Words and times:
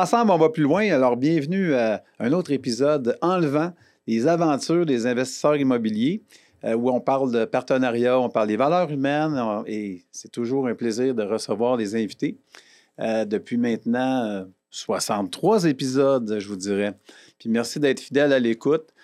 Ensemble, 0.00 0.30
on 0.30 0.38
va 0.38 0.48
plus 0.48 0.62
loin. 0.62 0.90
Alors, 0.90 1.18
bienvenue 1.18 1.74
à 1.74 2.02
un 2.20 2.32
autre 2.32 2.52
épisode 2.52 3.18
enlevant 3.20 3.74
les 4.06 4.26
aventures 4.26 4.86
des 4.86 5.06
investisseurs 5.06 5.56
immobiliers, 5.56 6.22
euh, 6.64 6.72
où 6.72 6.88
on 6.88 7.02
parle 7.02 7.30
de 7.30 7.44
partenariat, 7.44 8.18
on 8.18 8.30
parle 8.30 8.48
des 8.48 8.56
valeurs 8.56 8.90
humaines, 8.90 9.38
et 9.66 10.06
c'est 10.10 10.32
toujours 10.32 10.68
un 10.68 10.74
plaisir 10.74 11.14
de 11.14 11.22
recevoir 11.22 11.76
des 11.76 11.96
invités. 11.96 12.38
Euh, 12.98 13.26
depuis 13.26 13.58
maintenant 13.58 14.24
euh, 14.24 14.44
63 14.70 15.66
épisodes, 15.66 16.38
je 16.38 16.48
vous 16.48 16.56
dirais. 16.56 16.94
Puis 17.38 17.50
merci 17.50 17.78
d'être 17.78 18.00
fidèle 18.00 18.32
à 18.32 18.38
l'écoute. 18.38 18.94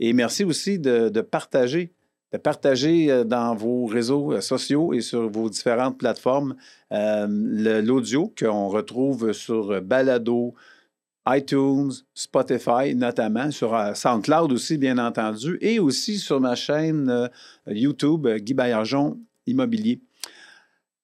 Et 0.00 0.12
merci 0.12 0.42
aussi 0.42 0.80
de 0.80 1.20
partager, 1.20 1.92
de 2.34 2.38
partager 2.38 3.12
euh, 3.12 3.22
dans 3.22 3.54
vos 3.54 3.86
réseaux 3.86 4.32
euh, 4.32 4.40
sociaux 4.40 4.92
et 4.92 5.00
sur 5.00 5.30
vos 5.30 5.48
différentes 5.48 5.96
plateformes 5.96 6.56
euh, 6.90 7.28
l'audio 7.80 8.34
qu'on 8.36 8.68
retrouve 8.68 9.32
sur 9.32 9.80
Balado, 9.80 10.52
iTunes, 11.28 11.92
Spotify 12.12 12.96
notamment, 12.96 13.52
sur 13.52 13.70
SoundCloud 13.94 14.50
aussi, 14.50 14.78
bien 14.78 14.98
entendu, 14.98 15.58
et 15.60 15.78
aussi 15.78 16.18
sur 16.18 16.40
ma 16.40 16.54
chaîne 16.54 17.30
YouTube, 17.66 18.28
Guy 18.28 18.52
Baillargeon 18.52 19.18
Immobilier. 19.46 20.02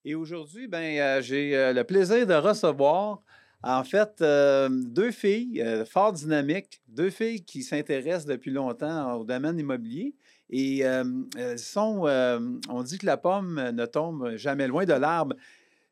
Et 0.05 0.13
aujourd'hui, 0.13 0.67
ben, 0.67 1.21
j'ai 1.21 1.73
le 1.73 1.81
plaisir 1.83 2.27
de 2.27 2.35
recevoir, 2.35 3.23
en 3.63 3.83
fait, 3.83 4.23
deux 4.69 5.09
filles 5.09 5.63
fort 5.89 6.13
dynamiques, 6.13 6.81
deux 6.87 7.09
filles 7.09 7.43
qui 7.43 7.63
s'intéressent 7.63 8.27
depuis 8.27 8.51
longtemps 8.51 9.19
au 9.19 9.23
domaine 9.23 9.57
immobilier. 9.57 10.13
Et 10.51 10.85
euh, 10.85 11.03
elles 11.37 11.57
sont, 11.59 12.05
euh, 12.07 12.39
on 12.69 12.83
dit 12.83 12.97
que 12.97 13.05
la 13.05 13.17
pomme 13.17 13.55
ne 13.71 13.85
tombe 13.85 14.35
jamais 14.35 14.67
loin 14.67 14.85
de 14.85 14.93
l'arbre. 14.93 15.35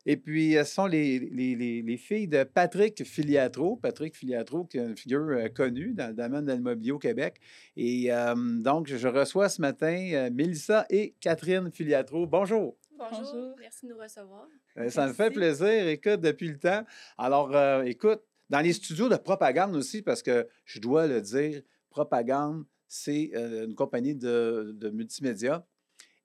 Et 0.06 0.16
puis, 0.16 0.54
ce 0.54 0.64
sont 0.64 0.86
les, 0.86 1.18
les- 1.18 1.54
les- 1.56 1.82
les 1.82 1.96
filles 1.98 2.26
de 2.28 2.42
Patrick 2.44 3.04
Filiatro. 3.04 3.76
Patrick 3.76 4.16
Filiatro, 4.16 4.64
qui 4.64 4.78
est 4.78 4.84
une 4.84 4.96
figure 4.96 5.26
euh, 5.28 5.48
connue 5.48 5.92
dans 5.92 6.08
le 6.08 6.14
domaine 6.14 6.46
de 6.46 6.52
l'immobilier 6.52 6.92
au 6.92 6.98
Québec. 6.98 7.36
Et 7.76 8.10
euh, 8.12 8.34
donc, 8.36 8.88
je 8.88 9.08
reçois 9.08 9.48
ce 9.50 9.60
matin 9.60 10.10
euh, 10.14 10.30
Mélissa 10.32 10.86
et 10.88 11.14
Catherine 11.20 11.70
Filiatro. 11.70 12.26
Bonjour. 12.26 12.76
Bonjour, 12.98 13.18
Bonjour. 13.32 13.56
merci 13.58 13.86
de 13.86 13.92
nous 13.92 13.98
recevoir. 13.98 14.46
Euh, 14.78 14.88
Ça 14.90 15.06
me 15.06 15.12
fait 15.12 15.30
plaisir, 15.30 15.86
écoute, 15.88 16.20
depuis 16.20 16.48
le 16.48 16.58
temps. 16.58 16.84
Alors, 17.18 17.54
euh, 17.54 17.82
écoute, 17.82 18.20
dans 18.48 18.60
les 18.60 18.72
studios 18.72 19.08
de 19.08 19.16
propagande 19.16 19.76
aussi, 19.76 20.00
parce 20.02 20.22
que 20.22 20.46
je 20.64 20.80
dois 20.80 21.06
le 21.06 21.20
dire, 21.20 21.62
Propagande, 21.90 22.64
c'est 22.90 23.30
une 23.34 23.76
compagnie 23.76 24.16
de, 24.16 24.90
multimédia. 24.92 25.64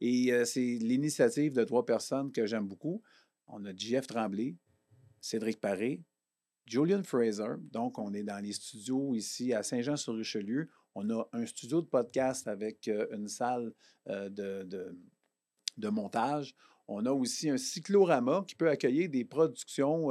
Et 0.02 0.34
c'est 0.46 0.78
l'initiative 0.82 1.54
de 1.54 1.64
trois 1.64 1.86
personnes 1.86 2.32
que 2.32 2.48
j'aime 2.48 2.68
beaucoup. 2.68 3.04
On 3.48 3.64
a 3.66 3.74
JF 3.74 4.08
Tremblay, 4.08 4.56
Cédric 5.22 5.62
Paré, 5.62 6.02
Julian 6.66 7.04
Fraser. 7.04 7.54
Donc, 7.72 8.00
on 8.00 8.14
est 8.14 8.24
dans 8.24 8.44
les 8.44 8.52
studios 8.52 9.14
ici 9.14 9.54
à 9.54 9.62
Saint-Jean-sur-Richelieu. 9.62 10.68
On 10.96 11.08
a 11.12 11.30
un 11.34 11.46
studio 11.46 11.82
de 11.82 11.88
podcast 11.88 12.48
avec 12.48 12.90
une 13.12 13.28
salle 13.28 13.72
de 14.08 15.90
montage. 15.90 16.56
On 16.88 17.06
a 17.06 17.12
aussi 17.12 17.52
un 17.52 17.58
cyclorama 17.58 18.44
qui 18.48 18.56
peut 18.56 18.70
accueillir 18.70 19.10
des 19.10 19.24
productions. 19.24 20.10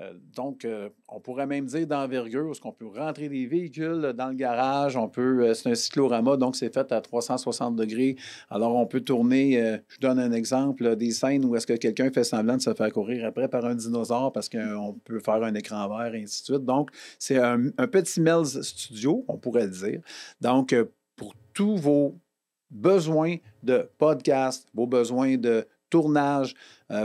Euh, 0.00 0.12
donc, 0.36 0.64
euh, 0.64 0.88
on 1.08 1.20
pourrait 1.20 1.46
même 1.46 1.66
dire 1.66 1.86
d'envergure, 1.86 2.46
parce 2.46 2.60
qu'on 2.60 2.72
peut 2.72 2.86
rentrer 2.86 3.28
des 3.28 3.46
véhicules 3.46 4.12
dans 4.16 4.28
le 4.28 4.34
garage. 4.34 4.96
On 4.96 5.08
peut, 5.08 5.44
euh, 5.44 5.54
c'est 5.54 5.70
un 5.70 5.74
cyclorama, 5.74 6.36
donc 6.36 6.56
c'est 6.56 6.72
fait 6.72 6.92
à 6.92 7.00
360 7.00 7.74
degrés. 7.74 8.16
Alors, 8.48 8.76
on 8.76 8.86
peut 8.86 9.00
tourner, 9.00 9.78
je 9.88 9.98
donne 10.00 10.18
un 10.18 10.32
exemple, 10.32 10.96
des 10.96 11.10
scènes 11.10 11.44
où 11.44 11.56
est-ce 11.56 11.66
que 11.66 11.74
quelqu'un 11.74 12.10
fait 12.10 12.24
semblant 12.24 12.56
de 12.56 12.62
se 12.62 12.72
faire 12.74 12.92
courir 12.92 13.26
après 13.26 13.48
par 13.48 13.64
un 13.64 13.74
dinosaure 13.74 14.32
parce 14.32 14.48
qu'on 14.48 14.98
peut 15.04 15.20
faire 15.20 15.42
un 15.42 15.54
écran 15.54 15.88
vert 15.88 16.14
et 16.14 16.22
ainsi 16.22 16.42
de 16.42 16.44
suite. 16.44 16.64
Donc, 16.64 16.90
c'est 17.18 17.38
un, 17.38 17.70
petit 17.90 18.20
Mel's 18.20 18.60
Studio, 18.62 19.24
on 19.28 19.36
pourrait 19.36 19.66
le 19.66 19.70
dire. 19.70 20.00
Donc, 20.40 20.74
pour 21.16 21.34
tous 21.52 21.76
vos 21.76 22.18
besoins 22.70 23.36
de 23.62 23.88
podcast, 23.98 24.68
vos 24.74 24.86
besoins 24.86 25.36
de 25.36 25.66
tournage, 25.90 26.54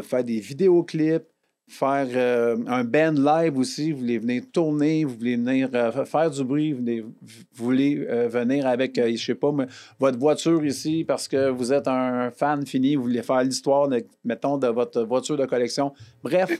faire 0.03 0.23
des 0.23 0.39
vidéoclips, 0.39 1.32
faire 1.67 2.07
euh, 2.13 2.57
un 2.67 2.83
band 2.83 3.13
live 3.13 3.57
aussi, 3.57 3.91
vous 3.91 3.99
voulez 3.99 4.17
venir 4.17 4.43
tourner, 4.51 5.05
vous 5.05 5.15
voulez 5.15 5.37
venir 5.37 5.69
euh, 5.73 6.05
faire 6.05 6.29
du 6.29 6.43
bruit, 6.43 6.73
vous 6.73 7.13
voulez, 7.55 8.05
euh, 8.09 8.27
venir 8.27 8.67
avec, 8.67 8.95
je 8.95 9.23
sais 9.23 9.35
pas, 9.35 9.51
votre 9.99 10.19
voiture 10.19 10.63
ici 10.65 11.03
parce 11.07 11.27
que 11.27 11.49
vous 11.49 11.71
êtes 11.71 11.87
un 11.87 12.31
fan 12.31 12.65
fini, 12.65 12.95
vous 12.95 13.03
voulez 13.03 13.23
faire 13.23 13.43
l'histoire, 13.43 13.89
mettons, 14.23 14.57
de 14.57 14.67
votre 14.67 15.03
voiture 15.03 15.37
de 15.37 15.45
collection. 15.45 15.93
Bref, 16.21 16.51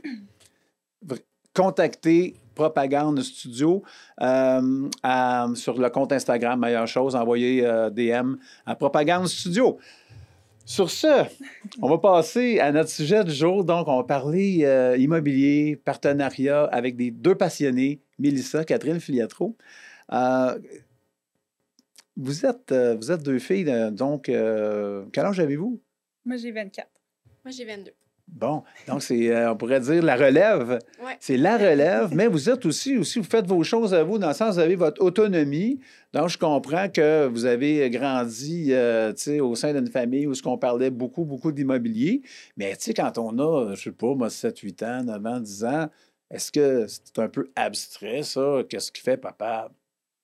contactez 1.54 2.36
Propagande 2.56 3.22
Studio 3.22 3.84
sur 4.20 5.78
le 5.80 5.90
compte 5.90 6.14
Instagram, 6.14 6.60
meilleure 6.60 6.88
chose, 6.88 7.16
envoyez 7.16 7.62
DM 7.92 8.36
à 8.66 8.76
Propagande 8.76 9.28
Studio. 9.28 9.80
Sur 10.66 10.90
ce, 10.90 11.26
on 11.82 11.90
va 11.90 11.98
passer 11.98 12.60
à 12.60 12.72
notre 12.72 12.90
sujet 12.90 13.24
du 13.24 13.34
jour. 13.34 13.66
Donc, 13.66 13.88
on 13.88 13.98
va 13.98 14.04
parler 14.04 14.60
euh, 14.64 14.96
immobilier, 14.98 15.76
partenariat 15.76 16.64
avec 16.66 16.96
des 16.96 17.12
deux 17.12 17.36
passionnés, 17.36 18.02
Mélissa, 18.18 18.64
Catherine 18.64 19.00
Filiatro. 19.00 19.58
Euh, 20.14 20.58
vous, 22.16 22.46
êtes, 22.46 22.72
euh, 22.72 22.96
vous 22.96 23.12
êtes 23.12 23.24
deux 23.24 23.40
filles, 23.40 23.66
donc, 23.92 24.30
euh, 24.30 25.06
quel 25.12 25.26
âge 25.26 25.40
avez-vous? 25.40 25.82
Moi, 26.26 26.38
j'ai 26.38 26.52
24. 26.52 26.88
Moi, 27.44 27.52
j'ai 27.52 27.66
22. 27.66 27.92
Bon, 28.34 28.64
donc 28.88 29.04
c'est, 29.04 29.30
euh, 29.30 29.52
on 29.52 29.56
pourrait 29.56 29.80
dire 29.80 30.02
la 30.02 30.16
relève. 30.16 30.80
Ouais. 31.04 31.16
C'est 31.20 31.38
la 31.38 31.56
relève, 31.56 32.10
mais 32.16 32.26
vous 32.26 32.50
êtes 32.50 32.66
aussi, 32.66 32.98
aussi, 32.98 33.20
vous 33.20 33.26
faites 33.26 33.46
vos 33.46 33.64
choses 33.64 33.94
à 33.94 34.04
vous, 34.04 34.18
dans 34.18 34.30
le 34.30 34.34
sens, 34.34 34.56
vous 34.56 34.60
avez 34.60 34.76
votre 34.76 35.04
autonomie. 35.04 35.80
Donc, 36.14 36.30
je 36.30 36.38
comprends 36.40 36.90
que 36.90 37.28
vous 37.28 37.46
avez 37.46 37.88
grandi, 37.92 38.70
euh, 38.72 39.14
tu 39.14 39.22
sais, 39.22 39.40
au 39.40 39.54
sein 39.54 39.72
d'une 39.72 39.88
famille 39.88 40.26
où 40.26 40.34
ce 40.34 40.42
qu'on 40.42 40.58
parlait 40.58 40.90
beaucoup, 40.90 41.26
beaucoup 41.26 41.52
d'immobilier. 41.52 42.24
Mais, 42.58 42.76
tu 42.76 42.86
sais, 42.86 42.94
quand 42.96 43.20
on 43.20 43.38
a, 43.38 43.76
je 43.76 43.84
sais 43.84 43.92
pas, 43.92 44.16
moi, 44.16 44.32
7, 44.32 44.58
8 44.58 44.84
ans, 44.84 45.04
9 45.04 45.26
ans, 45.28 45.40
10 45.40 45.64
ans, 45.66 45.90
est-ce 46.32 46.52
que 46.52 46.88
c'est 46.88 47.20
un 47.20 47.30
peu 47.30 47.52
abstrait, 47.56 48.24
ça? 48.24 48.64
Qu'est-ce 48.68 48.92
qui 48.92 49.02
fait 49.02 49.18
papa? 49.18 49.70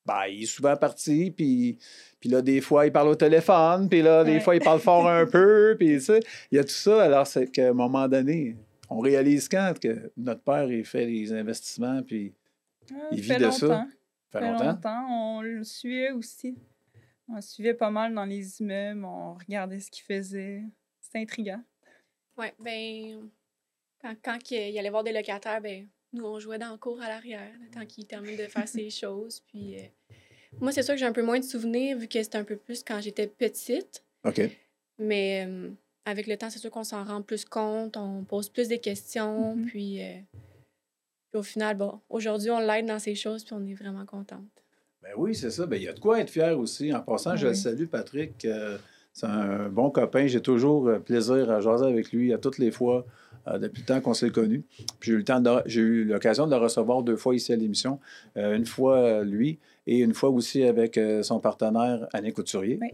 Ben, 0.09 0.25
il 0.29 0.43
est 0.43 0.45
souvent 0.47 0.75
parti, 0.75 1.31
puis, 1.31 1.77
puis 2.19 2.29
là, 2.29 2.41
des 2.41 2.61
fois, 2.61 2.85
il 2.87 2.91
parle 2.91 3.09
au 3.09 3.15
téléphone, 3.15 3.87
puis 3.89 4.01
là, 4.01 4.23
des 4.23 4.33
Ouais. 4.33 4.39
fois, 4.39 4.55
il 4.55 4.61
parle 4.61 4.79
fort 4.79 5.07
un 5.07 5.25
peu, 5.31 5.75
puis 5.77 5.97
tu 5.97 6.01
sais, 6.01 6.19
il 6.51 6.55
y 6.55 6.59
a 6.59 6.63
tout 6.63 6.69
ça. 6.69 7.03
Alors, 7.03 7.27
c'est 7.27 7.47
qu'à 7.51 7.69
un 7.69 7.73
moment 7.73 8.07
donné, 8.07 8.55
on 8.89 8.99
réalise 8.99 9.47
quand 9.47 9.73
que 9.79 10.11
notre 10.17 10.41
père, 10.41 10.69
il 10.71 10.83
fait 10.83 11.05
les 11.05 11.31
investissements, 11.31 12.01
puis 12.01 12.33
Ah, 12.91 12.95
Il 13.11 13.17
ça 13.17 13.21
vit 13.21 13.27
fait 13.39 13.45
de 13.45 13.51
ça? 13.51 13.67
longtemps. 13.67 13.87
ça 14.31 14.39
fait 14.39 14.39
Ça 14.39 14.39
fait 14.39 14.51
longtemps. 14.51 14.65
longtemps. 14.65 15.07
On 15.37 15.41
le 15.41 15.63
suivait 15.63 16.11
aussi. 16.11 16.57
On 17.27 17.35
le 17.35 17.41
suivait 17.41 17.75
pas 17.75 17.91
mal 17.91 18.15
dans 18.15 18.25
les 18.25 18.59
immeubles. 18.61 19.05
On 19.05 19.35
regardait 19.35 19.79
ce 19.79 19.91
qu'il 19.91 20.03
faisait. 20.03 20.63
C'était 20.99 21.19
intriguant. 21.19 21.61
Oui, 22.35 22.47
ben, 22.63 23.29
quand, 24.01 24.15
quand 24.23 24.37
il 24.51 24.69
il 24.71 24.79
allait 24.79 24.89
voir 24.89 25.03
des 25.03 25.11
locataires, 25.13 25.61
ben, 25.61 25.87
nous, 26.13 26.25
on 26.25 26.39
jouait 26.39 26.57
dans 26.57 26.71
le 26.71 26.77
cours 26.77 27.01
à 27.01 27.07
l'arrière, 27.07 27.51
le 27.61 27.69
temps 27.69 27.85
qu'il 27.85 28.05
termine 28.05 28.35
de 28.35 28.43
faire 28.43 28.67
ses 28.67 28.89
choses. 28.89 29.41
Puis, 29.47 29.77
euh, 29.77 29.83
moi, 30.59 30.71
c'est 30.71 30.83
sûr 30.83 30.95
que 30.95 30.99
j'ai 30.99 31.05
un 31.05 31.13
peu 31.13 31.23
moins 31.23 31.39
de 31.39 31.43
souvenirs, 31.45 31.97
vu 31.97 32.07
que 32.07 32.21
c'était 32.21 32.37
un 32.37 32.43
peu 32.43 32.55
plus 32.55 32.83
quand 32.83 32.99
j'étais 33.01 33.27
petite. 33.27 34.03
OK. 34.25 34.41
Mais 34.97 35.45
euh, 35.47 35.69
avec 36.05 36.27
le 36.27 36.37
temps, 36.37 36.49
c'est 36.49 36.59
sûr 36.59 36.71
qu'on 36.71 36.83
s'en 36.83 37.03
rend 37.03 37.21
plus 37.21 37.45
compte, 37.45 37.95
on 37.97 38.23
pose 38.23 38.49
plus 38.49 38.67
de 38.67 38.75
questions. 38.75 39.55
Mhm. 39.55 39.65
puis, 39.65 40.03
euh, 40.03 40.15
puis 41.29 41.39
au 41.39 41.43
final, 41.43 41.77
bon, 41.77 41.99
aujourd'hui, 42.09 42.49
on 42.49 42.59
l'aide 42.59 42.87
dans 42.87 42.99
ces 42.99 43.15
choses, 43.15 43.43
puis 43.43 43.53
on 43.53 43.65
est 43.65 43.75
vraiment 43.75 44.05
contente. 44.05 44.41
Ben 45.01 45.11
oui, 45.15 45.35
c'est 45.35 45.51
ça. 45.51 45.65
Ben, 45.65 45.77
il 45.77 45.83
y 45.83 45.87
a 45.87 45.93
de 45.93 45.99
quoi 45.99 46.19
être 46.19 46.29
fier 46.29 46.57
aussi. 46.59 46.93
En 46.93 47.01
passant, 47.01 47.35
je 47.35 47.47
le 47.47 47.53
salue, 47.53 47.85
Patrick. 47.85 48.45
C'est 49.13 49.25
un 49.25 49.69
bon 49.69 49.89
copain. 49.89 50.27
J'ai 50.27 50.41
toujours 50.41 50.91
plaisir 51.05 51.49
à 51.49 51.61
jaser 51.61 51.85
avec 51.85 52.11
lui 52.11 52.33
à 52.33 52.37
toutes 52.37 52.57
les 52.57 52.69
fois 52.69 53.05
depuis 53.47 53.81
le 53.81 53.85
temps 53.85 54.01
qu'on 54.01 54.13
s'est 54.13 54.29
connus. 54.29 54.63
J'ai 55.01 55.13
eu 55.13 55.17
le 55.17 55.23
temps 55.23 55.39
de- 55.39 55.61
j'ai 55.65 55.81
eu 55.81 56.03
l'occasion 56.05 56.45
de 56.45 56.51
le 56.51 56.57
recevoir 56.61 57.01
deux 57.03 57.15
fois 57.17 57.35
ici 57.35 57.51
à 57.53 57.55
l'émission. 57.55 57.99
Euh, 58.37 58.55
une 58.55 58.65
fois 58.65 58.97
euh, 58.97 59.23
lui 59.23 59.59
et 59.87 59.99
une 59.99 60.13
fois 60.13 60.29
aussi 60.29 60.63
avec 60.63 60.97
euh, 60.97 61.23
son 61.23 61.39
partenaire 61.39 62.07
Annie 62.13 62.31
Couturier. 62.33 62.77
Oui. 62.81 62.89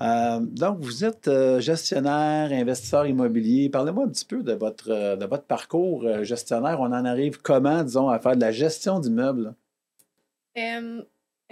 Euh, 0.00 0.40
donc, 0.40 0.80
vous 0.80 1.04
êtes 1.04 1.28
euh, 1.28 1.60
gestionnaire, 1.60 2.50
investisseur 2.50 3.06
immobilier. 3.06 3.68
Parlez-moi 3.68 4.04
un 4.04 4.08
petit 4.08 4.24
peu 4.24 4.42
de 4.42 4.52
votre, 4.52 4.90
euh, 4.90 5.14
de 5.16 5.26
votre 5.26 5.44
parcours 5.44 6.04
euh, 6.04 6.24
gestionnaire. 6.24 6.80
On 6.80 6.86
en 6.86 7.04
arrive 7.04 7.40
comment, 7.40 7.84
disons, 7.84 8.08
à 8.08 8.18
faire 8.18 8.34
de 8.34 8.40
la 8.40 8.50
gestion 8.50 8.98
d'immeubles? 8.98 9.54
Euh, 10.58 11.02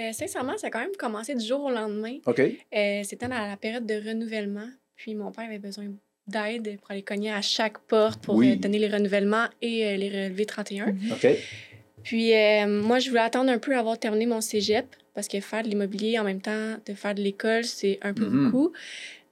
euh, 0.00 0.12
sincèrement, 0.12 0.56
ça 0.58 0.66
a 0.66 0.70
quand 0.70 0.81
même 0.81 0.96
commencé 0.98 1.34
du 1.37 1.44
jour 1.44 1.62
au 1.62 1.70
lendemain. 1.70 2.16
OK. 2.26 2.40
Euh, 2.40 3.02
C'était 3.04 3.28
dans 3.28 3.38
la 3.38 3.56
période 3.56 3.87
de 3.87 3.94
renouvellement. 3.94 4.69
Puis 4.96 5.14
mon 5.14 5.31
père 5.31 5.44
avait 5.44 5.58
besoin 5.60 5.87
d'aide 6.30 6.78
pour 6.80 6.90
aller 6.92 7.02
cogner 7.02 7.30
à 7.32 7.42
chaque 7.42 7.78
porte 7.80 8.22
pour 8.22 8.36
Oui. 8.36 8.52
euh, 8.52 8.56
donner 8.56 8.78
les 8.78 8.88
renouvellements 8.88 9.46
et 9.60 9.86
euh, 9.86 9.96
les 9.96 10.08
relevés 10.08 10.46
31. 10.46 10.86
Mhm. 10.86 11.12
OK. 11.12 11.26
Puis 12.02 12.34
euh, 12.34 12.66
moi, 12.66 12.98
je 12.98 13.08
voulais 13.10 13.20
attendre 13.20 13.50
un 13.50 13.58
peu 13.58 13.76
avoir 13.76 13.98
terminé 13.98 14.24
mon 14.26 14.40
cégep 14.40 14.86
parce 15.14 15.28
que 15.28 15.40
faire 15.40 15.62
de 15.62 15.68
l'immobilier 15.68 16.18
en 16.18 16.24
même 16.24 16.40
temps 16.40 16.76
de 16.86 16.94
faire 16.94 17.14
de 17.14 17.20
l'école, 17.20 17.64
c'est 17.64 17.98
un 18.02 18.14
peu 18.14 18.24
Mhm. 18.26 18.44
beaucoup. 18.50 18.72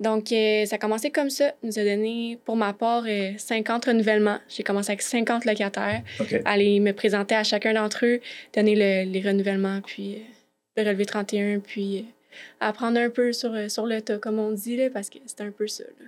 Donc, 0.00 0.30
euh, 0.30 0.64
ça 0.66 0.76
a 0.76 0.78
commencé 0.78 1.10
comme 1.10 1.30
ça. 1.30 1.54
Il 1.62 1.66
nous 1.70 1.78
a 1.78 1.84
donné, 1.84 2.38
pour 2.44 2.56
ma 2.56 2.72
part, 2.72 3.04
euh, 3.08 3.32
50 3.36 3.86
renouvellements. 3.86 4.38
J'ai 4.48 4.62
commencé 4.62 4.90
avec 4.90 5.02
50 5.02 5.44
locataires. 5.44 6.02
OK. 6.20 6.40
Aller 6.44 6.78
me 6.78 6.92
présenter 6.92 7.34
à 7.34 7.42
chacun 7.42 7.74
d'entre 7.74 8.06
eux, 8.06 8.20
donner 8.54 8.76
le- 8.76 9.10
les 9.10 9.20
renouvellements, 9.22 9.80
puis 9.84 10.14
euh, 10.16 10.18
le 10.76 10.88
relevé 10.88 11.04
31, 11.04 11.58
puis 11.58 11.98
euh, 11.98 12.02
apprendre 12.60 13.00
un 13.00 13.10
peu 13.10 13.32
sur, 13.32 13.52
sur 13.68 13.86
le 13.86 14.00
tas, 14.00 14.18
comme 14.18 14.38
on 14.38 14.52
dit, 14.52 14.76
là, 14.76 14.88
parce 14.90 15.10
que 15.10 15.18
c'était 15.26 15.42
un 15.42 15.50
peu 15.50 15.66
ça. 15.66 15.82
là. 15.84 16.06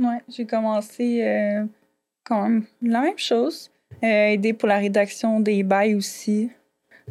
Ouais, 0.00 0.18
j'ai 0.28 0.46
commencé 0.46 1.22
euh, 1.22 1.64
quand 2.24 2.42
même 2.42 2.64
la 2.82 3.00
même 3.02 3.18
chose. 3.18 3.70
Euh, 4.02 4.28
aider 4.28 4.52
pour 4.54 4.68
la 4.68 4.78
rédaction 4.78 5.40
des 5.40 5.62
bails 5.62 5.94
aussi, 5.94 6.50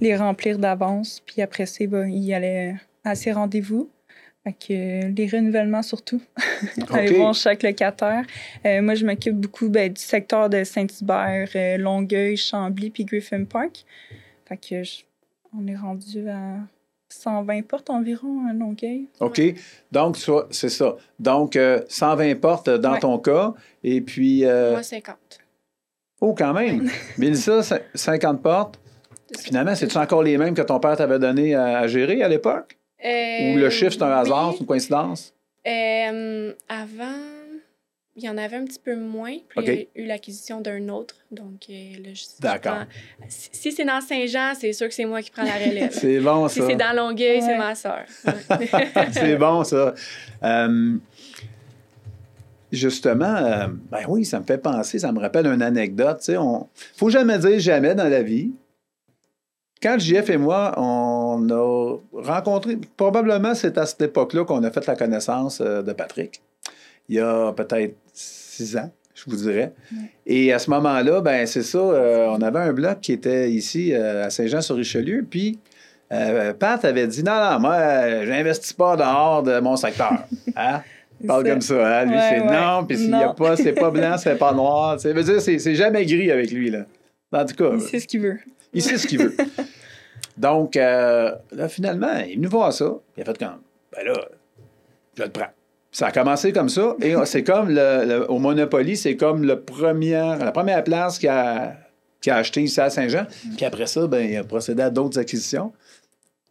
les 0.01 0.15
remplir 0.15 0.57
d'avance. 0.57 1.21
Puis 1.25 1.41
après 1.41 1.65
ça, 1.65 1.86
ben, 1.86 2.09
il 2.09 2.33
allait 2.33 2.75
à 3.03 3.15
ses 3.15 3.31
rendez-vous. 3.31 3.89
Fait 4.44 4.53
que 4.53 4.74
euh, 4.74 5.12
les 5.15 5.27
renouvellements 5.27 5.81
surtout. 5.83 6.21
Aller 6.94 7.09
OK. 7.12 7.15
voir 7.18 7.33
chaque 7.36 7.62
locataire. 7.63 8.24
Euh, 8.65 8.81
moi, 8.81 8.95
je 8.95 9.06
m'occupe 9.06 9.35
beaucoup 9.35 9.69
ben, 9.69 9.92
du 9.92 10.01
secteur 10.01 10.50
de 10.50 10.63
Saint-Hubert, 10.63 11.50
Longueuil, 11.77 12.38
Chambly, 12.38 12.89
puis 12.89 13.06
Griffin 13.06 13.44
Park. 13.44 13.85
Fait 14.47 14.57
que 14.57 14.83
je- 14.83 15.03
on 15.56 15.68
est 15.68 15.75
rendu 15.75 16.27
à 16.30 16.56
120 17.09 17.63
portes 17.67 17.89
environ 17.89 18.47
à 18.50 18.53
Longueuil. 18.53 19.07
OK. 19.19 19.41
Donc, 19.91 20.17
c'est 20.51 20.69
ça. 20.69 20.95
Donc, 21.19 21.56
euh, 21.56 21.81
120 21.89 22.35
portes 22.39 22.69
dans 22.69 22.94
Ouais. 22.94 23.00
ton 23.00 23.17
cas. 23.19 23.53
Et 23.83 24.01
puis, 24.01 24.45
euh, 24.45 24.71
Moi, 24.73 24.83
50. 24.83 25.17
oh, 26.21 26.33
quand 26.38 26.53
même. 26.53 26.89
Mélissa, 27.17 27.61
cin- 27.61 27.81
50 27.95 28.41
portes. 28.41 28.79
Finalement, 29.39 29.75
c'est-tu 29.75 29.97
encore 29.97 30.23
les 30.23 30.38
mêmes 30.38 30.53
que 30.53 30.61
ton 30.61 30.79
père 30.79 30.95
t'avait 30.97 31.19
donné 31.19 31.53
à, 31.56 31.79
à 31.79 31.88
gérer 31.88 32.21
à 32.23 32.27
l'époque? 32.27 32.77
Ou 33.01 33.06
le 33.57 33.65
Euh, 33.65 33.69
chiffre, 33.69 33.91
c'est 33.94 34.03
un 34.03 34.11
hasard, 34.11 34.47
oui. 34.50 34.53
c'est 34.56 34.59
une 34.61 34.65
coïncidence? 34.67 35.33
Euh, 35.67 36.53
avant, 36.67 37.06
il 38.21 38.25
y 38.25 38.30
en 38.30 38.38
avait 38.38 38.57
un 38.57 38.66
petit 38.66 38.80
peu 38.80 38.95
moins. 38.95 39.36
Puis 39.50 39.60
il 39.66 39.66
y 39.66 39.69
a 39.69 39.83
eu 39.95 40.06
l'acquisition 40.06 40.62
d'un 40.62 40.89
autre. 40.89 41.16
Donc, 41.31 41.66
euh, 41.69 41.94
là, 42.04 42.10
je- 42.13 42.24
D'accord. 42.42 42.83
Si, 43.27 43.50
si 43.51 43.71
c'est 43.71 43.86
dans 43.86 44.01
Saint-Jean, 44.01 44.54
c'est 44.60 44.74
sûr 44.74 44.88
que 44.88 44.94
c'est 44.94 45.06
moi 45.06 45.21
qui 45.21 45.31
prends 45.31 45.44
la 45.44 45.54
relève. 45.56 45.92
C'est 45.94 46.19
bon, 46.19 46.48
si 46.48 46.60
ça. 46.60 46.68
c'est 46.68 46.75
dans 46.75 46.95
Longueuil, 46.95 47.42
c'est 47.42 47.57
ma 47.57 47.75
soeur. 47.75 48.06
c'est 49.12 49.36
bon, 49.38 49.63
ça. 49.63 49.94
Euh, 50.44 50.98
justement, 52.71 53.36
euh, 53.36 53.68
ben 53.92 54.06
oui, 54.07 54.25
ça 54.25 54.39
me 54.39 54.45
fait 54.45 54.57
penser, 54.57 55.00
ça 55.00 55.12
me 55.12 55.19
rappelle 55.19 55.48
une 55.48 55.62
anecdote. 55.62 56.19
Tu 56.19 56.25
sais, 56.25 56.38
on 56.38 56.68
faut 56.95 57.10
jamais 57.10 57.38
dire 57.39 57.60
jamais 57.60 57.95
dans 57.95 58.07
la 58.10 58.21
vie. 58.21 58.51
Quand 59.81 59.98
JF 59.98 60.30
et 60.30 60.38
moi, 60.38 60.74
on 60.78 61.48
a 61.50 61.98
rencontré, 62.14 62.78
probablement 62.98 63.56
c'est 63.56 63.78
à 63.78 63.86
cette 63.86 64.02
époque-là 64.02 64.44
qu'on 64.46 64.64
a 64.64 64.72
fait 64.72 64.86
la 64.86 64.96
connaissance 64.96 65.62
euh, 65.62 65.81
de 65.81 65.94
Patrick. 65.94 66.42
Il 67.08 67.16
y 67.16 67.20
a 67.20 67.52
peut-être 67.54 67.96
six 68.14 68.76
ans, 68.78 68.92
je 69.16 69.24
vous 69.28 69.38
dirais. 69.38 69.74
Et 70.26 70.52
à 70.54 70.60
ce 70.60 70.70
moment-là, 70.70 71.22
ben 71.22 71.46
c'est 71.48 71.64
ça, 71.64 71.78
euh, 71.78 72.28
on 72.30 72.42
avait 72.42 72.60
un 72.60 72.74
bloc 72.74 73.00
qui 73.00 73.14
était 73.14 73.50
ici 73.52 73.94
euh, 73.94 74.26
à 74.26 74.30
Saint-Jean-sur-Richelieu, 74.30 75.26
puis 75.30 75.60
euh, 76.12 76.54
Pat 76.54 76.84
avait 76.86 77.08
dit 77.08 77.24
non, 77.24 77.34
non, 77.40 77.60
moi, 77.60 78.26
j'investis 78.26 78.74
pas 78.74 78.96
dehors 78.98 79.44
de 79.44 79.60
mon 79.60 79.76
secteur. 79.78 80.24
Hein? 80.56 80.81
Il 81.22 81.28
parle 81.28 81.44
comme 81.44 81.62
ça. 81.62 82.00
Hein? 82.02 82.06
Lui, 82.06 82.16
Ouais, 82.16 82.22
c'est 82.30 82.40
ouais. 82.42 82.62
non, 82.62 82.86
puis 82.86 82.98
s'il 82.98 83.10
y 83.10 83.14
a 83.14 83.34
pas, 83.34 83.58
c'est 83.58 83.74
pas 83.74 83.92
blanc, 83.92 84.16
c'est 84.18 84.36
pas 84.38 84.54
noir. 84.54 85.00
Ça 85.00 85.12
veut 85.12 85.24
dire, 85.24 85.42
c'est 85.42 85.60
c'est 85.60 85.76
jamais 85.76 86.06
gris 86.06 86.31
avec 86.31 86.50
lui, 86.52 86.70
là. 86.70 86.86
En 87.34 87.46
tout 87.46 87.56
cas, 87.56 87.72
Il 87.76 87.81
sait 87.81 88.00
ce 88.00 88.08
qu'il 88.08 88.22
veut. 88.22 88.40
il 88.74 88.81
sait 88.81 88.98
ce 88.98 89.06
qu'il 89.08 89.20
veut. 89.22 89.36
Donc, 90.39 90.77
euh, 90.77 91.31
là, 91.51 91.68
finalement, 91.68 92.18
il 92.25 92.31
est 92.31 92.36
venu 92.36 92.47
voir 92.47 92.71
ça. 92.74 92.91
Il 93.18 93.21
a 93.21 93.25
fait 93.25 93.38
comme, 93.38 93.59
ben 93.91 94.06
là, 94.06 94.13
je 95.18 95.24
le 95.24 95.30
prends. 95.30 95.50
Ça 95.91 96.07
a 96.07 96.12
commencé 96.12 96.53
comme 96.53 96.69
ça. 96.69 96.95
Et 97.01 97.13
c'est 97.25 97.44
comme, 97.44 97.69
le, 97.69 98.06
le- 98.06 98.31
au 98.31 98.39
Monopoly, 98.39 98.95
c'est 98.95 99.18
comme 99.18 99.44
le 99.44 99.62
la 100.39 100.51
première 100.51 100.83
place 100.83 101.19
qu'il 101.19 101.27
a, 101.30 101.75
acheté 102.27 102.62
ici 102.63 102.80
à 102.80 102.89
Saint-Jean. 102.89 103.25
Puis 103.57 103.65
après 103.65 103.86
ça, 103.88 104.07
ben, 104.07 104.19
il 104.30 104.38
a 104.38 104.44
procédé 104.44 104.81
à 104.81 104.89
d'autres 104.89 105.19
acquisitions. 105.19 105.74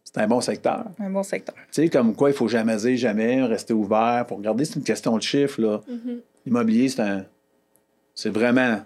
C'est 0.03 0.19
un 0.21 0.27
bon 0.27 0.41
secteur. 0.41 0.85
Un 0.99 1.09
bon 1.09 1.23
secteur. 1.23 1.55
Tu 1.71 1.83
sais, 1.83 1.89
comme 1.89 2.15
quoi, 2.15 2.29
il 2.29 2.35
faut 2.35 2.47
jamais 2.47 2.75
dire 2.77 2.97
jamais, 2.97 3.43
rester 3.43 3.73
ouvert. 3.73 4.25
Pour 4.27 4.37
regarder, 4.37 4.65
c'est 4.65 4.75
une 4.75 4.83
question 4.83 5.15
de 5.17 5.21
chiffres, 5.23 5.61
là. 5.61 5.81
Mhm. 5.87 6.19
L'immobilier, 6.45 6.89
c'est 6.89 7.01
un... 7.01 7.25
C'est 8.15 8.29
vraiment... 8.29 8.81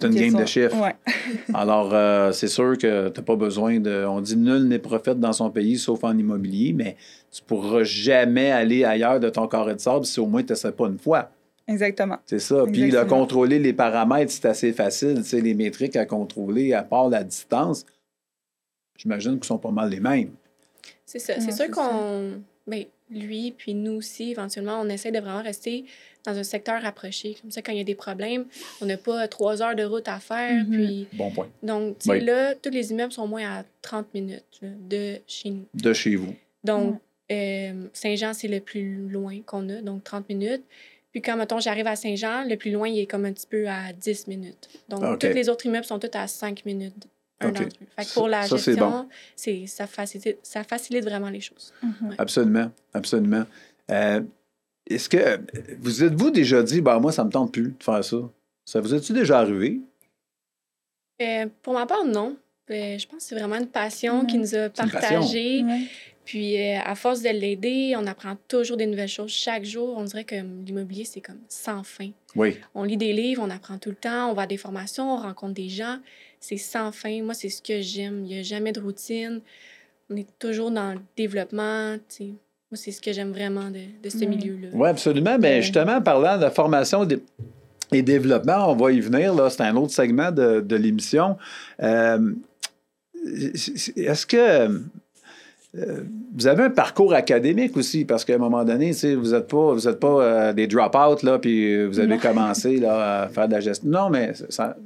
C'est 0.00 0.06
une 0.06 0.14
game 0.14 0.34
de 0.40 0.46
chiffres. 0.46 0.76
Ouais. 0.80 0.94
Alors, 1.54 1.90
euh, 1.92 2.32
c'est 2.32 2.48
sûr 2.48 2.76
que 2.78 3.08
tu 3.08 3.20
n'as 3.20 3.24
pas 3.24 3.36
besoin 3.36 3.78
de. 3.80 4.04
On 4.06 4.20
dit 4.20 4.36
nul 4.36 4.64
n'est 4.68 4.78
prophète 4.78 5.20
dans 5.20 5.32
son 5.32 5.50
pays, 5.50 5.78
sauf 5.78 6.02
en 6.04 6.16
immobilier, 6.16 6.72
mais 6.72 6.96
tu 7.30 7.42
ne 7.42 7.46
pourras 7.46 7.82
jamais 7.82 8.50
aller 8.50 8.84
ailleurs 8.84 9.20
de 9.20 9.28
ton 9.30 9.46
carré 9.48 9.74
de 9.74 9.80
sable 9.80 10.04
si 10.04 10.20
au 10.20 10.26
moins 10.26 10.42
tu 10.42 10.52
n'essaies 10.52 10.72
pas 10.72 10.86
une 10.86 10.98
fois. 10.98 11.30
Exactement. 11.66 12.18
C'est 12.26 12.40
ça. 12.40 12.64
Puis, 12.66 12.80
le 12.80 12.86
Exactement. 12.86 13.20
contrôler 13.20 13.58
les 13.58 13.72
paramètres, 13.72 14.30
c'est 14.32 14.46
assez 14.46 14.72
facile. 14.72 15.14
Tu 15.18 15.24
sais, 15.24 15.40
les 15.40 15.54
métriques 15.54 15.96
à 15.96 16.04
contrôler, 16.04 16.74
à 16.74 16.82
part 16.82 17.08
la 17.08 17.24
distance, 17.24 17.86
j'imagine 18.96 19.34
qu'ils 19.34 19.44
sont 19.44 19.58
pas 19.58 19.70
mal 19.70 19.88
les 19.90 20.00
mêmes. 20.00 20.30
C'est 21.06 21.18
ça. 21.18 21.34
Ouais, 21.34 21.40
C'est 21.40 21.52
sûr 21.52 21.70
qu'on. 21.70 22.42
Ben, 22.66 22.84
lui, 23.10 23.52
puis 23.56 23.74
nous 23.74 23.92
aussi, 23.92 24.30
éventuellement, 24.30 24.80
on 24.80 24.88
essaie 24.88 25.12
de 25.12 25.18
vraiment 25.18 25.42
rester 25.42 25.84
dans 26.24 26.36
un 26.36 26.42
secteur 26.42 26.80
rapproché. 26.80 27.36
Comme 27.40 27.50
ça, 27.50 27.60
quand 27.60 27.72
il 27.72 27.78
y 27.78 27.80
a 27.82 27.84
des 27.84 27.94
problèmes, 27.94 28.46
on 28.80 28.86
n'a 28.86 28.96
pas 28.96 29.28
trois 29.28 29.60
heures 29.62 29.76
de 29.76 29.84
route 29.84 30.08
à 30.08 30.18
faire. 30.20 30.64
Mhm. 30.64 30.70
Puis, 30.70 31.06
Bon 31.12 31.30
point. 31.30 31.48
donc, 31.62 31.98
tu 31.98 32.06
sais, 32.06 32.10
Oui. 32.12 32.20
là, 32.24 32.54
tous 32.54 32.70
les 32.70 32.90
immeubles 32.92 33.12
sont 33.12 33.24
au 33.24 33.26
moins 33.26 33.58
à 33.60 33.64
30 33.82 34.06
minutes 34.14 34.44
là, 34.62 34.68
de 34.88 35.18
chez 35.26 35.50
nous. 35.50 35.66
De 35.74 35.92
chez 35.92 36.16
vous. 36.16 36.34
Donc, 36.64 36.98
euh, 37.30 37.86
Saint-Jean, 37.92 38.32
c'est 38.32 38.48
le 38.48 38.60
plus 38.60 39.08
loin 39.08 39.40
qu'on 39.44 39.68
a, 39.68 39.82
donc 39.82 40.02
30 40.04 40.28
minutes. 40.30 40.62
Puis 41.12 41.20
quand, 41.22 41.36
mettons, 41.36 41.60
j'arrive 41.60 41.86
à 41.86 41.94
Saint-Jean, 41.96 42.44
le 42.48 42.56
plus 42.56 42.70
loin, 42.72 42.88
il 42.88 42.98
est 42.98 43.06
comme 43.06 43.24
un 43.26 43.32
petit 43.32 43.46
peu 43.46 43.68
à 43.68 43.92
10 43.92 44.26
minutes. 44.26 44.68
Donc, 44.88 45.02
OK. 45.04 45.18
tous 45.20 45.26
les 45.28 45.48
autres 45.50 45.66
immeubles 45.66 45.84
sont 45.84 45.98
tous 45.98 46.10
à 46.14 46.26
5 46.26 46.64
minutes, 46.64 47.06
un 47.44 47.48
OK. 47.50 47.54
d'entre 47.54 47.66
eux. 47.66 47.86
Fait 47.98 48.04
que 48.04 48.14
pour 48.14 48.28
la 48.28 48.42
Ça, 48.42 48.56
gestion, 48.56 49.08
c'est 49.36 49.66
ça, 49.66 49.86
facilite, 49.86 50.38
ça 50.42 50.64
facilite 50.64 51.04
vraiment 51.04 51.30
les 51.30 51.40
choses. 51.40 51.72
Mhm. 51.82 52.14
Absolument. 52.18 52.70
Absolument. 52.92 53.44
Euh, 53.90 54.20
Est-ce 54.86 55.08
que 55.08 55.40
vous 55.80 56.04
êtes-vous 56.04 56.30
déjà 56.30 56.62
dit, 56.62 56.80
bah 56.80 56.98
moi, 56.98 57.10
ça 57.12 57.24
me 57.24 57.30
tente 57.30 57.52
plus 57.52 57.74
de 57.78 57.82
faire 57.82 58.04
ça? 58.04 58.16
Ça 58.66 58.80
vous 58.80 58.94
est-tu 58.94 59.12
déjà 59.12 59.38
arrivé? 59.40 59.80
Euh, 61.22 61.46
pour 61.62 61.74
ma 61.74 61.86
part, 61.86 62.04
non. 62.04 62.36
Euh, 62.70 62.98
je 62.98 63.06
pense 63.06 63.18
que 63.18 63.24
c'est 63.24 63.34
vraiment 63.38 63.56
une 63.56 63.68
passion 63.68 64.24
qui 64.24 64.38
nous 64.38 64.54
a. 64.54 64.68
Ouais. 64.68 65.88
Puis, 66.24 66.56
euh, 66.56 66.78
à 66.82 66.94
force 66.94 67.20
de 67.20 67.28
l'aider, 67.28 67.94
on 67.98 68.06
apprend 68.06 68.36
toujours 68.48 68.78
des 68.78 68.86
nouvelles 68.86 69.08
choses 69.08 69.30
chaque 69.30 69.64
jour. 69.64 69.94
On 69.98 70.04
dirait 70.04 70.24
que 70.24 70.36
l'immobilier, 70.36 71.04
c'est 71.04 71.20
comme 71.20 71.40
sans 71.48 71.82
fin. 71.82 72.10
Oui. 72.34 72.56
On 72.74 72.82
lit 72.82 72.96
des 72.96 73.12
livres, 73.12 73.42
on 73.44 73.50
apprend 73.50 73.76
tout 73.76 73.90
le 73.90 73.96
temps, 73.96 74.30
on 74.30 74.34
va 74.34 74.42
à 74.42 74.46
des 74.46 74.56
formations, 74.56 75.12
on 75.14 75.18
rencontre 75.18 75.52
des 75.52 75.68
gens. 75.68 75.98
C'est 76.46 76.58
sans 76.58 76.92
fin. 76.92 77.22
Moi, 77.22 77.32
c'est 77.32 77.48
ce 77.48 77.62
que 77.62 77.80
j'aime. 77.80 78.20
Il 78.24 78.34
n'y 78.34 78.38
a 78.38 78.42
jamais 78.42 78.72
de 78.72 78.80
routine. 78.80 79.40
On 80.10 80.16
est 80.16 80.26
toujours 80.38 80.70
dans 80.70 80.92
le 80.92 81.00
développement. 81.16 81.92
Moi, 82.20 82.74
c'est 82.74 82.90
ce 82.90 83.00
que 83.00 83.12
j'aime 83.14 83.30
vraiment 83.32 83.70
de, 83.70 83.80
de 84.02 84.10
ce 84.10 84.24
milieu-là. 84.26 84.68
Oui, 84.74 84.88
absolument. 84.88 85.38
Mais 85.38 85.54
Ouais. 85.56 85.62
justement, 85.62 86.02
parlant 86.02 86.36
de 86.38 86.50
formation 86.50 87.08
et 87.92 88.02
développement, 88.02 88.70
on 88.70 88.76
va 88.76 88.92
y 88.92 89.00
venir. 89.00 89.34
Là, 89.34 89.48
c'est 89.48 89.62
un 89.62 89.74
autre 89.76 89.92
segment 89.94 90.30
de, 90.32 90.60
de 90.60 90.76
l'émission. 90.76 91.38
Euh, 91.82 92.32
Est-ce 93.96 94.26
que 94.26 94.36
euh, 94.36 96.00
vous 96.36 96.46
avez 96.46 96.64
un 96.64 96.70
parcours 96.70 97.14
académique 97.14 97.76
aussi? 97.76 98.04
Parce 98.04 98.24
qu'à 98.24 98.34
un 98.34 98.38
moment 98.38 98.64
donné, 98.64 98.92
vous 98.92 99.30
n'êtes 99.32 99.48
pas, 99.48 99.72
vous 99.72 99.88
êtes 99.88 99.98
pas 99.98 100.22
euh, 100.22 100.52
des 100.52 100.66
drop-out, 100.66 101.22
là, 101.22 101.38
puis 101.38 101.84
vous 101.86 101.98
avez 101.98 102.08
Non. 102.16 102.18
commencé 102.18 102.76
là, 102.78 103.22
à 103.22 103.28
faire 103.28 103.48
de 103.48 103.54
la 103.54 103.60
gestion. 103.60 103.88
Non, 103.88 104.10
mais 104.10 104.32
ça, 104.50 104.76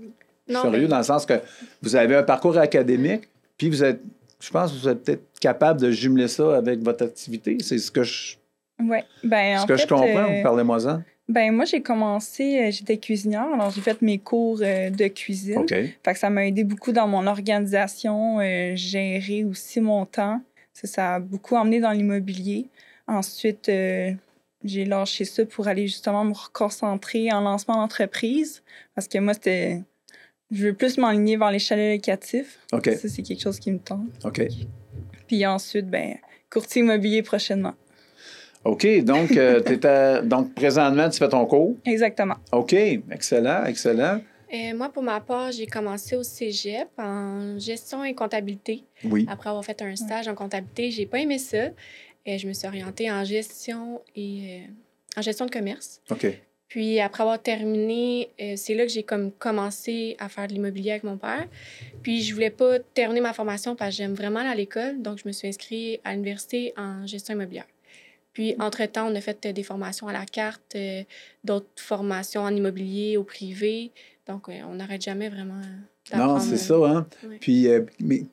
Non, 0.48 0.62
sérieux 0.62 0.82
mais- 0.82 0.88
dans 0.88 0.98
le 0.98 1.04
sens 1.04 1.26
que 1.26 1.34
vous 1.82 1.96
avez 1.96 2.16
un 2.16 2.22
parcours 2.22 2.56
académique, 2.58 3.28
puis 3.56 3.68
vous 3.68 3.82
êtes, 3.84 4.00
je 4.40 4.50
pense 4.50 4.72
que 4.72 4.78
vous 4.78 4.88
êtes 4.88 5.04
peut-être 5.04 5.38
capable 5.40 5.80
de 5.80 5.90
jumeler 5.90 6.28
ça 6.28 6.56
avec 6.56 6.80
votre 6.80 7.04
activité. 7.04 7.56
C'est 7.60 7.78
ce 7.78 7.90
que 7.90 8.02
je 8.02 8.36
Ouais. 8.80 9.04
Ben, 9.24 9.58
Ce 9.58 9.62
en 9.64 9.66
que 9.66 9.76
fait, 9.76 9.82
je 9.82 9.88
comprends, 9.88 10.06
euh, 10.30 10.42
parlez-moi-en. 10.42 11.02
ben, 11.28 11.52
moi, 11.52 11.64
j'ai 11.64 11.82
commencé, 11.82 12.60
euh, 12.60 12.70
j'étais 12.70 12.96
cuisinière, 12.98 13.46
alors 13.52 13.70
j'ai 13.70 13.80
fait 13.80 14.00
mes 14.02 14.18
cours 14.18 14.60
euh, 14.62 14.90
de 14.90 15.08
cuisine. 15.08 15.58
OK. 15.58 15.70
Fait 15.70 15.96
que 16.04 16.16
ça 16.18 16.30
m'a 16.30 16.46
aidé 16.46 16.62
beaucoup 16.62 16.92
dans 16.92 17.08
mon 17.08 17.26
organisation, 17.26 18.38
euh, 18.38 18.76
gérer 18.76 19.42
aussi 19.44 19.80
mon 19.80 20.06
temps. 20.06 20.40
Ça, 20.72 20.86
ça 20.86 21.14
a 21.16 21.20
beaucoup 21.20 21.56
emmené 21.56 21.80
dans 21.80 21.90
l'immobilier. 21.90 22.68
Ensuite, 23.08 23.68
euh, 23.68 24.12
j'ai 24.62 24.84
lâché 24.84 25.24
ça 25.24 25.44
pour 25.44 25.66
aller 25.66 25.88
justement 25.88 26.24
me 26.24 26.32
reconcentrer 26.34 27.32
en 27.32 27.40
lancement 27.40 27.74
d'entreprise. 27.76 28.62
Parce 28.94 29.08
que 29.08 29.18
moi, 29.18 29.34
c'était. 29.34 29.82
Je 30.50 30.66
veux 30.66 30.74
plus 30.74 30.96
m'enligner 30.98 31.36
vers 31.36 31.50
les 31.50 31.58
chalets 31.58 31.96
locatifs. 31.96 32.58
OK. 32.72 32.86
Ça, 32.86 33.08
c'est 33.08 33.22
quelque 33.22 33.40
chose 33.42 33.58
qui 33.58 33.70
me 33.70 33.78
tente. 33.78 34.08
OK. 34.24 34.42
Puis 35.26 35.44
ensuite, 35.44 35.88
ben, 35.88 36.16
courtier 36.50 36.82
immobilier 36.82 37.22
prochainement. 37.22 37.74
OK. 38.64 38.86
Donc, 39.04 39.32
euh, 39.32 40.22
donc, 40.22 40.54
présentement, 40.54 41.08
tu 41.10 41.18
fais 41.18 41.28
ton 41.28 41.44
cours? 41.46 41.76
Exactement. 41.84 42.36
OK. 42.52 42.72
Excellent, 42.72 43.64
excellent. 43.64 44.20
Euh, 44.52 44.74
moi, 44.74 44.88
pour 44.88 45.02
ma 45.02 45.20
part, 45.20 45.52
j'ai 45.52 45.66
commencé 45.66 46.16
au 46.16 46.22
cégep 46.22 46.88
en 46.96 47.58
gestion 47.58 48.02
et 48.04 48.14
comptabilité. 48.14 48.84
Oui. 49.04 49.26
Après 49.28 49.50
avoir 49.50 49.64
fait 49.64 49.80
un 49.82 49.94
stage 49.94 50.26
en 50.28 50.34
comptabilité, 50.34 50.90
j'ai 50.90 51.06
pas 51.06 51.18
aimé 51.18 51.38
ça. 51.38 51.66
Euh, 52.28 52.38
je 52.38 52.46
me 52.46 52.52
suis 52.52 52.66
orientée 52.66 53.10
en 53.10 53.24
gestion 53.24 54.00
et 54.16 54.62
euh, 54.62 55.18
en 55.18 55.22
gestion 55.22 55.44
de 55.44 55.50
commerce. 55.50 56.00
OK. 56.10 56.26
Puis 56.68 57.00
après 57.00 57.22
avoir 57.22 57.40
terminé, 57.40 58.30
euh, 58.40 58.54
c'est 58.56 58.74
là 58.74 58.84
que 58.84 58.92
j'ai 58.92 59.02
comme 59.02 59.32
commencé 59.32 60.16
à 60.18 60.28
faire 60.28 60.46
de 60.46 60.52
l'immobilier 60.52 60.90
avec 60.92 61.04
mon 61.04 61.16
père. 61.16 61.46
Puis 62.02 62.22
je 62.22 62.34
voulais 62.34 62.50
pas 62.50 62.78
terminer 62.78 63.22
ma 63.22 63.32
formation 63.32 63.74
parce 63.74 63.90
que 63.90 63.96
j'aime 63.96 64.14
vraiment 64.14 64.40
aller 64.40 64.50
à 64.50 64.54
l'école, 64.54 65.00
donc 65.00 65.18
je 65.18 65.26
me 65.26 65.32
suis 65.32 65.48
inscrite 65.48 66.00
à 66.04 66.12
l'université 66.12 66.74
en 66.76 67.06
gestion 67.06 67.34
immobilière. 67.34 67.66
Puis 68.38 68.54
entre-temps, 68.60 69.10
on 69.10 69.16
a 69.16 69.20
fait 69.20 69.46
euh, 69.46 69.52
des 69.52 69.64
formations 69.64 70.06
à 70.06 70.12
la 70.12 70.24
carte, 70.24 70.76
euh, 70.76 71.02
d'autres 71.42 71.66
formations 71.74 72.42
en 72.42 72.54
immobilier, 72.54 73.16
au 73.16 73.24
privé. 73.24 73.90
Donc 74.28 74.48
euh, 74.48 74.52
on 74.70 74.76
n'arrête 74.76 75.02
jamais 75.02 75.28
vraiment 75.28 75.60
Non, 76.14 76.38
c'est 76.38 76.56
ça, 76.56 76.76
hein? 76.76 77.08
Ouais. 77.28 77.38
Puis, 77.40 77.66
mais 77.98 78.26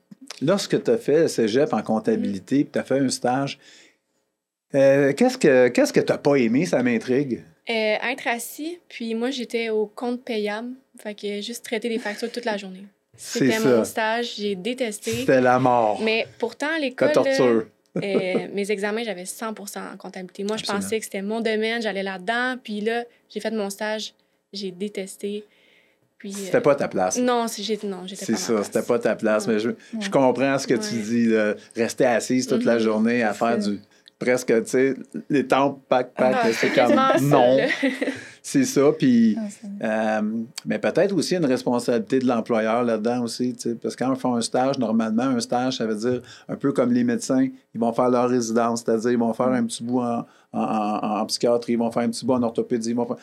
lorsque 0.43 0.83
tu 0.83 0.91
as 0.91 0.99
fait 0.99 1.23
le 1.23 1.27
cégep 1.27 1.73
en 1.73 1.81
comptabilité, 1.81 2.65
puis 2.65 2.73
tu 2.73 2.77
as 2.77 2.83
fait 2.83 2.99
un 2.99 3.09
stage, 3.09 3.57
qu'est-ce 4.71 5.39
que 5.39 5.69
qu'est-ce 5.69 5.91
que 5.91 6.01
tu 6.01 6.11
n'as 6.11 6.19
pas 6.19 6.35
aimé? 6.35 6.67
Ça 6.67 6.83
m'intrigue? 6.83 7.43
Euh, 7.69 7.95
être 8.11 8.27
assis, 8.27 8.77
puis 8.87 9.15
moi 9.15 9.31
j'étais 9.31 9.69
au 9.69 9.87
compte 9.87 10.23
payable, 10.23 10.69
fait 11.01 11.15
que 11.15 11.41
juste 11.41 11.65
traiter 11.65 11.89
des 11.89 11.97
factures 11.97 12.31
toute 12.31 12.45
la 12.45 12.57
journée. 12.57 12.85
C'est 13.17 13.39
C'était 13.49 13.59
mon 13.59 13.83
stage, 13.85 14.35
j'ai 14.37 14.55
détesté. 14.55 15.11
C'était 15.11 15.41
la 15.41 15.57
mort. 15.57 15.99
Mais 16.03 16.27
pourtant, 16.37 16.67
à 16.67 16.73
La 16.73 16.79
l'école, 16.79 17.11
torture. 17.13 17.65
euh, 18.03 18.47
mes 18.53 18.69
examens, 18.71 19.03
j'avais 19.03 19.23
100% 19.23 19.93
en 19.93 19.97
comptabilité. 19.97 20.43
Moi, 20.43 20.57
je 20.57 20.65
pensais 20.65 20.99
que 20.99 21.05
c'était 21.05 21.21
mon 21.21 21.39
domaine, 21.39 21.81
j'allais 21.81 22.03
là-dedans. 22.03 22.57
Puis 22.61 22.81
là, 22.81 23.05
j'ai 23.33 23.39
fait 23.39 23.51
mon 23.51 23.69
stage, 23.69 24.13
j'ai 24.51 24.71
détesté. 24.71 25.45
Puis, 26.17 26.31
euh, 26.33 26.45
C'était 26.45 26.59
pas 26.61 26.75
ta 26.75 26.87
place. 26.89 27.17
Non, 27.17 27.47
c'est- 27.47 27.63
j'étais 27.63 27.87
C'est 27.87 28.25
pas 28.25 28.31
à 28.31 28.31
ma 28.31 28.37
ça, 28.37 28.63
c'était 28.65 28.81
pas 28.85 28.99
ta 28.99 29.15
place. 29.15 29.47
Ouais. 29.47 29.53
Mais 29.53 29.59
je, 29.59 29.69
je 30.01 30.09
comprends 30.09 30.59
ce 30.59 30.67
que 30.67 30.73
tu 30.75 30.95
dis, 31.01 31.25
là. 31.27 31.55
rester 31.75 32.05
assise 32.05 32.47
toute 32.47 32.65
la 32.65 32.75
Mhm. 32.75 32.79
journée 32.81 33.23
à 33.23 33.31
C'est 33.33 33.39
faire 33.39 33.63
ça. 33.63 33.69
du. 33.69 33.79
Presque, 34.17 34.47
tu 34.63 34.69
sais, 34.69 34.95
les 35.29 35.45
tempes, 35.45 35.81
pack, 35.89 36.13
pack, 36.15 36.35
Ah, 36.41 36.47
c'est 36.53 36.73
comme. 36.73 36.95
non, 37.29 37.57
c'est 38.41 38.63
ça. 38.63 38.91
Puis. 38.97 39.35
Ah, 39.37 39.41
Euh, 40.19 40.21
mais 40.65 40.79
peut-être 40.79 41.13
aussi 41.13 41.35
une 41.35 41.45
responsabilité 41.45 42.19
de 42.19 42.25
l'employeur 42.27 42.83
là-dedans 42.83 43.23
aussi, 43.23 43.53
tu 43.53 43.69
sais, 43.69 43.75
parce 43.75 43.95
que 43.95 44.03
quand 44.05 44.11
on 44.11 44.15
fait 44.15 44.27
un 44.29 44.41
stage, 44.41 44.79
normalement, 44.79 45.23
un 45.23 45.39
stage, 45.41 45.77
ça 45.77 45.85
veut 45.85 45.95
dire 45.95 46.21
un 46.47 46.55
peu 46.55 46.71
comme 46.71 46.93
les 46.93 47.03
médecins, 47.03 47.47
ils 47.73 47.79
vont 47.79 47.91
faire 47.91 48.09
leur 48.09 48.29
résidence, 48.29 48.83
c'est-à-dire 48.85 49.11
ils 49.11 49.17
vont 49.19 49.33
faire 49.33 49.47
un 49.49 49.65
petit 49.65 49.83
bout 49.83 49.99
en, 50.01 50.25
en, 50.53 50.59
en- 50.61 51.19
en 51.21 51.25
psychiatrie, 51.25 51.73
ils 51.73 51.79
vont 51.79 51.91
faire 51.91 52.03
un 52.03 52.09
petit 52.09 52.25
bout 52.25 52.33
en 52.35 52.43
orthopédie, 52.43 52.91
ils 52.91 52.95
vont 52.95 53.05
faire... 53.05 53.17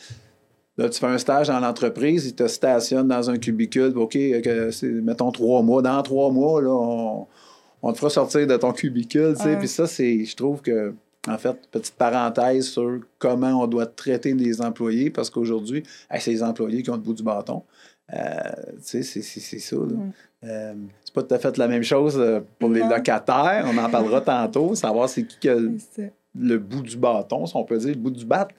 Là, 0.77 0.89
tu 0.89 0.99
fais 0.99 1.05
un 1.07 1.17
stage 1.19 1.47
dans 1.47 1.59
l'entreprise, 1.59 2.25
ils 2.27 2.33
te 2.35 2.47
stationnent 2.47 3.07
dans 3.07 3.29
un 3.29 3.37
cubicule, 3.37 3.93
OK, 3.95 4.13
que 4.13 4.69
c'est, 4.71 4.87
mettons 4.87 5.31
trois 5.31 5.61
mois. 5.63 5.81
Dans 5.83 6.01
trois 6.03 6.31
mois, 6.31 6.61
là, 6.61 6.69
on, 6.71 7.27
on 7.83 7.91
te 7.91 7.97
fera 7.97 8.09
sortir 8.09 8.47
de 8.47 8.55
ton 8.55 8.71
cubicule, 8.71 9.35
tu 9.37 9.43
sais. 9.43 9.57
Puis 9.57 9.67
ça, 9.67 9.85
c'est, 9.85 10.23
je 10.23 10.35
trouve 10.35 10.61
que, 10.61 10.93
en 11.27 11.37
fait, 11.37 11.55
petite 11.69 11.95
parenthèse 11.95 12.67
sur 12.69 13.01
comment 13.19 13.61
on 13.61 13.67
doit 13.67 13.85
traiter 13.85 14.33
les 14.33 14.61
employés, 14.61 15.09
parce 15.09 15.29
qu'aujourd'hui, 15.29 15.83
c'est 16.19 16.31
les 16.31 16.41
employés 16.41 16.81
qui 16.81 16.89
ont 16.89 16.95
le 16.95 17.01
bout 17.01 17.13
du 17.13 17.23
bâton. 17.23 17.61
Euh, 18.13 18.17
tu 18.77 18.81
sais, 18.81 19.03
c'est, 19.03 19.21
c'est, 19.21 19.39
c'est 19.41 19.59
ça. 19.59 19.75
Mm. 19.75 20.11
Euh, 20.45 20.73
c'est 21.03 21.13
pas 21.13 21.23
tout 21.23 21.33
à 21.33 21.39
fait 21.39 21.57
la 21.57 21.67
même 21.67 21.83
chose 21.83 22.17
euh, 22.17 22.39
pour 22.57 22.69
les 22.69 22.81
locataires. 22.81 23.65
On 23.67 23.77
en 23.77 23.89
parlera 23.89 24.21
tantôt, 24.49 24.75
savoir 24.75 25.09
c'est 25.09 25.23
qui 25.23 25.37
qui 25.39 25.49
a 25.49 25.55
le, 26.35 26.57
bout 26.57 26.81
du 26.81 26.97
bâton, 26.97 27.45
si 27.45 27.55
on 27.55 27.63
peut 27.63 27.77
dire, 27.77 27.89
le 27.89 27.95
bout 27.95 28.11
du 28.11 28.25
bat. 28.25 28.47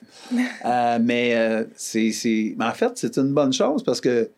Euh, 0.65 0.99
mais 1.01 1.67
c'est, 1.77 2.11
c'est- 2.13 2.55
mais 2.59 2.65
en 2.65 2.73
fait, 2.73 2.93
c'est 2.95 3.19
une 3.19 3.35
bonne 3.35 3.53
chose 3.53 3.83
parce 3.83 4.01
que 4.01 4.31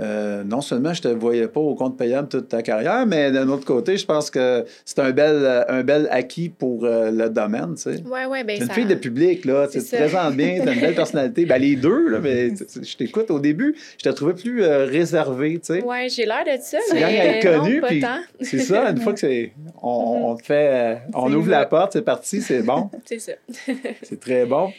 euh, 0.00 0.42
non 0.44 0.60
seulement 0.62 0.94
je 0.94 1.02
te 1.02 1.08
voyais 1.08 1.48
pas 1.48 1.60
au 1.60 1.74
compte 1.74 1.98
payable 1.98 2.28
toute 2.28 2.48
ta 2.48 2.62
carrière, 2.62 3.04
mais 3.06 3.30
d'un 3.30 3.48
autre 3.48 3.66
côté, 3.66 3.96
je 3.96 4.06
pense 4.06 4.30
que 4.30 4.64
c'est 4.84 4.98
un 4.98 5.10
bel, 5.10 5.34
euh, 5.34 5.62
un 5.68 5.82
bel 5.82 6.08
acquis 6.10 6.48
pour 6.48 6.84
euh, 6.84 7.10
le 7.10 7.28
domaine. 7.28 7.74
Tu 7.74 7.82
sais. 7.82 8.02
Ouais, 8.06 8.24
ouais, 8.24 8.42
ben 8.44 8.60
une 8.60 8.66
ça... 8.66 8.72
fille 8.72 8.86
de 8.86 8.94
public, 8.94 9.44
là. 9.44 9.68
Tu 9.68 9.80
C'est 9.80 9.96
te 9.96 10.02
présentes 10.02 10.36
bien, 10.36 10.60
t'as 10.64 10.72
une 10.72 10.80
belle 10.80 10.94
personnalité. 10.94 11.44
Ben, 11.44 11.60
les 11.60 11.76
deux, 11.76 12.08
là, 12.08 12.18
mais 12.20 12.50
je 12.82 12.96
t'écoute 12.96 13.30
au 13.30 13.38
début, 13.38 13.76
je 13.98 14.08
te 14.08 14.14
trouvais 14.14 14.34
plus 14.34 14.62
euh, 14.62 14.86
réservé, 14.86 15.58
tu 15.58 15.74
sais. 15.74 15.82
Ouais, 15.82 16.08
j'ai 16.08 16.24
l'air 16.24 16.44
de 16.44 16.62
ça, 16.62 16.78
Tu 16.90 17.02
à 17.02 17.08
mais 17.08 17.40
connu, 17.40 17.82
puis-. 17.82 18.02
C'est 18.40 18.60
ça, 18.60 18.90
une 18.90 19.00
fois 19.00 19.12
que 19.12 19.20
c'est. 19.20 19.52
On, 19.82 20.30
on 20.30 20.36
te 20.36 20.44
fait. 20.44 21.02
on 21.12 21.28
C'est 21.28 21.34
ouvre 21.34 21.48
vrai. 21.48 21.58
la 21.58 21.66
porte, 21.66 21.92
c'est 21.92 22.02
parti, 22.02 22.40
c'est 22.40 22.62
bon. 22.62 22.90
C'est 23.04 23.18
ça. 23.18 23.32
C'est 24.02 24.20
très 24.20 24.46
bon. 24.46 24.70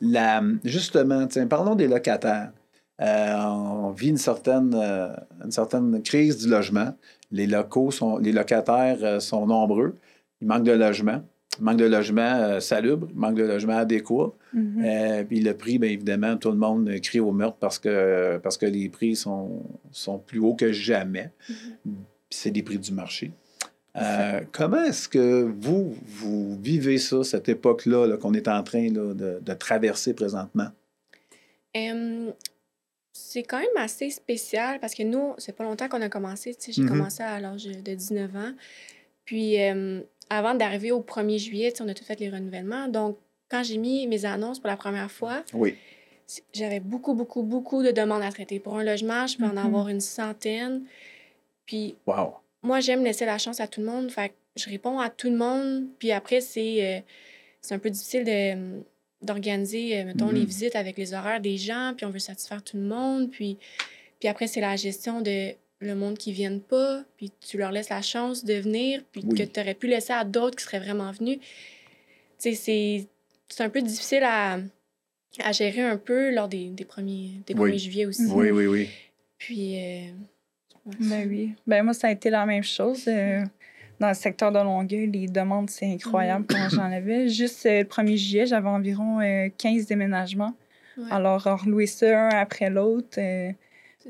La, 0.00 0.42
justement, 0.64 1.26
tiens, 1.26 1.46
parlons 1.46 1.74
des 1.74 1.88
locataires. 1.88 2.50
Euh, 3.00 3.34
on 3.34 3.90
vit 3.90 4.10
une 4.10 4.16
certaine, 4.16 4.74
euh, 4.74 5.08
une 5.44 5.50
certaine 5.50 6.02
crise 6.02 6.38
du 6.38 6.48
logement. 6.48 6.94
Les 7.32 7.46
locaux 7.46 7.90
sont, 7.90 8.18
les 8.18 8.32
locataires 8.32 8.98
euh, 9.02 9.20
sont 9.20 9.46
nombreux. 9.46 9.96
Il 10.40 10.46
manque 10.46 10.64
de 10.64 10.72
logement. 10.72 11.22
Il 11.58 11.64
manque 11.64 11.76
de 11.76 11.84
logement 11.84 12.60
salubre, 12.60 13.06
il 13.10 13.16
manque 13.16 13.36
de 13.36 13.44
logement 13.44 13.76
adéquat. 13.76 14.32
Mhm. 14.52 14.84
Euh, 14.84 15.24
puis 15.24 15.40
le 15.40 15.54
prix, 15.54 15.78
bien 15.78 15.90
évidemment, 15.90 16.36
tout 16.36 16.50
le 16.50 16.56
monde 16.56 16.92
crie 17.00 17.20
au 17.20 17.30
meurtre 17.30 17.58
parce 17.60 17.78
que, 17.78 18.38
parce 18.38 18.58
que 18.58 18.66
les 18.66 18.88
prix 18.88 19.14
sont, 19.14 19.62
sont 19.92 20.18
plus 20.18 20.40
hauts 20.40 20.54
que 20.54 20.72
jamais. 20.72 21.30
Puis 21.46 21.94
c'est 22.30 22.50
des 22.50 22.64
prix 22.64 22.78
du 22.78 22.92
marché. 22.92 23.32
Euh, 23.96 24.40
comment 24.50 24.82
est-ce 24.82 25.08
que 25.08 25.42
vous, 25.60 25.94
vous 26.04 26.58
vivez 26.60 26.98
ça, 26.98 27.22
cette 27.22 27.48
époque-là 27.48 28.06
là, 28.08 28.16
qu'on 28.16 28.34
est 28.34 28.48
en 28.48 28.64
train 28.64 28.88
là, 28.90 29.14
de, 29.14 29.38
de 29.40 29.54
traverser 29.54 30.14
présentement? 30.14 30.68
C'est 33.16 33.44
quand 33.44 33.58
même 33.60 33.68
assez 33.76 34.10
spécial 34.10 34.80
parce 34.80 34.94
que 34.94 35.04
nous, 35.04 35.34
c'est 35.38 35.54
pas 35.56 35.64
longtemps 35.64 35.88
qu'on 35.88 36.02
a 36.02 36.08
commencé. 36.08 36.54
tu 36.54 36.60
sais, 36.66 36.72
J'ai 36.72 36.82
Mhm. 36.82 36.88
commencé 36.88 37.22
à 37.22 37.38
l'âge 37.40 37.64
de 37.64 37.94
19 37.94 38.34
ans. 38.36 38.52
Puis 39.24 39.56
hum, 39.70 40.02
avant 40.28 40.54
d'arriver 40.54 40.90
au 40.90 41.00
1er 41.00 41.38
juillet, 41.38 41.72
on 41.80 41.88
a 41.88 41.94
tout 41.94 42.04
fait 42.04 42.18
les 42.18 42.28
renouvellements. 42.28 42.88
Donc, 42.88 43.16
quand 43.48 43.62
j'ai 43.62 43.78
mis 43.78 44.06
mes 44.08 44.24
annonces 44.24 44.58
pour 44.58 44.68
la 44.68 44.76
première 44.76 45.10
fois, 45.10 45.44
Oui. 45.54 45.76
j'avais 46.52 46.80
beaucoup, 46.80 47.14
beaucoup, 47.14 47.42
beaucoup 47.44 47.82
de 47.84 47.92
demandes 47.92 48.22
à 48.22 48.30
traiter. 48.32 48.58
Pour 48.58 48.76
un 48.78 48.84
logement, 48.84 49.26
je 49.28 49.38
peux 49.38 49.44
en 49.44 49.50
Mhm. 49.52 49.58
avoir 49.58 49.88
une 49.88 50.00
centaine. 50.00 50.84
Puis 51.66 51.94
Wow. 52.06 52.34
moi, 52.62 52.80
j'aime 52.80 53.04
laisser 53.04 53.26
la 53.26 53.38
chance 53.38 53.60
à 53.60 53.68
tout 53.68 53.80
le 53.80 53.86
monde. 53.86 54.10
Fait 54.10 54.30
que 54.30 54.34
je 54.56 54.68
réponds 54.68 54.98
à 54.98 55.08
tout 55.08 55.30
le 55.30 55.36
monde. 55.36 55.86
Puis 56.00 56.10
après, 56.10 56.40
c'est 56.40 56.98
euh, 56.98 57.00
c'est 57.60 57.74
un 57.74 57.78
peu 57.78 57.90
difficile 57.90 58.24
de, 58.24 58.82
d'organiser, 59.24 59.98
euh, 59.98 60.04
mettons, 60.04 60.26
Mhm. 60.26 60.34
les 60.34 60.44
visites 60.44 60.76
avec 60.76 60.96
les 60.96 61.14
horaires 61.14 61.40
des 61.40 61.56
gens. 61.58 61.92
Puis 61.96 62.06
on 62.06 62.10
veut 62.10 62.18
satisfaire 62.18 62.62
tout 62.62 62.76
le 62.76 62.84
monde. 62.84 63.30
Puis, 63.30 63.58
puis 64.20 64.28
après, 64.28 64.46
c'est 64.46 64.60
la 64.60 64.76
gestion 64.76 65.20
de 65.20 65.52
le 65.80 65.94
monde 65.94 66.16
qui 66.16 66.30
ne 66.30 66.34
viennent 66.34 66.60
pas. 66.60 67.04
Puis 67.16 67.30
tu 67.46 67.58
leur 67.58 67.72
laisses 67.72 67.88
la 67.90 68.02
chance 68.02 68.44
de 68.44 68.54
venir. 68.54 69.02
Puis 69.12 69.22
Oui. 69.26 69.38
que 69.38 69.42
tu 69.44 69.60
aurais 69.60 69.74
pu 69.74 69.86
laisser 69.88 70.12
à 70.12 70.24
d'autres 70.24 70.56
qui 70.56 70.64
seraient 70.64 70.78
vraiment 70.80 71.10
venus. 71.12 71.38
Tu 71.38 71.44
sais, 72.38 72.54
c'est, 72.54 73.06
c'est 73.48 73.62
un 73.62 73.68
peu 73.70 73.82
difficile 73.82 74.22
à, 74.24 74.58
à 75.40 75.52
gérer 75.52 75.82
un 75.82 75.96
peu 75.96 76.32
lors 76.32 76.48
des, 76.48 76.68
des 76.68 76.84
premiers, 76.84 77.32
des 77.46 77.54
Oui. 77.54 77.60
premiers 77.70 77.78
juillet 77.78 78.06
aussi. 78.06 78.26
Oui, 78.26 78.50
oui, 78.50 78.66
oui. 78.66 78.88
Puis, 79.38 79.76
euh, 79.76 80.06
ouais. 80.86 80.94
Ben 81.00 81.28
oui. 81.28 81.50
Ben 81.66 81.82
moi, 81.82 81.92
ça 81.92 82.08
a 82.08 82.12
été 82.12 82.30
la 82.30 82.46
même 82.46 82.62
chose. 82.64 83.04
euh, 83.08 83.42
dans 84.00 84.08
le 84.08 84.14
secteur 84.14 84.50
de 84.52 84.58
Longueuil, 84.58 85.06
les 85.10 85.26
demandes, 85.26 85.70
c'est 85.70 85.86
incroyable 85.86 86.46
comment 86.48 86.68
j'en 86.68 86.90
avais. 86.92 87.28
Juste 87.28 87.64
euh, 87.66 87.80
le 87.80 87.84
1er 87.84 88.16
juillet, 88.16 88.46
j'avais 88.46 88.68
environ 88.68 89.20
euh, 89.20 89.48
15 89.56 89.86
déménagements. 89.86 90.54
Ouais, 90.98 91.04
Alors, 91.10 91.42
relouer 91.44 91.86
ça 91.86 92.26
un 92.26 92.28
après 92.30 92.70
l'autre. 92.70 93.18
euh, 93.18 93.50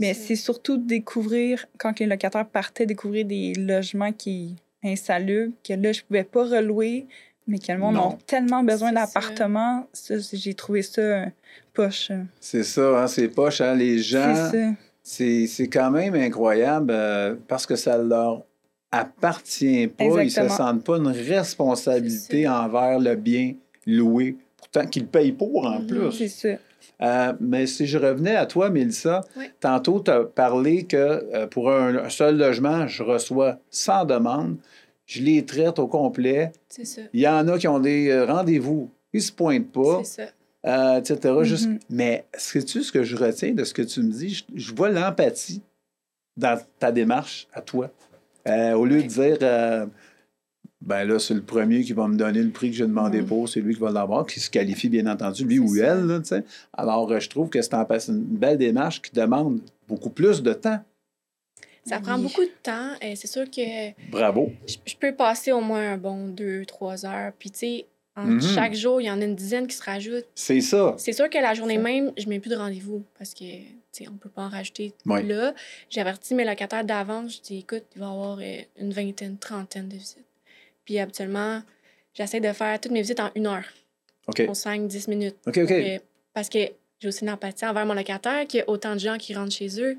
mais 0.00 0.12
c'est 0.14 0.34
surtout 0.36 0.76
de 0.76 0.86
découvrir, 0.86 1.66
quand 1.78 2.00
les 2.00 2.06
locataires 2.06 2.46
partaient, 2.46 2.84
découvrir 2.86 3.24
des 3.26 3.52
logements 3.54 4.10
qui 4.12 4.56
insalubres, 4.82 5.52
que 5.66 5.72
là, 5.74 5.92
je 5.92 6.02
pouvais 6.02 6.24
pas 6.24 6.44
relouer, 6.44 7.06
mais 7.46 7.58
que 7.58 7.70
le 7.72 7.78
monde 7.78 7.96
a 7.96 8.16
tellement 8.26 8.62
besoin 8.64 8.92
d'appartements. 8.92 9.86
J'ai 10.32 10.54
trouvé 10.54 10.82
ça 10.82 11.00
euh, 11.00 11.26
poche. 11.72 12.10
euh. 12.10 12.22
C'est 12.40 12.64
ça, 12.64 13.02
hein, 13.02 13.06
c'est 13.06 13.28
poche, 13.28 13.60
hein, 13.60 13.74
les 13.74 13.98
gens. 13.98 14.50
C'est 15.02 15.68
quand 15.70 15.90
même 15.90 16.14
incroyable 16.14 16.90
euh, 16.90 17.34
parce 17.46 17.66
que 17.66 17.76
ça 17.76 17.96
leur 17.98 18.44
appartient 18.98 19.86
pas, 19.88 20.04
ils 20.04 20.08
ne 20.10 20.14
se 20.14 20.20
Exactement. 20.20 20.56
sentent 20.56 20.84
pas 20.84 20.96
une 20.96 21.08
responsabilité 21.08 22.48
envers 22.48 22.98
le 22.98 23.14
bien 23.16 23.54
loué, 23.86 24.36
pourtant 24.56 24.86
qu'ils 24.86 25.06
payent 25.06 25.32
pour 25.32 25.66
en 25.66 25.80
Mhm. 25.80 25.86
plus. 25.86 26.28
C'est. 26.28 26.58
Euh, 27.02 27.32
mais 27.40 27.66
si 27.66 27.86
je 27.86 27.98
revenais 27.98 28.36
à 28.36 28.46
toi, 28.46 28.70
Mélissa, 28.70 29.22
Oui. 29.36 29.46
tantôt, 29.60 30.00
tu 30.00 30.10
as 30.10 30.20
parlé 30.24 30.84
que 30.84 30.96
euh, 30.96 31.46
pour 31.46 31.70
un, 31.70 31.96
un 31.96 32.08
seul 32.08 32.36
logement, 32.38 32.86
je 32.86 33.02
reçois 33.02 33.58
100 33.70 34.04
demandes, 34.04 34.56
je 35.06 35.22
les 35.22 35.44
traite 35.44 35.78
au 35.78 35.86
complet. 35.88 36.52
C'est 36.68 36.84
ça. 36.84 37.02
Il 37.12 37.20
y 37.20 37.28
en 37.28 37.46
a 37.48 37.58
qui 37.58 37.68
ont 37.68 37.80
des 37.80 38.08
euh, 38.10 38.24
rendez-vous, 38.26 38.90
ils 39.12 39.18
ne 39.18 39.22
se 39.22 39.32
pointent 39.32 39.72
pas, 39.72 40.02
C'est 40.04 40.22
ça. 40.24 40.28
euh, 40.66 40.98
etc. 41.00 41.34
Juste- 41.42 41.68
Mhm. 41.68 41.78
Mais 41.90 42.24
sais-tu 42.36 42.82
ce 42.82 42.92
que 42.92 43.02
je 43.02 43.16
retiens 43.16 43.52
de 43.52 43.64
ce 43.64 43.74
que 43.74 43.82
tu 43.82 44.00
me 44.00 44.10
dis? 44.12 44.30
Je, 44.34 44.44
je 44.54 44.74
vois 44.74 44.88
l'empathie 44.90 45.62
dans 46.36 46.58
ta 46.78 46.90
démarche 46.92 47.48
à 47.52 47.60
toi. 47.60 47.90
Euh, 48.48 48.72
au 48.74 48.84
lieu 48.84 49.02
de 49.02 49.06
dire, 49.08 49.38
euh, 49.42 49.86
ben 50.80 51.04
là, 51.04 51.18
c'est 51.18 51.34
le 51.34 51.42
premier 51.42 51.82
qui 51.82 51.92
va 51.94 52.06
me 52.08 52.16
donner 52.16 52.42
le 52.42 52.50
prix 52.50 52.70
que 52.70 52.76
j'ai 52.76 52.86
demandé 52.86 53.20
Mhm. 53.22 53.26
pour, 53.26 53.48
c'est 53.48 53.60
lui 53.60 53.74
qui 53.74 53.80
va 53.80 53.90
l'avoir, 53.90 54.26
qui 54.26 54.38
se 54.40 54.50
qualifie 54.50 54.88
bien 54.90 55.06
entendu, 55.06 55.44
lui 55.44 55.58
ou 55.58 55.74
ça. 55.76 55.86
elle. 55.94 56.06
là, 56.06 56.18
tu 56.20 56.26
sais. 56.26 56.44
Alors, 56.72 57.10
euh, 57.10 57.20
je 57.20 57.28
trouve 57.30 57.48
que 57.48 57.62
c'est 57.62 57.74
en- 57.74 57.86
une 58.08 58.20
belle 58.22 58.58
démarche 58.58 59.00
qui 59.00 59.12
demande 59.12 59.60
beaucoup 59.88 60.10
plus 60.10 60.42
de 60.42 60.52
temps. 60.52 60.80
Ça 61.86 62.00
prend 62.00 62.16
Oui. 62.16 62.22
beaucoup 62.22 62.40
de 62.44 62.52
temps. 62.62 62.92
et 63.02 63.14
c'est 63.16 63.26
sûr 63.26 63.44
que 63.50 63.92
Bravo. 64.10 64.50
je, 64.66 64.76
je 64.86 64.96
peux 64.96 65.14
passer 65.14 65.52
au 65.52 65.60
moins 65.60 65.92
un 65.92 65.98
bon 65.98 66.28
deux, 66.28 66.64
trois 66.64 67.04
heures. 67.04 67.32
Puis, 67.38 67.50
tu 67.50 67.58
sais, 67.58 67.86
en 68.16 68.24
Mhm. 68.26 68.40
chaque 68.40 68.74
jour, 68.74 69.00
il 69.00 69.04
y 69.06 69.10
en 69.10 69.20
a 69.20 69.24
une 69.24 69.34
dizaine 69.34 69.66
qui 69.66 69.74
se 69.76 69.82
rajoutent. 69.82 70.26
C'est 70.34 70.60
ça. 70.60 70.94
C'est 70.98 71.12
sûr 71.12 71.28
que 71.28 71.38
la 71.38 71.54
journée 71.54 71.78
même, 71.78 72.12
je 72.16 72.28
mets 72.28 72.38
plus 72.38 72.50
de 72.50 72.56
rendez-vous 72.56 73.04
parce 73.18 73.34
que, 73.34 73.40
tu 73.44 73.64
sais, 73.92 74.08
on 74.08 74.16
peut 74.16 74.28
pas 74.28 74.42
en 74.42 74.48
rajouter 74.48 74.92
Oui. 75.06 75.22
là. 75.26 75.52
J'ai 75.90 76.00
averti 76.00 76.34
mes 76.34 76.44
locataires 76.44 76.84
d'avance. 76.84 77.36
Je 77.36 77.40
dis, 77.42 77.58
écoute, 77.58 77.84
il 77.96 78.00
va 78.00 78.06
y 78.06 78.10
avoir 78.10 78.38
euh, 78.40 78.58
une 78.78 78.92
vingtaine, 78.92 79.36
trentaine 79.38 79.88
de 79.88 79.96
visites. 79.96 80.24
Puis, 80.84 80.98
habituellement, 80.98 81.62
j'essaie 82.14 82.40
de 82.40 82.52
faire 82.52 82.80
toutes 82.80 82.92
mes 82.92 83.00
visites 83.00 83.20
en 83.20 83.30
une 83.34 83.46
heure, 83.48 83.64
OK. 84.28 84.40
en 84.48 84.52
5-10 84.54 85.08
minutes. 85.10 85.36
OK, 85.46 85.58
OK. 85.58 85.70
Euh, 85.70 85.98
parce 86.32 86.48
que 86.48 86.58
j'ai 87.00 87.08
aussi 87.08 87.22
une 87.24 87.30
empathie 87.30 87.66
envers 87.66 87.84
mon 87.86 87.94
locataire, 87.94 88.46
qu'il 88.46 88.58
y 88.58 88.62
a 88.62 88.68
autant 88.70 88.94
de 88.94 89.00
gens 89.00 89.18
qui 89.18 89.34
rentrent 89.34 89.52
chez 89.54 89.80
eux. 89.80 89.96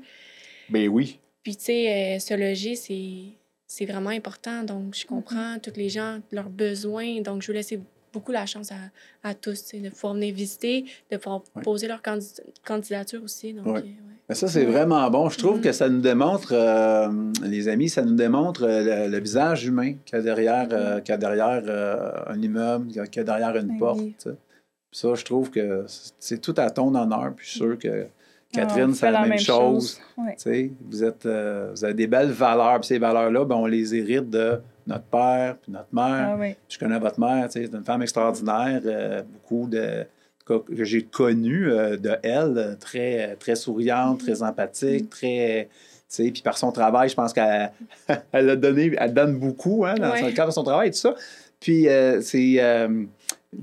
Ben 0.70 0.88
oui. 0.88 1.18
Puis, 1.42 1.56
tu 1.56 1.64
sais, 1.66 2.16
euh, 2.16 2.18
se 2.18 2.34
loger, 2.34 2.76
c'est, 2.76 3.24
c'est 3.66 3.84
vraiment 3.84 4.10
important. 4.10 4.62
Donc, 4.62 4.94
je 4.96 5.04
comprends 5.06 5.58
tous 5.62 5.76
les 5.76 5.88
gens, 5.90 6.20
leurs 6.32 6.48
besoins. 6.48 7.20
Donc, 7.20 7.42
je 7.42 7.48
veux 7.48 7.54
laisser 7.54 7.78
beaucoup 8.16 8.32
la 8.32 8.46
chance 8.46 8.70
à, 8.72 9.28
à 9.28 9.34
tous, 9.34 9.72
de 9.74 9.88
pouvoir 9.90 10.14
venir 10.14 10.34
visiter, 10.34 10.84
de 11.10 11.16
pouvoir 11.16 11.42
Ouais. 11.54 11.62
poser 11.62 11.86
leur 11.88 12.00
candi- 12.02 12.40
candidature 12.64 13.22
aussi. 13.22 13.52
Donc, 13.52 13.66
Ouais. 13.66 13.72
euh, 13.72 13.82
ouais. 13.82 13.94
Mais 14.28 14.34
ça, 14.34 14.48
c'est 14.48 14.64
vraiment 14.64 15.08
bon. 15.10 15.28
Je 15.28 15.38
trouve 15.38 15.56
Mhm. 15.58 15.62
que 15.62 15.72
ça 15.72 15.88
nous 15.88 16.00
démontre, 16.00 16.52
euh, 16.52 17.08
les 17.44 17.68
amis, 17.68 17.88
ça 17.88 18.02
nous 18.02 18.14
démontre 18.16 18.64
euh, 18.64 19.06
le, 19.06 19.12
le 19.12 19.18
visage 19.20 19.64
humain 19.66 19.94
qu'il 20.04 20.16
y 20.16 20.18
a 20.18 20.22
derrière, 20.22 20.68
euh, 20.72 21.00
qu'il 21.00 21.12
y 21.12 21.14
a 21.14 21.18
derrière 21.18 21.62
euh, 21.66 22.10
un 22.26 22.40
immeuble, 22.42 22.88
qu'il 22.88 23.16
y 23.16 23.20
a- 23.20 23.24
derrière 23.24 23.54
une 23.56 23.68
Ben 23.68 23.78
porte. 23.78 24.00
Puis 24.00 25.00
Ça, 25.00 25.14
je 25.14 25.24
trouve 25.24 25.50
que 25.50 25.84
c'est- 26.18 26.40
tout 26.40 26.54
à 26.56 26.70
ton 26.70 26.94
honneur. 26.94 27.34
Puis 27.36 27.44
je 27.46 27.50
suis 27.50 27.60
sûr 27.60 27.78
que 27.78 28.06
Ah, 28.54 28.60
Catherine, 28.60 28.94
c'est 28.94 29.06
fait 29.06 29.10
la, 29.12 29.26
même, 29.26 29.38
chose. 29.38 30.00
Sais, 30.38 30.70
Vous, 30.88 31.04
êtes, 31.04 31.26
euh, 31.26 31.72
vous 31.74 31.84
avez 31.84 31.92
des 31.94 32.06
belles 32.06 32.30
valeurs. 32.30 32.80
Puis 32.80 32.86
ces 32.88 32.98
valeurs-là, 32.98 33.44
ben, 33.44 33.56
on 33.56 33.66
les 33.66 33.94
hérite 33.94 34.30
de 34.30 34.60
notre 34.86 35.04
père, 35.04 35.56
puis 35.62 35.72
notre 35.72 35.92
mère. 35.92 36.36
Ah. 36.40 36.46
Je 36.68 36.78
connais 36.78 36.98
votre 36.98 37.18
mère, 37.20 37.46
c'est 37.50 37.64
une 37.64 37.84
femme 37.84 38.02
extraordinaire. 38.02 38.80
euh, 38.84 39.22
beaucoup 39.22 39.68
de 39.68 40.04
que 40.46 40.84
j'ai 40.84 41.02
connu 41.02 41.68
euh, 41.68 41.96
de 41.96 42.12
elle, 42.22 42.76
très, 42.78 43.34
très 43.34 43.56
souriante, 43.56 44.20
très 44.20 44.42
empathique, 44.44 45.10
très. 45.10 45.68
Tu 46.08 46.24
sais, 46.24 46.30
puis 46.30 46.40
par 46.42 46.56
son 46.56 46.70
travail, 46.70 47.08
je 47.08 47.16
pense 47.16 47.32
qu'elle 47.32 47.72
elle 48.32 48.50
a 48.50 48.54
donné, 48.56 48.92
elle 48.96 49.12
donne 49.12 49.38
beaucoup 49.40 49.84
hein, 49.84 49.96
dans 49.96 50.12
Ouais. 50.12 50.22
le 50.22 50.30
cadre 50.32 50.50
de 50.50 50.54
son 50.54 50.62
travail 50.62 50.88
et 50.88 50.90
tout 50.92 50.98
ça. 50.98 51.14
Puis 51.58 51.88
euh, 51.88 52.20
c'est. 52.20 52.56
euh, 52.60 53.04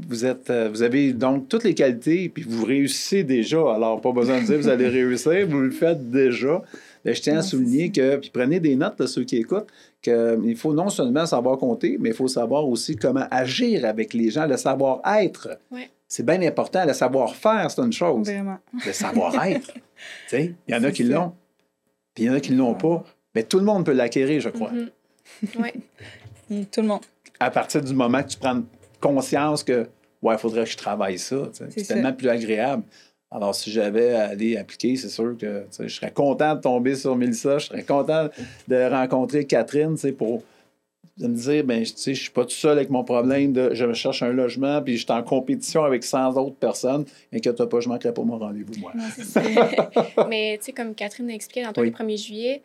vous, 0.10 0.26
êtes, 0.26 0.52
vous 0.52 0.82
avez 0.82 1.14
donc 1.14 1.48
toutes 1.48 1.64
les 1.64 1.76
qualités, 1.76 2.28
puis 2.28 2.44
vous 2.48 2.66
réussissez 2.66 3.24
déjà. 3.24 3.60
Alors, 3.76 4.02
pas 4.02 4.12
besoin 4.12 4.42
de 4.42 4.46
dire 4.46 4.58
vous 4.58 4.68
allez 4.68 4.88
réussir, 4.90 5.48
vous 5.48 5.60
le 5.60 5.72
faites 5.72 6.10
déjà. 6.10 6.62
Mais 7.06 7.14
je 7.14 7.22
tiens 7.22 7.38
à 7.38 7.42
souligner 7.44 7.92
que, 7.92 8.16
puis 8.18 8.32
prenez 8.34 8.60
des 8.60 8.76
notes 8.76 8.98
de 9.00 9.06
ceux 9.06 9.24
qui 9.24 9.38
écoutent, 9.38 9.68
qu'il 10.04 10.56
faut 10.58 10.74
non 10.74 10.90
seulement 10.90 11.26
savoir 11.26 11.58
compter, 11.58 11.98
mais 12.00 12.10
il 12.10 12.16
faut 12.16 12.28
savoir 12.28 12.68
aussi 12.68 12.96
comment 12.96 13.26
agir 13.32 13.86
avec 13.86 14.14
les 14.14 14.30
gens, 14.30 14.46
le 14.46 14.58
savoir-être. 14.58 15.58
C'est 16.08 16.26
bien 16.26 16.42
important. 16.44 16.86
Le 16.86 16.94
savoir-faire, 16.94 17.72
c'est 17.72 17.82
une 17.82 17.94
chose. 17.94 18.28
Vraiment. 18.28 18.60
Le 18.86 18.94
savoir-être. 18.94 19.74
Tu 20.28 20.36
sais, 20.36 20.56
il 20.68 20.76
y 20.76 20.78
en 20.78 20.84
a 20.84 20.92
qui 20.92 21.04
l'ont, 21.04 21.32
puis 22.14 22.26
il 22.26 22.28
y 22.28 22.30
en 22.30 22.34
a 22.34 22.42
qui 22.42 22.52
ne 22.52 22.58
l'ont 22.58 22.76
pas. 22.76 23.06
Mais 23.34 23.44
tout 23.44 23.58
le 23.58 23.64
monde 23.64 23.86
peut 23.86 23.94
l'acquérir, 23.94 24.42
je 24.42 24.50
crois. 24.50 24.72
Mhm. 24.72 24.90
Ouais. 25.62 25.74
Et 26.52 26.66
tout 26.72 26.82
le 26.82 26.88
monde. 26.88 27.00
À 27.40 27.50
partir 27.50 27.82
du 27.82 27.94
moment 27.94 28.22
que 28.22 28.28
tu 28.28 28.38
prends 28.38 28.62
conscience 29.00 29.64
que, 29.64 29.88
ouais, 30.22 30.36
il 30.36 30.38
faudrait 30.38 30.66
que 30.66 30.72
je 30.72 30.76
travaille 30.76 31.18
ça. 31.18 31.50
C'est 31.54 31.84
tellement 31.88 32.12
plus 32.12 32.28
agréable. 32.28 32.84
Alors, 33.36 33.56
si 33.56 33.72
j'avais 33.72 34.14
à 34.14 34.28
aller 34.28 34.58
appliquer, 34.58 34.96
c'est 34.96 35.10
sûr 35.10 35.36
que 35.40 35.66
je 35.80 35.88
serais 35.88 36.12
content 36.12 36.54
de 36.56 36.62
tomber 36.62 36.96
sur 36.96 37.16
Mélissa, 37.16 37.58
je 37.58 37.66
serais 37.66 37.84
content 37.84 38.30
de 38.68 38.90
rencontrer 38.90 39.46
Catherine 39.46 39.96
pour 40.18 40.44
de 41.18 41.28
me 41.28 41.36
dire, 41.36 41.64
ben, 41.64 41.84
tu 41.84 41.92
sais, 41.96 42.14
je 42.16 42.22
suis 42.22 42.32
pas 42.32 42.44
tout 42.44 42.52
seul 42.52 42.78
avec 42.78 42.90
mon 42.90 43.04
problème 43.04 43.54
de 43.54 43.74
je 43.74 43.92
cherche 43.94 44.24
un 44.24 44.32
logement, 44.32 44.82
puis 44.82 44.98
je 44.98 45.04
suis 45.04 45.12
en 45.12 45.22
compétition 45.24 45.84
avec 45.84 46.04
100 46.04 46.38
autres 46.38 46.56
personnes. 46.56 47.06
Inquiète-toi 47.32 47.70
pas, 47.70 47.80
je 47.82 47.90
manquerai 47.90 48.14
pas 48.14 48.24
mon 48.24 48.38
rendez-vous, 48.38 48.74
moi. 48.80 48.92
Non. 48.96 49.04
Mais 50.30 50.58
tu 50.60 50.66
sais, 50.66 50.72
comme 50.72 50.96
Catherine 50.96 51.28
l'a 51.28 51.34
expliqué 51.36 51.64
dans 51.64 51.74
Oui. 51.82 51.90
le 51.90 52.06
1er 52.06 52.18
juillet, 52.24 52.62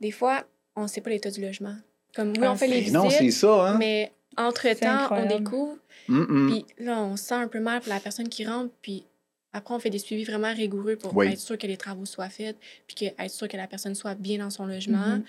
des 0.00 0.12
fois, 0.12 0.44
on 0.76 0.82
ne 0.82 0.86
sait 0.88 1.00
pas 1.00 1.10
l'état 1.10 1.30
du 1.30 1.40
logement. 1.40 1.74
Comme 2.14 2.30
oui, 2.30 2.38
Ah, 2.42 2.52
on 2.52 2.56
fait 2.56 2.68
les 2.68 2.82
Mais 2.82 2.90
non, 2.90 3.10
c'est 3.10 3.18
visites, 3.24 3.40
ça, 3.40 3.68
hein? 3.68 3.76
mais 3.78 4.12
entre-temps, 4.36 5.08
on 5.10 5.26
découvre. 5.26 5.76
Hum. 6.08 6.50
Puis 6.52 6.84
là, 6.84 7.00
on 7.02 7.16
se 7.16 7.24
sent 7.24 7.34
un 7.34 7.48
peu 7.48 7.60
mal 7.60 7.80
pour 7.80 7.92
la 7.92 8.00
personne 8.00 8.28
qui 8.28 8.46
rentre. 8.46 8.70
Puis 8.80 9.04
après, 9.52 9.74
on 9.74 9.78
fait 9.78 9.90
des 9.90 9.98
suivis 9.98 10.24
vraiment 10.24 10.52
rigoureux 10.52 10.96
pour 10.96 11.16
Oui. 11.16 11.28
être 11.28 11.38
sûr 11.38 11.56
que 11.58 11.66
les 11.66 11.76
travaux 11.76 12.04
soient 12.04 12.28
faits, 12.28 12.56
puis 12.86 12.94
que, 12.96 13.04
être 13.22 13.30
sûr 13.30 13.48
que 13.48 13.56
la 13.56 13.66
personne 13.66 13.94
soit 13.94 14.14
bien 14.14 14.38
dans 14.38 14.50
son 14.50 14.66
logement. 14.66 15.16
Mhm. 15.16 15.24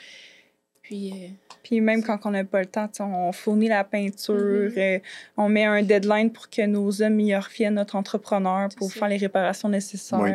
Puis, 0.81 1.11
euh, 1.11 1.27
Puis 1.63 1.81
même 1.81 2.03
quand 2.03 2.17
on 2.25 2.31
n'a 2.31 2.43
pas 2.43 2.61
le 2.61 2.65
temps, 2.65 2.89
on 2.99 3.31
fournit 3.31 3.67
la 3.67 3.83
peinture, 3.83 4.33
Mhm. 4.35 4.73
euh, 4.77 4.99
on 5.37 5.47
met 5.49 5.65
un 5.65 5.83
deadline 5.83 6.31
pour 6.31 6.49
que 6.49 6.65
nos 6.65 7.01
hommes 7.01 7.19
y 7.19 7.35
reviennent, 7.35 7.75
notre 7.75 7.95
entrepreneur, 7.95 8.69
pour 8.75 8.91
faire 8.91 9.07
les 9.07 9.17
réparations 9.17 9.69
nécessaires. 9.69 10.19
Oui. 10.19 10.31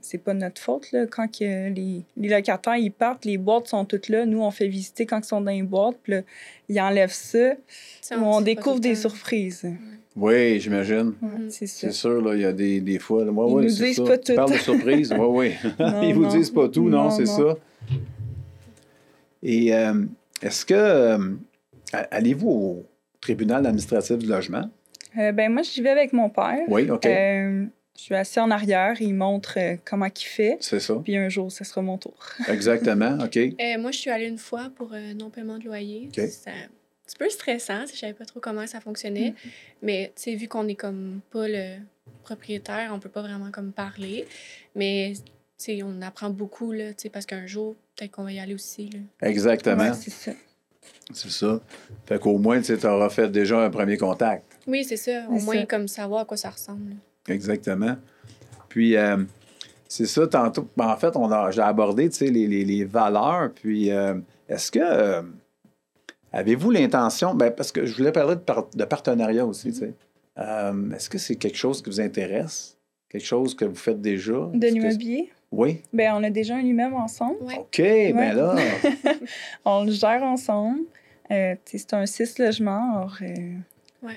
C'est 0.00 0.18
pas 0.18 0.34
notre 0.34 0.60
faute, 0.60 0.90
là. 0.90 1.06
Quand 1.06 1.28
que 1.28 1.68
les, 1.70 2.02
les 2.16 2.28
locataires, 2.28 2.76
ils 2.76 2.90
partent, 2.90 3.24
les 3.24 3.38
boîtes 3.38 3.68
sont 3.68 3.84
toutes 3.84 4.08
là. 4.08 4.26
Nous, 4.26 4.42
on 4.42 4.50
fait 4.50 4.66
visiter 4.66 5.06
quand 5.06 5.20
ils 5.20 5.28
sont 5.28 5.40
dans 5.40 5.52
les 5.52 5.62
boîtes, 5.62 5.96
puis 6.02 6.14
là, 6.14 6.22
ils 6.68 6.80
enlèvent 6.80 7.12
ça. 7.12 7.52
on 8.12 8.40
découvre 8.40 8.80
des 8.80 8.96
temps. 8.96 9.10
Oui, 10.16 10.58
j'imagine. 10.60 11.14
Ouais, 11.22 11.28
Mhm. 11.38 11.50
C'est 11.50 11.66
ça. 11.66 11.86
C'est 11.88 11.92
sûr, 11.92 12.20
là, 12.20 12.34
il 12.34 12.40
y 12.40 12.44
a 12.44 12.52
des, 12.52 12.80
des 12.80 12.98
fois. 12.98 13.24
Là, 13.24 13.30
ouais, 13.30 13.46
Ils 13.48 13.54
ouais, 13.54 13.62
nous 13.64 13.68
c'est 13.68 13.84
disent 13.86 13.96
ça. 13.96 14.04
pas 14.04 14.18
tout. 14.18 14.34
parles 14.34 14.52
de 14.52 14.56
surprise, 14.58 15.14
oui, 15.18 15.26
oui. 15.28 15.70
Non, 15.78 16.02
Ils 16.02 16.14
vous 16.14 16.22
non. 16.24 16.28
disent 16.28 16.50
pas 16.50 16.68
tout, 16.68 16.88
non, 16.88 17.04
Non, 17.04 17.10
c'est 17.10 17.26
ça. 17.26 17.56
Et 19.42 19.74
euh, 19.74 20.04
est-ce 20.42 20.66
que 20.66 20.74
euh, 20.74 21.18
allez-vous 21.92 22.48
au 22.50 22.86
tribunal 23.20 23.64
administratif 23.66 24.18
du 24.18 24.26
logement? 24.26 24.68
Euh, 25.18 25.32
ben 25.32 25.52
moi, 25.52 25.62
j'y 25.62 25.80
vais 25.80 25.90
avec 25.90 26.12
mon 26.12 26.28
père. 26.28 26.58
Oui, 26.68 26.90
OK. 26.90 27.06
Euh, 27.06 27.64
je 27.96 28.02
suis 28.02 28.14
assis 28.14 28.40
en 28.40 28.50
arrière, 28.50 29.00
il 29.00 29.14
montre 29.14 29.58
comment 29.84 30.06
il 30.06 30.24
fait. 30.24 30.56
C'est 30.60 30.80
ça. 30.80 30.94
Puis 31.04 31.16
un 31.16 31.28
jour, 31.28 31.50
ce 31.52 31.64
sera 31.64 31.82
mon 31.82 31.98
tour. 31.98 32.14
Exactement, 32.48 33.18
OK. 33.22 33.36
Euh, 33.36 33.78
moi, 33.78 33.90
je 33.90 33.98
suis 33.98 34.10
allée 34.10 34.26
une 34.28 34.38
fois 34.38 34.70
pour 34.74 34.92
euh, 34.92 35.12
non-paiement 35.14 35.58
de 35.58 35.64
loyer. 35.64 36.08
OK. 36.08 36.14
C'est 36.28 36.50
un 36.50 36.68
petit 37.10 37.18
peu 37.18 37.28
stressant, 37.28 37.86
je 37.92 37.96
savais 37.96 38.12
pas 38.12 38.24
trop 38.24 38.40
comment 38.40 38.66
ça 38.66 38.80
fonctionnait. 38.80 39.34
Mais, 39.82 40.12
tu 40.16 40.22
sais, 40.22 40.34
vu 40.36 40.48
qu'on 40.48 40.66
est 40.68 40.74
comme 40.74 41.20
pas 41.30 41.48
le 41.48 41.76
propriétaire, 42.22 42.90
on 42.94 42.98
peut 43.00 43.08
pas 43.08 43.22
vraiment 43.22 43.50
comme 43.50 43.72
parler. 43.72 44.26
Mais, 44.74 45.12
tu 45.16 45.22
sais, 45.58 45.82
on 45.82 46.00
apprend 46.02 46.30
beaucoup, 46.30 46.72
là, 46.72 46.88
tu 46.90 47.02
sais, 47.02 47.08
parce 47.10 47.26
qu'un 47.26 47.46
jour, 47.46 47.74
peut-être 47.96 48.12
qu'on 48.12 48.24
va 48.24 48.32
y 48.32 48.38
aller 48.40 48.54
aussi, 48.54 48.88
là. 48.90 49.00
Exactement. 49.28 49.82
Ouais, 49.90 49.94
c'est 49.94 50.10
ça. 50.10 50.32
C'est 51.12 51.30
ça. 51.30 51.60
Fait 52.06 52.18
qu'au 52.20 52.38
moins, 52.38 52.60
tu 52.62 52.72
auras 52.86 53.10
fait 53.10 53.28
déjà 53.28 53.60
un 53.64 53.70
premier 53.70 53.96
contact. 53.96 54.44
Oui, 54.66 54.84
c'est 54.84 54.96
ça. 54.96 55.26
Au 55.28 55.38
C'est 55.38 55.44
moins, 55.44 55.60
ça. 55.60 55.66
comme 55.66 55.88
savoir 55.88 56.20
à 56.22 56.24
quoi 56.24 56.36
ça 56.36 56.50
ressemble. 56.50 56.90
là. 56.90 57.34
Exactement. 57.34 57.96
Puis, 58.68 58.96
euh, 58.96 59.16
c'est 59.88 60.06
ça, 60.06 60.26
tantôt. 60.28 60.68
ben, 60.76 60.86
en 60.88 60.96
fait, 60.96 61.16
on 61.16 61.30
a, 61.32 61.50
j'ai 61.50 61.62
abordé 61.62 62.08
tu 62.08 62.16
sais, 62.16 62.26
les, 62.30 62.46
les- 62.46 62.64
les 62.64 62.84
valeurs. 62.84 63.50
Puis, 63.52 63.90
euh, 63.90 64.14
est-ce 64.48 64.70
que. 64.70 64.78
euh, 64.80 65.22
avez-vous 66.32 66.70
l'intention. 66.70 67.34
Ben, 67.34 67.50
parce 67.50 67.72
que 67.72 67.84
je 67.86 67.96
voulais 67.96 68.12
parler 68.12 68.34
de, 68.36 68.40
par- 68.40 68.68
de 68.74 68.84
partenariat 68.84 69.44
aussi, 69.46 69.72
tu 69.72 69.78
sais. 69.78 69.94
Euh, 70.38 70.90
est-ce 70.92 71.10
que 71.10 71.18
c'est 71.18 71.36
quelque 71.36 71.56
chose 71.58 71.82
qui 71.82 71.90
vous 71.90 72.00
intéresse? 72.00 72.76
Quelque 73.08 73.26
chose 73.26 73.54
que 73.54 73.64
vous 73.64 73.74
faites 73.74 74.00
déjà? 74.00 74.32
De 74.54 74.58
que- 74.68 74.72
l'immobilier? 74.72 75.30
Oui. 75.52 75.82
Ben, 75.92 76.12
on 76.14 76.22
a 76.22 76.30
déjà 76.30 76.54
un 76.56 76.60
immeuble 76.60 76.94
ensemble. 76.94 77.42
Ouais. 77.42 77.58
OK, 77.58 77.78
ben 77.78 78.34
là. 78.34 78.54
On 79.64 79.84
le 79.84 79.90
gère 79.90 80.22
ensemble. 80.22 80.82
Euh, 81.32 81.54
tu 81.64 81.72
sais, 81.72 81.78
c'est 81.78 81.94
un 81.94 82.06
six 82.06 82.38
logements. 82.38 82.98
Alors, 82.98 83.16
euh, 83.22 83.34
Ouais. 84.02 84.14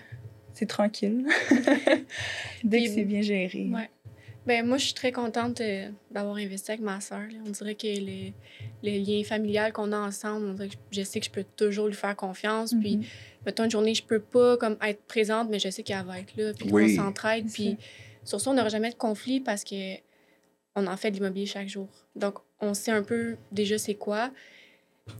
c'est 0.53 0.67
tranquille. 0.67 1.25
Dès 2.63 2.83
que 2.83 2.89
c'est 2.89 3.03
bien 3.03 3.21
géré. 3.21 3.69
Ouais. 3.73 3.89
Ben, 4.45 4.65
moi, 4.65 4.77
je 4.77 4.85
suis 4.85 4.93
très 4.93 5.11
contente 5.13 5.61
euh, 5.61 5.89
d'avoir 6.11 6.35
investi 6.35 6.71
avec 6.71 6.81
ma 6.81 6.99
soeur. 6.99 7.23
On 7.45 7.49
dirait 7.49 7.75
que 7.75 7.87
le, 7.87 8.31
le 8.83 8.97
lien 9.03 9.23
familial 9.23 9.71
qu'on 9.71 9.91
a 9.93 9.97
ensemble, 9.97 10.47
on 10.47 10.53
dirait 10.53 10.67
que 10.69 10.75
je 10.91 11.01
sais 11.03 11.19
que 11.21 11.25
je 11.25 11.31
peux 11.31 11.45
toujours 11.55 11.87
lui 11.87 11.93
faire 11.95 12.15
confiance. 12.15 12.73
Puis, 12.81 12.97
Mhm. 12.97 13.03
mettons, 13.45 13.63
une 13.63 13.71
journée, 13.71 13.95
je 13.95 14.03
peux 14.03 14.19
pas 14.19 14.57
comme 14.57 14.77
être 14.81 15.01
présente, 15.03 15.49
mais 15.49 15.59
je 15.59 15.69
sais 15.69 15.83
qu'elle 15.83 16.03
va 16.05 16.19
être 16.19 16.35
là. 16.35 16.51
Puis, 16.53 16.69
Oui. 16.73 16.97
on 16.99 17.03
s'entraide. 17.03 17.49
Puis, 17.51 17.77
sur 18.25 18.41
ça, 18.41 18.51
on 18.51 18.53
n'aura 18.53 18.69
jamais 18.69 18.89
de 18.89 18.95
conflit 18.95 19.39
parce 19.39 19.63
que 19.63 19.95
on 20.75 20.87
en 20.87 20.97
fait 20.97 21.11
de 21.11 21.17
l'immobilier 21.17 21.45
chaque 21.45 21.67
jour. 21.69 21.87
Donc, 22.15 22.39
on 22.59 22.73
sait 22.73 22.91
un 22.91 23.03
peu 23.03 23.37
déjà 23.51 23.77
c'est 23.77 23.93
quoi. 23.95 24.31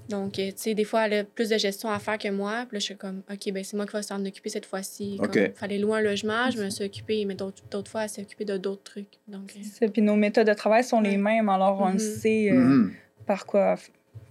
Donc, 0.10 0.40
euh, 0.40 0.48
tu 0.48 0.54
sais, 0.58 0.74
des 0.76 0.86
fois, 0.86 1.08
elle 1.08 1.14
a 1.14 1.24
plus 1.24 1.50
de 1.50 1.58
gestion 1.58 1.90
à 1.90 2.00
faire 2.00 2.18
que 2.18 2.30
moi. 2.30 2.66
Puis 2.68 2.76
là, 2.76 2.80
je 2.80 2.86
suis 2.86 2.96
comme, 2.96 3.22
OK, 3.32 3.52
ben 3.52 3.64
c'est 3.64 3.76
moi 3.76 3.86
qui 3.86 3.94
vais 3.94 4.02
s'en 4.02 4.24
occuper 4.26 4.50
cette 4.50 4.66
fois-ci. 4.66 5.18
OK. 5.22 5.36
Il 5.36 5.52
fallait 5.56 5.78
louer 5.78 5.98
un 6.00 6.02
logement, 6.02 6.50
je 6.52 6.62
me 6.64 6.70
suis 6.70 6.86
occupée, 6.86 7.26
mais 7.26 7.36
d'autres 7.36 7.64
d'autres 7.70 7.92
fois, 7.92 8.04
elle 8.04 8.10
s'est 8.10 8.22
occupée 8.22 8.46
de 8.46 8.58
d'autres 8.58 8.84
trucs. 8.84 9.20
Donc, 9.28 9.52
euh, 9.56 9.60
C'est 9.62 9.86
ça. 9.86 9.92
Puis 9.92 10.02
nos 10.02 10.16
méthodes 10.16 10.48
de 10.48 10.54
travail 10.54 10.84
sont 10.84 11.02
les 11.02 11.12
Ouais. 11.12 11.18
mêmes, 11.18 11.50
alors 11.50 11.82
on 11.82 11.92
Mhm. 11.94 12.00
sait 12.00 12.50
euh, 12.52 12.56
Mhm. 12.56 12.94
par, 13.26 13.46
quoi, 13.46 13.76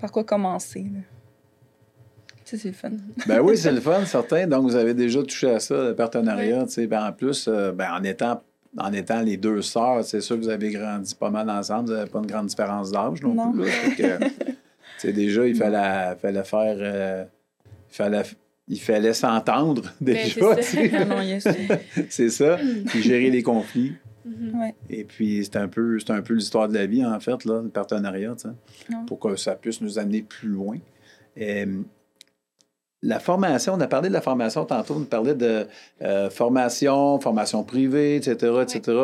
par 0.01 0.11
quoi 0.11 0.25
commencer. 0.25 0.87
là. 0.93 1.01
Ça, 2.45 2.57
c'est 2.59 2.69
le 2.69 2.75
fun. 2.75 2.91
Ben 3.27 3.41
oui, 3.41 3.57
c'est 3.57 3.73
le 3.73 3.81
fun, 3.81 4.05
certain. 4.07 4.47
Donc, 4.47 4.63
vous 4.65 4.77
avez 4.77 4.95
déjà 4.95 5.23
touché 5.23 5.51
à 5.51 5.61
ça, 5.61 5.89
le 5.89 5.95
partenariat. 5.95 6.65
tu 6.65 6.73
sais. 6.73 6.87
Ben, 6.87 7.07
en 7.09 7.13
plus, 7.13 7.47
euh, 7.49 7.73
ben, 7.73 7.91
en, 7.93 8.03
étant, 8.05 8.43
en 8.79 8.93
étant 8.93 9.21
les 9.21 9.37
deux 9.37 9.61
sœurs, 9.63 10.05
c'est 10.05 10.21
sûr 10.21 10.37
que 10.37 10.43
vous 10.43 10.49
avez 10.49 10.71
grandi 10.71 11.15
pas 11.15 11.31
mal 11.31 11.49
ensemble. 11.51 11.89
Vous 11.91 11.95
n'avez 11.95 12.11
pas 12.11 12.19
une 12.21 12.27
grande 12.27 12.47
différence 12.47 12.91
d'âge 12.91 13.21
non, 13.23 13.35
Non. 13.35 13.53
plus. 13.53 13.65
là. 14.03 14.19
Sais, 15.03 15.13
déjà, 15.13 15.47
il 15.47 15.55
fallait, 15.57 16.17
fallait 16.21 16.45
faire. 16.45 16.77
euh, 16.79 17.25
il 17.91 17.95
fallait, 17.95 18.23
il 18.69 18.81
fallait 18.81 19.13
s'entendre 19.13 19.83
déjà. 20.01 20.63
C'est 20.63 22.29
ça. 22.31 22.59
c'est. 22.59 22.85
Puis 22.87 23.03
gérer 23.03 23.31
les 23.31 23.43
conflits. 23.43 23.95
mhm. 24.25 24.61
Ouais. 24.61 24.75
Et 24.91 25.05
puis, 25.05 25.45
c'est 25.45 25.57
un 25.57 25.69
peu, 25.69 25.99
c'est 25.99 26.13
un 26.13 26.23
peu 26.23 26.35
l'histoire 26.35 26.69
de 26.69 26.75
la 26.75 26.87
vie, 26.87 27.05
en 27.05 27.19
fait, 27.21 27.45
là, 27.45 27.61
le 27.63 27.69
partenariat, 27.69 28.35
tu 28.37 28.43
sais, 28.49 28.95
Ouais. 28.95 29.05
pour 29.07 29.19
que 29.19 29.37
ça 29.37 29.55
puisse 29.55 29.81
nous 29.81 29.99
amener 29.99 30.23
plus 30.23 30.49
loin. 30.49 30.79
La 33.05 33.19
formation, 33.19 33.75
on 33.75 33.81
a 33.81 33.89
parlé 33.89 34.09
de 34.11 34.13
la 34.15 34.21
formation 34.21 34.65
tantôt, 34.65 34.95
on 34.97 35.03
parlait 35.05 35.35
de 35.35 35.67
euh, 36.03 36.31
formation, 36.31 37.19
formation 37.19 37.65
privée, 37.65 38.15
etc., 38.15 38.53
etc. 38.63 38.97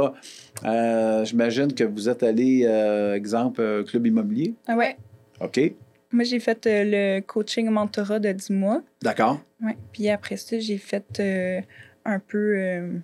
Euh, 0.65 1.25
J'imagine 1.25 1.73
que 1.75 1.83
vous 1.83 2.09
êtes 2.09 2.23
allé, 2.23 2.63
euh, 2.65 3.15
exemple, 3.17 3.61
euh, 3.61 3.83
club 3.83 4.07
immobilier. 4.07 4.55
Ah 4.69 4.77
ouais. 4.77 4.97
OK, 5.41 5.61
Moi, 6.11 6.25
j'ai 6.25 6.41
fait 6.41 6.67
euh, 6.67 6.85
le 6.87 7.21
coaching 7.21 7.69
mentorat 7.69 8.19
de 8.19 8.33
10 8.33 8.51
mois. 8.51 8.83
d'accord. 9.03 9.41
Ouais. 9.63 9.77
Puis 9.93 10.09
après 10.09 10.37
ça, 10.37 10.59
j'ai 10.59 10.79
fait 10.79 11.21
euh, 11.21 11.61
un 12.05 12.19
peu 12.19 12.55
euh, 12.59 12.99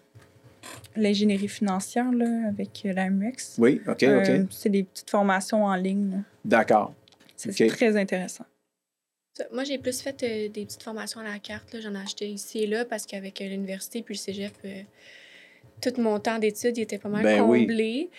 l'ingénierie 0.97 1.49
financière 1.49 2.11
là, 2.13 2.49
avec 2.49 2.83
euh, 2.87 2.93
la 2.93 3.11
MX. 3.11 3.57
Oui, 3.59 3.81
OK, 3.87 4.03
Euh, 4.05 4.43
OK. 4.45 4.49
c'est 4.51 4.71
des 4.71 4.85
petites 4.85 5.11
formations 5.11 5.65
en 5.65 5.75
ligne. 5.75 6.23
D'accord. 6.45 6.95
C'est 7.37 7.67
très 7.67 7.97
intéressant. 7.97 8.45
Moi, 9.53 9.65
j'ai 9.65 9.79
plus 9.79 10.01
fait 10.01 10.23
euh, 10.23 10.49
des 10.49 10.65
petites 10.65 10.83
formations 10.83 11.21
à 11.21 11.25
la 11.25 11.39
carte. 11.41 11.73
là. 11.75 11.81
J'en 11.81 11.95
ai 11.95 11.99
acheté 11.99 12.29
ici 12.29 12.61
et 12.61 12.67
là 12.67 12.85
parce 12.85 13.05
qu'avec 13.05 13.41
euh, 13.43 13.49
l'université 13.49 14.03
puis 14.03 14.15
le 14.15 14.19
cégep, 14.19 14.53
euh, 14.65 14.81
tout 15.83 16.01
mon 16.01 16.19
temps 16.21 16.39
d'études 16.39 16.79
il 16.79 16.83
était 16.83 16.99
pas 16.99 17.09
mal 17.09 17.23
Ben 17.25 17.43
oui. 17.43 17.67
comblé. 17.67 18.11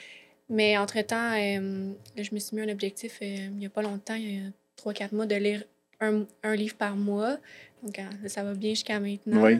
Mais 0.50 0.78
entre-temps, 0.78 1.32
euh, 1.34 1.90
là, 2.18 2.22
je 2.24 2.30
me 2.36 2.40
suis 2.40 2.56
mis 2.56 2.62
un 2.62 2.70
objectif 2.70 3.18
euh, 3.22 3.26
il 3.26 3.56
n'y 3.56 3.66
a 3.66 3.70
pas 3.70 3.82
longtemps, 3.82 4.14
il 4.14 4.36
y 4.36 4.38
a 4.40 4.52
3-4 4.84 5.14
mois, 5.16 5.26
de 5.26 5.36
lire 5.36 5.64
un, 6.02 6.24
un 6.44 6.56
livre 6.56 6.76
par 6.76 6.96
mois. 6.96 7.38
Donc, 7.84 8.00
euh, 8.00 8.04
ça 8.28 8.44
va 8.44 8.54
bien 8.54 8.72
jusqu'à 8.72 9.00
maintenant. 9.00 9.44
Oui. 9.44 9.60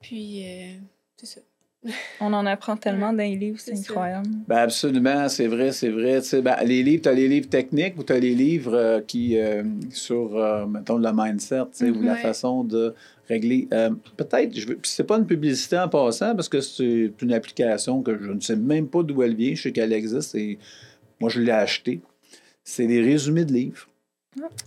Puis, 0.00 0.42
euh, 0.44 0.74
c'est 1.16 1.26
ça. 1.26 1.40
On 2.20 2.32
en 2.32 2.46
apprend 2.46 2.76
tellement 2.76 3.12
dans 3.12 3.18
les 3.24 3.34
livres, 3.34 3.58
c'est 3.58 3.76
incroyable. 3.76 4.28
Ben 4.46 4.58
absolument, 4.58 5.28
c'est 5.28 5.48
vrai, 5.48 5.72
c'est 5.72 5.88
vrai. 5.88 6.20
Tu 6.20 6.28
sais, 6.28 6.40
ben, 6.40 6.54
les 6.64 6.80
livres, 6.80 7.02
tu 7.02 7.08
as 7.08 7.12
les 7.12 7.26
livres 7.26 7.48
techniques 7.48 7.98
ou 7.98 8.04
tu 8.04 8.12
as 8.12 8.20
les 8.20 8.36
livres 8.36 8.74
euh, 8.74 9.00
qui, 9.00 9.36
euh, 9.36 9.64
sur, 9.90 10.36
euh, 10.36 10.64
mettons, 10.66 10.96
le 10.98 11.10
mindset, 11.12 11.62
tu 11.72 11.78
sais, 11.86 11.90
ou 11.90 12.00
la 12.02 12.12
Ouais. 12.12 12.22
façon 12.22 12.62
de 12.62 12.94
régler. 13.28 13.66
Euh, 13.72 13.90
Peut-être, 14.16 14.56
je 14.56 14.72
c'est 14.84 15.02
pas 15.04 15.16
une 15.18 15.26
publicité 15.26 15.76
en 15.76 15.88
passant, 15.88 16.36
parce 16.36 16.48
que 16.48 16.60
c'est 16.60 17.10
une 17.20 17.32
application 17.32 18.00
que 18.00 18.16
je 18.16 18.30
ne 18.30 18.40
sais 18.40 18.54
même 18.56 18.86
pas 18.86 19.02
d'où 19.02 19.20
elle 19.24 19.34
vient. 19.34 19.54
Je 19.56 19.62
sais 19.62 19.72
qu'elle 19.72 19.92
existe 19.92 20.36
et 20.36 20.60
moi, 21.18 21.30
je 21.30 21.40
l'ai 21.40 21.50
acheté. 21.50 22.00
C'est 22.62 22.86
des 22.86 23.00
résumés 23.02 23.44
de 23.44 23.52
livres. 23.52 23.88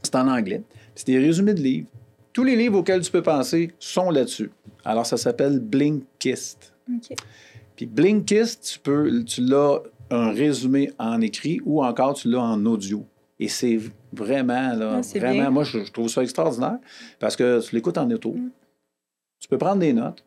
C'est 0.01 0.15
en 0.15 0.27
anglais. 0.27 0.61
C'est 0.95 1.07
des 1.07 1.19
résumés 1.19 1.53
de 1.53 1.61
livres. 1.61 1.87
Tous 2.33 2.43
les 2.43 2.55
livres 2.55 2.79
auxquels 2.79 3.01
tu 3.01 3.11
peux 3.11 3.21
penser 3.23 3.71
sont 3.79 4.09
là-dessus. 4.11 4.51
Alors, 4.83 5.05
ça 5.05 5.17
s'appelle 5.17 5.59
Blinkist. 5.59 6.73
OK. 6.93 7.15
Puis 7.75 7.85
Blinkist, 7.85 8.63
tu 8.73 8.79
peux, 8.79 9.23
tu 9.23 9.41
l'as 9.41 9.79
un 10.11 10.31
résumé 10.31 10.91
en 10.99 11.19
écrit 11.21 11.59
ou 11.65 11.83
encore 11.83 12.13
tu 12.13 12.29
l'as 12.29 12.41
en 12.41 12.65
audio. 12.65 13.05
Et 13.39 13.47
c'est 13.47 13.79
vraiment, 14.13 14.73
là, 14.73 14.99
Ah, 15.01 15.17
vraiment, 15.19 15.33
bien. 15.41 15.49
moi, 15.49 15.63
je, 15.63 15.83
je 15.83 15.91
trouve 15.91 16.07
ça 16.09 16.21
extraordinaire 16.23 16.77
parce 17.19 17.35
que 17.35 17.59
tu 17.61 17.75
l'écoutes 17.75 17.97
en 17.97 18.09
auto. 18.11 18.31
Mm. 18.33 18.49
Tu 19.39 19.47
peux 19.49 19.57
prendre 19.57 19.79
des 19.79 19.93
notes. 19.93 20.23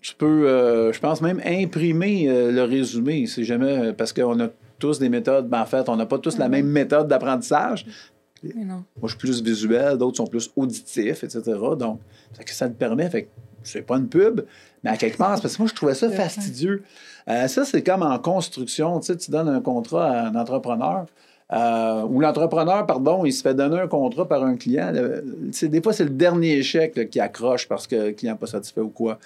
Tu 0.00 0.14
peux, 0.16 0.48
euh, 0.48 0.92
je 0.92 0.98
pense 0.98 1.20
même 1.20 1.40
imprimer 1.44 2.28
euh, 2.28 2.50
le 2.50 2.64
résumé, 2.64 3.26
si 3.26 3.44
jamais, 3.44 3.92
parce 3.92 4.12
qu'on 4.12 4.40
a 4.40 4.48
tous 4.80 4.98
des 4.98 5.08
méthodes, 5.08 5.48
ben, 5.48 5.60
en 5.60 5.66
fait, 5.66 5.88
on 5.88 5.94
n'a 5.94 6.06
pas 6.06 6.18
tous 6.18 6.38
la 6.38 6.46
Mhm. 6.46 6.50
même 6.50 6.66
méthode 6.66 7.06
d'apprentissage. 7.06 7.86
Mais 8.42 8.64
non. 8.64 8.74
Moi, 9.00 9.04
je 9.04 9.08
suis 9.08 9.18
plus 9.18 9.42
visuel, 9.42 9.96
d'autres 9.98 10.16
sont 10.16 10.26
plus 10.26 10.50
auditifs, 10.56 11.22
etc. 11.24 11.40
Donc, 11.78 12.00
ça, 12.36 12.42
que 12.44 12.50
ça 12.50 12.68
te 12.68 12.74
permet, 12.74 13.08
fait 13.10 13.24
que 13.24 13.28
c'est 13.62 13.82
pas 13.82 13.96
une 13.96 14.08
pub, 14.08 14.42
mais 14.82 14.90
à 14.90 14.96
quelque 14.96 15.16
part, 15.18 15.40
parce 15.40 15.56
que 15.56 15.62
moi, 15.62 15.68
je 15.68 15.74
trouvais 15.74 15.94
ça 15.94 16.08
fastidieux. 16.10 16.82
Euh, 17.28 17.46
ça, 17.48 17.64
c'est 17.64 17.82
comme 17.82 18.02
en 18.02 18.18
construction, 18.18 18.98
tu 19.00 19.06
sais, 19.06 19.16
tu 19.16 19.30
donnes 19.30 19.48
un 19.48 19.60
contrat 19.60 20.10
à 20.10 20.26
un 20.28 20.34
entrepreneur, 20.34 21.06
euh, 21.52 22.02
ou 22.04 22.20
l'entrepreneur, 22.20 22.86
pardon, 22.86 23.24
il 23.24 23.32
se 23.32 23.42
fait 23.42 23.54
donner 23.54 23.78
un 23.78 23.86
contrat 23.86 24.26
par 24.26 24.42
un 24.42 24.56
client. 24.56 24.90
le- 24.92 25.22
des 25.68 25.82
fois, 25.82 25.92
c'est 25.92 26.04
le 26.04 26.10
dernier 26.10 26.62
là, 26.96 27.04
qui 27.04 27.20
accroche 27.20 27.68
parce 27.68 27.86
que 27.86 27.94
le 27.96 28.12
client 28.12 28.32
n'est 28.32 28.38
pas 28.38 28.46
satisfait 28.46 28.80
ou 28.80 28.88
quoi. 28.88 29.18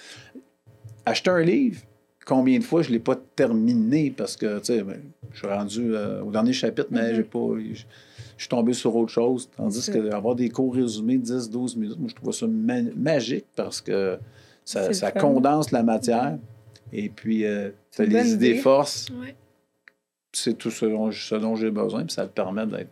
Acheter 1.05 1.29
un 1.29 1.41
livre, 1.41 1.79
combien 2.27 2.59
de 2.59 2.63
fois 2.63 2.81
je 2.81 2.89
ne 2.89 2.93
l'ai 2.93 2.99
pas 2.99 3.15
terminé 3.35 4.11
parce 4.15 4.35
que, 4.35 4.59
tu 4.59 4.65
sais, 4.65 4.83
ben, 4.83 5.01
je 5.31 5.37
suis 5.37 5.47
rendu 5.47 5.95
euh, 5.95 6.21
au 6.23 6.29
dernier 6.31 6.53
chapitre, 6.53 6.89
mais 6.91 7.09
Mhm. 7.11 7.15
j'ai 7.15 7.23
pas... 7.23 7.47
je- 7.73 7.83
je 8.37 8.43
suis 8.43 8.49
tombé 8.49 8.73
sur 8.73 8.95
autre 8.95 9.11
chose. 9.11 9.49
Tandis 9.57 9.81
C'est 9.81 9.93
que 9.93 10.11
avoir 10.13 10.35
des 10.35 10.49
cours 10.49 10.75
résumés 10.75 11.17
10-12 11.17 11.75
minutes, 11.75 11.97
moi, 11.97 12.07
je 12.09 12.13
trouve 12.15 12.31
ça 12.33 12.45
ma- 12.45 12.83
magique 12.95 13.45
parce 13.55 13.81
que 13.81 14.19
ça, 14.63 15.11
condense 15.11 15.71
la 15.71 15.81
matière. 15.81 16.37
Et 16.93 17.09
puis, 17.09 17.45
tu 17.91 18.01
as 18.01 18.05
les 18.05 18.33
idées 18.33 18.49
idée. 18.51 18.55
forces. 18.59 19.07
Ouais. 19.19 19.35
C'est 20.33 20.55
tout 20.55 20.69
ce 20.69 20.85
dont, 20.85 21.11
ce 21.11 21.35
dont 21.35 21.55
j'ai 21.55 21.71
besoin. 21.71 22.03
Puis 22.03 22.13
ça 22.13 22.27
te 22.27 22.33
permet 22.33 22.67
d'être 22.67 22.91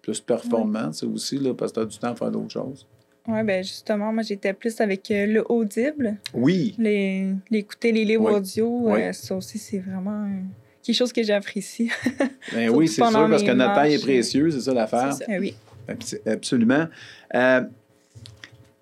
plus 0.00 0.20
performant, 0.20 0.90
c'est 0.92 1.06
aussi, 1.06 1.38
là, 1.38 1.54
parce 1.54 1.70
que 1.70 1.76
tu 1.78 1.82
as 1.82 1.86
du 1.86 1.98
temps 1.98 2.10
à 2.10 2.16
faire 2.16 2.30
d'autres 2.32 2.50
choses. 2.50 2.84
Oui, 3.28 3.42
ben 3.44 3.62
justement, 3.62 4.12
moi, 4.12 4.22
j'étais 4.24 4.52
plus 4.52 4.80
avec 4.80 5.08
euh, 5.10 5.26
le 5.26 5.44
audible. 5.50 6.16
Oui. 6.34 6.74
Les, 6.78 7.28
les 7.50 7.64
livres 8.04 8.30
Oui. 8.30 8.32
audio, 8.34 8.80
Oui. 8.90 9.00
euh, 9.02 9.12
ça 9.12 9.36
aussi, 9.36 9.58
c'est 9.58 9.78
vraiment 9.78 10.24
euh, 10.24 10.40
quelque 10.82 10.96
chose 10.96 11.12
que 11.12 11.22
j'apprécie. 11.22 11.90
Ben 12.52 12.68
oui, 12.74 12.88
c'est 12.88 12.94
sûr, 13.04 13.28
parce 13.30 13.42
que 13.44 13.52
notre 13.52 13.74
temps 13.74 13.84
est 13.84 14.02
précieux, 14.02 14.50
c'est 14.50 14.60
ça 14.60 14.74
l'affaire. 14.74 15.12
C'est 15.12 15.24
ça. 15.24 15.30
Ah 15.34 15.38
oui. 15.38 15.54
Abs- 15.88 16.20
Absolument. 16.26 16.86
Euh, 17.34 17.62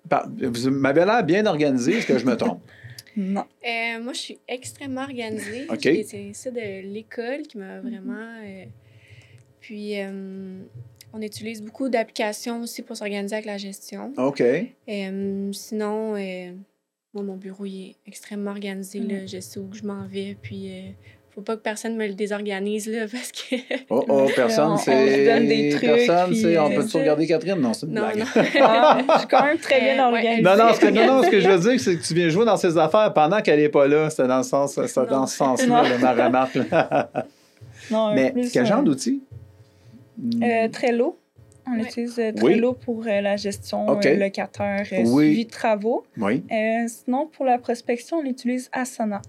par- 0.09 0.27
vous 0.29 0.71
m'avez 0.71 1.05
l'air 1.05 1.23
bien 1.23 1.45
organisé, 1.45 1.97
est-ce 1.97 2.07
que 2.07 2.17
je 2.17 2.25
me 2.25 2.35
trompe? 2.35 2.61
Non. 3.17 3.43
Euh, 3.67 4.01
moi, 4.01 4.13
je 4.13 4.19
suis 4.19 4.39
extrêmement 4.47 5.01
organisée. 5.01 5.67
OK. 5.69 5.81
J'ai- 5.83 6.03
C'est 6.05 6.31
ça 6.33 6.49
de 6.49 6.81
l'école 6.93 7.41
qui 7.41 7.57
m'a 7.57 7.81
vraiment. 7.81 8.15
euh, 8.41 8.63
Puis, 9.59 9.99
euh, 10.01 10.61
on 11.13 11.21
utilise 11.21 11.61
beaucoup 11.61 11.89
d'applications 11.89 12.61
aussi 12.61 12.81
pour 12.81 12.95
s'organiser 12.95 13.35
avec 13.35 13.45
la 13.45 13.57
gestion. 13.57 14.13
OK. 14.17 14.41
Euh, 14.41 15.49
sinon, 15.53 16.15
euh, 16.15 16.51
moi, 17.13 17.23
mon 17.23 17.35
bureau 17.35 17.65
il 17.65 17.89
est 17.89 17.95
extrêmement 18.07 18.51
organisé. 18.51 18.99
là. 18.99 19.21
Mm. 19.23 19.27
Je 19.27 19.39
sais 19.39 19.59
où 19.59 19.67
je 19.73 19.83
m'en 19.83 20.05
vais. 20.07 20.37
Puis, 20.41 20.69
euh, 20.71 20.89
faut 21.35 21.41
pas 21.41 21.55
que 21.55 21.61
personne 21.61 21.95
me 21.95 22.07
le 22.07 22.13
désorganise 22.13 22.87
là, 22.87 23.05
parce 23.11 23.31
que. 23.31 23.55
Oh, 23.89 24.03
oh, 24.07 24.25
On- 24.27 24.27
personne, 24.33 24.77
c'est. 24.77 25.25
donne 25.25 25.47
des 25.47 25.69
trucs, 25.69 25.81
Personne, 25.81 26.33
c'est. 26.35 26.57
On 26.57 26.69
peut-tu 26.69 26.89
c'est- 26.89 26.99
regarder 26.99 27.27
Catherine? 27.27 27.55
Non, 27.59 27.73
c'est 27.73 27.85
une 27.87 27.93
non, 27.93 28.01
blague. 28.03 28.19
non. 28.19 28.25
Ah, 28.61 28.97
je 29.13 29.19
suis 29.19 29.27
quand 29.27 29.43
même 29.45 29.57
très 29.57 29.79
bien 29.81 30.05
organisée. 30.05 30.41
Non, 30.41 30.55
non, 30.57 30.73
ce 30.73 30.79
que, 30.79 30.87
non, 30.87 31.05
non, 31.07 31.23
ce 31.23 31.29
que 31.29 31.39
je 31.41 31.49
veux 31.49 31.59
dire, 31.71 31.79
c'est 31.79 31.97
que 31.97 32.03
tu 32.03 32.13
viens 32.13 32.29
jouer 32.29 32.45
dans 32.45 32.57
ses 32.57 32.77
affaires 32.77 33.11
pendant 33.13 33.41
qu'elle 33.41 33.59
n'est 33.59 33.69
pas 33.69 33.87
là. 33.87 34.09
C'est 34.09 34.27
dans, 34.27 34.37
le 34.37 34.43
sens, 34.43 34.79
c'est 34.85 34.95
dans 35.09 35.19
Non. 35.21 35.27
ce 35.27 35.35
sens-là, 35.37 35.67
Non. 35.67 35.81
là, 35.89 35.97
ma 35.97 36.25
remarque. 36.25 36.55
là. 36.55 37.09
Non, 37.89 38.13
Mais 38.13 38.31
plus, 38.31 38.49
quel 38.51 38.65
genre 38.65 38.79
euh, 38.79 38.83
d'outil? 38.83 39.21
Euh, 40.43 40.67
Trello. 40.69 41.17
On 41.67 41.73
Ouais. 41.77 41.83
utilise 41.83 42.17
euh, 42.19 42.31
Oui. 42.37 42.53
Trello 42.53 42.73
pour 42.73 43.05
euh, 43.05 43.21
la 43.21 43.37
gestion 43.37 43.87
OK. 43.87 44.05
euh, 44.05 44.15
locataire, 44.17 44.85
euh, 44.91 45.03
Oui. 45.05 45.27
suivi 45.27 45.45
de 45.45 45.51
travaux. 45.51 46.03
Oui. 46.17 46.43
Euh, 46.51 46.87
sinon, 46.87 47.27
pour 47.27 47.45
la 47.45 47.59
prospection, 47.59 48.17
on 48.17 48.23
utilise 48.25 48.69
Asana. 48.71 49.21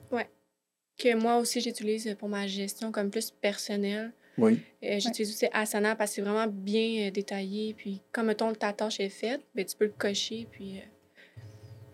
que 0.98 1.14
moi 1.16 1.36
aussi, 1.38 1.60
j'utilise 1.60 2.14
pour 2.18 2.28
ma 2.28 2.46
gestion 2.46 2.90
comme 2.92 3.10
plus 3.10 3.30
personnelle. 3.30 4.12
Oui. 4.38 4.60
Euh, 4.82 4.98
J'utilise 4.98 5.30
aussi 5.30 5.46
Asana 5.52 5.94
parce 5.94 6.10
que 6.12 6.14
c'est 6.16 6.22
vraiment 6.22 6.46
bien 6.50 7.08
euh, 7.08 7.10
détaillé. 7.10 7.74
Puis, 7.74 8.00
comme 8.12 8.26
mettons, 8.26 8.52
ta 8.54 8.72
tâche 8.72 8.98
est 9.00 9.10
faite, 9.10 9.42
ben, 9.54 9.62
tu 9.64 9.76
peux 9.76 9.84
le 9.84 9.92
cocher. 9.96 10.46
Puis, 10.50 10.78
euh, 10.78 11.40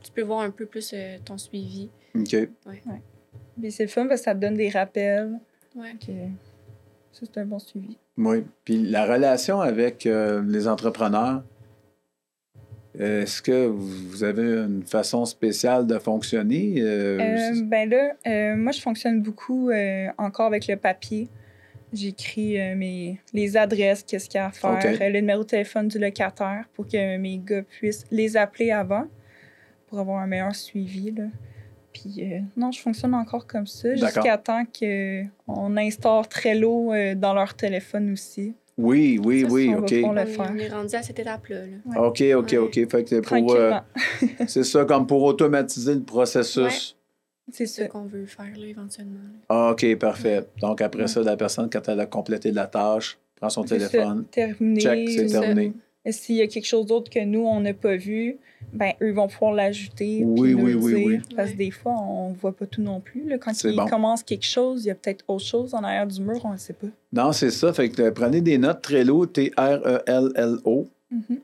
tu 0.04 0.12
peux 0.12 0.22
voir 0.22 0.40
un 0.42 0.50
peu 0.50 0.64
plus 0.66 0.92
euh, 0.94 1.18
ton 1.24 1.36
suivi. 1.36 1.90
OK. 2.14 2.36
Puis 3.60 3.72
c'est 3.72 3.82
le 3.84 3.88
fun 3.88 4.06
parce 4.06 4.20
que 4.20 4.24
ça 4.26 4.34
te 4.36 4.40
donne 4.40 4.54
des 4.54 4.68
rappels. 4.68 5.40
Ouais. 5.74 5.94
Euh, 6.10 6.26
ça, 7.12 7.26
c'est 7.26 7.40
un 7.40 7.44
bon 7.46 7.58
suivi. 7.58 7.98
Oui. 8.18 8.44
Puis 8.64 8.82
la 8.82 9.06
relation 9.06 9.60
avec 9.60 10.04
euh, 10.04 10.42
les 10.46 10.66
entrepreneurs, 10.66 11.42
est-ce 12.98 13.40
que 13.40 13.66
vous 13.66 14.24
avez 14.24 14.42
une 14.42 14.82
façon 14.82 15.24
spéciale 15.24 15.86
de 15.86 15.98
fonctionner? 15.98 16.74
Euh, 16.78 17.18
Euh, 17.20 17.62
ben 17.64 17.88
là, 17.88 18.12
euh, 18.26 18.56
moi, 18.56 18.72
je 18.72 18.80
fonctionne 18.80 19.22
beaucoup 19.22 19.70
encore 20.18 20.46
avec 20.46 20.66
le 20.66 20.76
papier. 20.76 21.28
J'écris 21.92 22.58
mes, 22.74 23.18
les 23.32 23.56
adresses, 23.56 24.02
qu'est-ce 24.02 24.28
qu'il 24.28 24.38
y 24.38 24.42
a 24.42 24.46
à 24.46 24.50
faire, 24.50 24.78
le 25.00 25.20
numéro 25.20 25.42
de 25.42 25.48
téléphone 25.48 25.88
du 25.88 25.98
locataire 25.98 26.64
pour 26.74 26.86
que 26.86 27.16
mes 27.16 27.38
gars 27.38 27.62
puissent 27.62 28.04
les 28.10 28.36
appeler 28.36 28.72
avant 28.72 29.06
pour 29.86 30.00
avoir 30.00 30.20
un 30.20 30.26
meilleur 30.26 30.54
suivi. 30.54 31.12
Là. 31.12 31.24
Puis 32.00 32.22
euh, 32.32 32.38
non, 32.56 32.70
je 32.70 32.80
fonctionne 32.80 33.14
encore 33.14 33.46
comme 33.46 33.66
ça 33.66 33.94
jusqu'à 33.94 34.38
temps 34.38 34.64
qu'on 34.64 35.76
instaure 35.76 36.28
Trello 36.28 36.92
euh, 36.92 37.14
dans 37.14 37.34
leur 37.34 37.54
téléphone 37.54 38.12
aussi. 38.12 38.54
oui, 38.76 39.18
oui, 39.24 39.40
Ça, 39.42 39.46
oui, 39.48 39.66
ça, 39.66 39.72
on 39.72 39.74
va 39.76 39.80
OK. 39.82 39.94
On 40.04 40.12
le 40.12 40.26
faire. 40.26 40.50
on 40.54 40.58
est 40.58 40.68
rendu 40.68 40.94
à 40.94 41.02
cette 41.02 41.18
étape-là. 41.18 41.56
là. 41.66 42.00
OK, 42.02 42.22
OK, 42.36 42.50
Ouais. 42.52 42.56
OK. 42.58 42.74
Fait 42.90 43.04
que 43.04 43.20
pour, 43.20 43.54
euh, 43.54 43.72
c'est 44.46 44.64
ça, 44.64 44.84
comme 44.84 45.06
pour 45.06 45.22
automatiser 45.24 45.94
le 45.94 46.02
processus. 46.02 46.94
C'est 47.50 47.66
ce 47.66 47.82
qu'on 47.84 48.04
veut 48.04 48.26
faire 48.26 48.52
là, 48.56 48.66
éventuellement. 48.66 49.20
là. 49.24 49.38
Ah, 49.48 49.70
OK, 49.72 49.96
parfait. 49.96 50.44
Donc, 50.60 50.80
après 50.82 51.02
Ouais. 51.02 51.08
ça, 51.08 51.22
la 51.22 51.36
personne, 51.36 51.68
quand 51.70 51.88
elle 51.88 52.00
a 52.00 52.06
complété 52.06 52.52
la 52.52 52.66
tâche, 52.66 53.18
prend 53.36 53.48
son 53.48 53.64
téléphone. 53.64 54.26
Terminé. 54.30 54.80
Check, 54.80 55.08
c'est 55.08 55.28
ça. 55.28 55.40
S'il 56.10 56.36
y 56.36 56.42
a 56.42 56.46
quelque 56.46 56.66
chose 56.66 56.86
d'autre 56.86 57.10
que 57.10 57.24
nous, 57.24 57.40
on 57.40 57.60
n'a 57.60 57.74
pas 57.74 57.96
vu, 57.96 58.38
ben 58.72 58.92
eux 59.02 59.12
vont 59.12 59.28
pouvoir 59.28 59.52
l'ajouter. 59.52 60.22
Oui, 60.24 60.54
oui, 60.54 60.72
le 60.72 60.78
oui, 60.78 60.94
dire, 60.94 61.06
oui. 61.06 61.20
Parce 61.36 61.52
que 61.52 61.56
des 61.56 61.70
fois, 61.70 61.94
on 62.00 62.30
ne 62.30 62.34
voit 62.34 62.56
pas 62.56 62.66
tout 62.66 62.82
non 62.82 63.00
plus. 63.00 63.28
là. 63.28 63.38
Quand 63.38 63.52
ils 63.64 63.76
bon. 63.76 63.86
commencent 63.86 64.22
quelque 64.22 64.46
chose, 64.46 64.84
il 64.84 64.88
y 64.88 64.90
a 64.90 64.94
peut-être 64.94 65.24
autre 65.28 65.44
chose 65.44 65.74
en 65.74 65.82
arrière 65.82 66.06
du 66.06 66.20
mur, 66.20 66.40
on 66.44 66.52
ne 66.52 66.58
sait 66.58 66.74
pas. 66.74 66.88
Non, 67.12 67.32
c'est 67.32 67.50
ça. 67.50 67.72
Fait 67.72 67.88
que 67.88 68.02
euh, 68.02 68.10
prenez 68.10 68.40
des 68.40 68.58
notes 68.58 68.82
Trello, 68.82 69.26
T-R-E-L-L-O. 69.26 70.88
Mhm. 71.10 71.38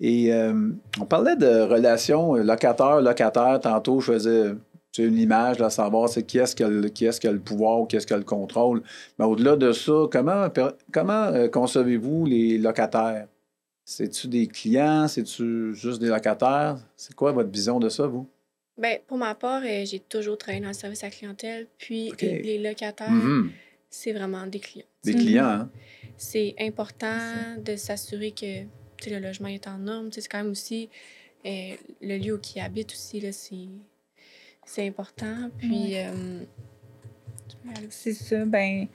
Et 0.00 0.32
euh, 0.32 0.70
on 1.00 1.04
parlait 1.04 1.36
de 1.36 1.62
relations 1.62 2.36
euh, 2.36 2.42
locataire-locataire. 2.42 3.58
Tantôt, 3.60 4.00
je 4.00 4.12
faisais 4.12 4.50
tu 4.92 5.02
sais, 5.02 5.08
une 5.08 5.18
image, 5.18 5.58
là, 5.58 5.70
savoir 5.70 6.08
c'est 6.08 6.22
qui 6.22 6.38
est-ce 6.38 6.54
qui, 6.54 6.64
qui 6.92 7.26
a 7.26 7.32
le 7.32 7.40
pouvoir 7.40 7.80
ou 7.80 7.86
qui 7.86 7.96
est-ce 7.96 8.06
qui 8.06 8.14
a 8.14 8.16
le 8.16 8.24
contrôle. 8.24 8.82
Mais 9.18 9.24
au-delà 9.24 9.56
de 9.56 9.72
ça, 9.72 10.04
comment, 10.10 10.46
comment 10.92 11.24
euh, 11.24 11.48
concevez-vous 11.48 12.26
les 12.26 12.58
locataires? 12.58 13.26
C'est-tu 13.90 14.28
des 14.28 14.46
clients? 14.46 15.08
C'est-tu 15.08 15.74
juste 15.74 15.98
des 15.98 16.08
locataires? 16.08 16.76
C'est 16.94 17.14
quoi 17.14 17.32
votre 17.32 17.48
vision 17.48 17.80
de 17.80 17.88
ça, 17.88 18.06
vous? 18.06 18.28
Ben, 18.76 18.98
pour 19.06 19.16
ma 19.16 19.34
part, 19.34 19.62
euh, 19.64 19.86
j'ai 19.86 19.98
toujours 19.98 20.36
travaillé 20.36 20.60
dans 20.60 20.68
le 20.68 20.74
service 20.74 21.02
à 21.04 21.06
la 21.06 21.10
clientèle. 21.10 21.66
Puis 21.78 22.12
les, 22.20 22.58
locataires, 22.58 23.10
Mhm. 23.10 23.50
c'est 23.88 24.12
vraiment 24.12 24.46
des 24.46 24.60
clients. 24.60 24.84
Des 25.04 25.14
clients, 25.14 25.46
hein? 25.46 25.70
C'est 26.18 26.54
important 26.60 27.56
de 27.64 27.76
s'assurer 27.76 28.32
que 28.32 28.64
tu 28.64 28.68
sais, 29.04 29.10
le 29.10 29.20
logement 29.26 29.48
est 29.48 29.66
en 29.66 29.78
norme. 29.78 30.10
Tu 30.10 30.16
sais, 30.16 30.20
C'est 30.20 30.28
quand 30.28 30.42
même 30.42 30.52
aussi 30.52 30.90
euh, 31.46 31.74
le 32.02 32.18
lieu 32.18 32.34
où 32.34 32.40
ils 32.54 32.60
habitent 32.60 32.92
aussi, 32.92 33.20
là, 33.20 33.32
c'est, 33.32 33.68
c'est 34.66 34.86
important. 34.86 35.50
Puis, 35.56 35.96
euh. 35.96 36.44
C'est 37.88 38.12
ça. 38.12 38.44
Ben, 38.44 38.86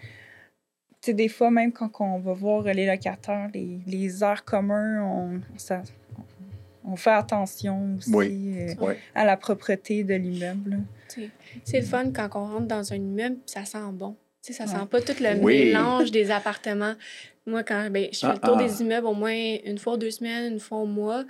sais, 1.06 1.14
des 1.14 1.28
fois, 1.30 1.52
même 1.52 1.72
quand 1.72 1.90
on 2.00 2.20
va 2.20 2.34
voir 2.34 2.64
les 2.64 2.86
locataires, 2.86 3.50
les, 3.54 3.80
les 3.88 4.24
heures 4.24 4.44
communs, 4.46 5.04
on, 5.04 5.42
ça- 5.58 5.82
on 6.86 6.96
fait 6.96 7.12
attention 7.12 7.96
aussi 7.98 8.14
Oui. 8.14 8.56
euh, 8.60 8.74
Oui. 8.82 8.94
à 9.16 9.24
la 9.26 9.38
propreté 9.38 10.04
de 10.04 10.16
l'immeuble. 10.16 10.80
C'est 11.64 11.80
le 11.80 11.86
fun 11.86 12.12
quand 12.12 12.30
on 12.36 12.46
rentre 12.46 12.68
dans 12.68 12.92
un 12.94 12.96
immeuble, 12.98 13.38
ça 13.46 13.64
sent 13.66 13.78
bon. 13.94 14.16
Tu 14.46 14.52
sais, 14.52 14.66
ça 14.66 14.68
sent 14.68 14.86
pas 14.92 15.00
tout 15.02 15.14
le 15.22 15.36
Oui. 15.42 15.66
mélange 15.66 16.12
des 16.12 16.30
appartements. 16.30 16.96
Moi, 17.46 17.64
quand 17.64 17.90
ben, 17.90 18.10
je 18.12 18.20
fais 18.20 18.28
Ah, 18.28 18.34
le 18.34 18.40
tour 18.40 18.58
ah. 18.60 18.64
des 18.64 18.82
immeubles 18.82 19.08
au 19.08 19.14
moins 19.14 19.34
une 19.66 19.78
fois, 19.78 19.96
deux 19.98 20.12
semaines, 20.12 20.54
une 20.54 20.60
fois 20.60 20.80
au 20.80 20.86
mois, 20.86 21.24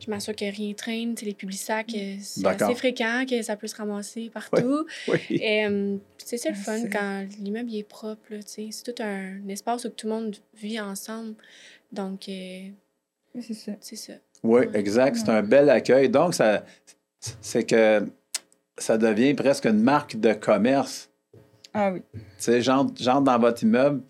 je 0.00 0.10
m'assure 0.10 0.36
que 0.36 0.44
rien 0.44 0.72
traîne. 0.74 1.14
Les 1.22 1.32
publics-sacs, 1.32 1.94
euh, 1.94 2.16
c'est 2.20 2.46
assez 2.46 2.74
fréquent 2.74 3.24
que 3.28 3.40
ça 3.42 3.56
peut 3.56 3.66
se 3.66 3.76
ramasser 3.76 4.30
partout. 4.32 4.86
Oui. 5.08 5.18
Et, 5.30 5.66
euh, 5.66 5.96
c'est 6.18 6.36
le 6.44 6.54
Ah, 6.54 6.54
fun 6.54 6.88
quand 6.90 7.26
l'immeuble 7.40 7.74
est 7.74 7.82
propre. 7.88 8.20
là, 8.30 8.38
tu 8.38 8.44
sais. 8.48 8.68
C'est 8.70 8.92
tout 8.92 9.02
un, 9.02 9.48
espace 9.48 9.84
où 9.86 9.88
tout 9.88 10.06
le 10.06 10.12
monde 10.12 10.36
vit 10.54 10.78
ensemble. 10.80 11.34
Donc, 11.90 12.28
euh, 12.28 12.68
C'est 13.40 13.54
ça. 13.54 13.72
c'est 13.80 13.96
ça. 13.96 14.12
Oui, 14.42 14.60
Ouais. 14.60 14.70
exact. 14.74 15.16
C'est 15.16 15.30
un 15.30 15.42
bel 15.42 15.70
accueil. 15.70 16.08
Donc, 16.10 16.34
ça, 16.34 16.64
c'est 17.40 17.64
que 17.64 18.06
ça 18.76 18.98
devient 18.98 19.32
presque 19.34 19.64
une 19.66 19.82
marque 19.82 20.18
de 20.20 20.32
commerce. 20.34 21.08
Ah 21.74 21.90
oui, 21.92 22.02
Tu 22.14 22.20
sais, 22.38 22.60
j'entre, 22.60 22.94
j'entre 23.02 23.22
dans 23.22 23.38
votre 23.38 23.62
immeuble, 23.62 24.02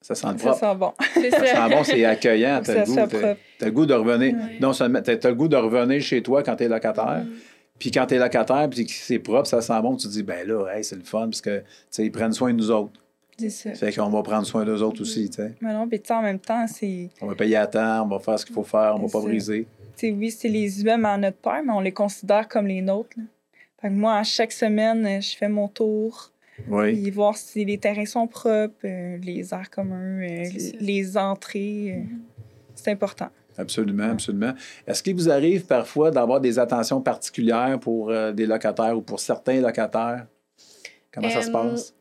ça 0.00 0.14
sent 0.14 0.26
le 0.32 0.38
ça 0.38 0.50
propre. 0.50 0.58
sent 0.60 0.74
bon. 0.76 0.92
C'est 1.14 1.30
Ça 1.30 1.38
ça. 1.38 1.46
sent 1.68 1.74
bon, 1.74 1.84
c'est 1.84 2.04
accueillant. 2.04 2.60
T'as 2.64 2.72
ça 2.74 2.80
le 2.80 2.86
goût, 2.86 2.94
sent 2.94 3.06
t'as, 3.10 3.18
propre. 3.18 3.40
t'as 3.58 3.66
le 3.66 3.72
goût 3.72 3.86
de 3.86 3.94
revenir. 3.94 4.36
Non 4.60 4.72
seulement, 4.72 5.00
t'as, 5.02 5.16
t'as 5.16 5.28
le 5.28 5.34
goût 5.34 5.48
de 5.48 5.56
revenir 5.56 6.00
chez 6.02 6.22
toi 6.22 6.42
quand 6.42 6.56
t'es 6.56 6.68
locataire. 6.68 7.24
Mm. 7.24 7.30
Puis 7.78 7.90
quand 7.90 8.06
t'es 8.06 8.18
locataire, 8.18 8.68
puis 8.70 8.84
que 8.86 8.92
c'est 8.92 9.18
propre, 9.18 9.46
ça 9.46 9.60
sent 9.62 9.80
bon, 9.82 9.96
tu 9.96 10.06
te 10.06 10.12
dis, 10.12 10.22
ben 10.22 10.46
là, 10.46 10.66
hey, 10.74 10.84
c'est 10.84 10.96
le 10.96 11.02
fun, 11.02 11.24
parce 11.26 11.40
que, 11.40 11.58
tu 11.60 11.64
sais, 11.90 12.04
ils 12.04 12.12
prennent 12.12 12.32
soin 12.32 12.52
de 12.52 12.58
nous 12.58 12.70
autres. 12.70 12.92
C'est 13.38 13.48
ça. 13.50 13.72
Fait 13.74 13.92
qu'on 13.94 14.10
va 14.10 14.22
prendre 14.22 14.46
soin 14.46 14.64
d'eux 14.66 14.82
autres 14.82 15.00
aussi, 15.00 15.30
tu 15.30 15.36
sais. 15.36 15.52
Mais 15.62 15.72
non, 15.72 15.88
sais, 15.90 16.12
en 16.12 16.20
même 16.20 16.38
temps, 16.38 16.66
c'est. 16.66 17.08
On 17.22 17.26
va 17.26 17.34
payer 17.34 17.56
à 17.56 17.66
temps, 17.66 18.04
on 18.04 18.08
va 18.08 18.18
faire 18.18 18.38
ce 18.38 18.44
qu'il 18.44 18.54
faut 18.54 18.64
faire, 18.64 18.94
on 18.96 19.00
va 19.00 19.06
C'est 19.06 19.12
pas 19.14 19.20
ça. 19.22 19.26
briser. 19.28 19.66
tu 19.96 20.06
sais, 20.08 20.12
oui, 20.12 20.30
c'est 20.30 20.48
les 20.50 20.82
immeubles 20.82 21.06
à 21.06 21.16
notre 21.16 21.38
père, 21.38 21.62
mais 21.64 21.72
on 21.72 21.80
les 21.80 21.92
considère 21.92 22.46
comme 22.48 22.66
les 22.66 22.82
nôtres. 22.82 23.16
là. 23.16 23.22
Fait 23.80 23.88
que 23.88 23.94
moi, 23.94 24.16
à 24.16 24.24
chaque 24.24 24.52
semaine, 24.52 25.22
je 25.22 25.34
fais 25.36 25.48
mon 25.48 25.68
tour, 25.68 26.30
Oui. 26.68 26.92
puis 26.92 27.10
voir 27.10 27.36
si 27.36 27.64
les 27.64 27.78
terrains 27.78 28.06
sont 28.06 28.26
propres, 28.26 28.74
euh, 28.84 29.16
les 29.18 29.52
airs 29.52 29.70
communs, 29.70 30.20
euh, 30.22 30.44
les 30.80 31.16
entrées. 31.16 31.94
euh, 31.96 32.14
C'est 32.74 32.90
important. 32.92 33.28
Absolument, 33.58 34.10
absolument. 34.10 34.52
Est-ce 34.86 35.02
qu'il 35.02 35.14
vous 35.14 35.28
arrive 35.28 35.66
parfois 35.66 36.10
d'avoir 36.10 36.40
des 36.40 36.58
attentions 36.58 37.00
particulières 37.02 37.78
pour 37.80 38.10
euh, 38.10 38.32
des 38.32 38.46
locataires 38.46 38.96
ou 38.96 39.02
pour 39.02 39.20
certains 39.20 39.60
locataires? 39.60 40.26
Comment 41.12 41.28
ça 41.28 41.42
se 41.42 41.50
passe? 41.50 41.94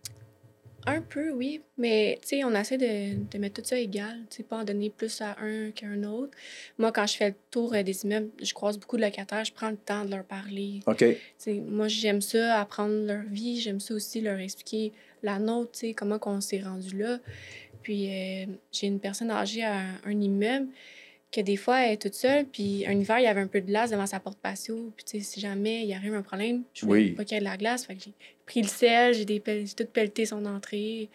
Un 0.85 1.01
peu, 1.01 1.31
oui. 1.31 1.61
Mais, 1.77 2.17
tu 2.21 2.29
sais, 2.29 2.43
on 2.43 2.53
essaie 2.53 2.77
de, 2.77 3.23
de 3.29 3.37
mettre 3.37 3.61
tout 3.61 3.67
ça 3.67 3.77
égal. 3.77 4.19
Tu 4.29 4.37
sais, 4.37 4.43
pas 4.43 4.57
en 4.57 4.63
donner 4.63 4.89
plus 4.89 5.21
à 5.21 5.35
un 5.41 5.71
qu'à 5.71 5.87
un 5.87 6.03
autre. 6.03 6.37
Moi, 6.77 6.91
quand 6.91 7.05
je 7.05 7.15
fais 7.17 7.29
le 7.29 7.35
tour 7.51 7.73
euh, 7.73 7.83
des 7.83 8.03
immeubles, 8.05 8.29
je 8.41 8.53
croise 8.53 8.77
beaucoup 8.77 8.97
de 8.97 9.01
locataires. 9.01 9.43
Je 9.45 9.53
prends 9.53 9.69
le 9.69 9.77
temps 9.77 10.05
de 10.05 10.11
leur 10.11 10.23
parler. 10.23 10.81
OK. 10.85 11.03
Moi, 11.47 11.87
j'aime 11.87 12.21
ça, 12.21 12.59
apprendre 12.59 13.05
leur 13.05 13.23
vie. 13.23 13.59
J'aime 13.59 13.79
ça 13.79 13.93
aussi 13.93 14.21
leur 14.21 14.39
expliquer 14.39 14.93
la 15.21 15.37
nôtre, 15.37 15.71
tu 15.73 15.79
sais, 15.79 15.93
comment 15.93 16.19
on 16.25 16.41
s'est 16.41 16.61
rendu 16.61 16.97
là. 16.97 17.19
Puis, 17.83 18.07
euh, 18.07 18.45
j'ai 18.71 18.87
une 18.87 18.99
personne 18.99 19.31
âgée 19.31 19.63
à 19.63 19.81
un 20.05 20.21
immeuble 20.21 20.67
que 21.31 21.41
des 21.41 21.57
fois, 21.57 21.81
elle 21.85 21.93
est 21.93 22.01
toute 22.01 22.13
seule. 22.15 22.45
Puis, 22.45 22.85
un 22.87 22.93
hiver, 22.99 23.19
il 23.19 23.23
y 23.23 23.27
avait 23.27 23.41
un 23.41 23.47
peu 23.47 23.61
de 23.61 23.67
glace 23.67 23.91
devant 23.91 24.05
sa 24.07 24.19
porte 24.19 24.39
patio. 24.39 24.91
Puis, 24.95 25.05
tu 25.05 25.17
sais, 25.19 25.23
si 25.23 25.39
jamais 25.39 25.85
il 25.85 25.93
arrive 25.93 26.13
un 26.15 26.21
problème, 26.23 26.63
je 26.73 26.85
voulais 26.85 27.01
Oui. 27.03 27.11
pas 27.11 27.23
qu'il 27.23 27.35
y 27.35 27.37
ait 27.37 27.41
de 27.41 27.45
la 27.45 27.57
glace. 27.57 27.85
Fait 27.85 27.95
que 27.95 28.01
j'ai 28.03 28.13
pris 28.45 28.61
le 28.61 28.67
sel, 28.67 29.13
j'ai 29.13 29.25
des 29.25 29.39
pel- 29.39 29.65
j'ai 29.67 29.73
tout 29.85 29.91
pelleté 29.91 30.25
son 30.25 30.43
entrée. 30.45 31.09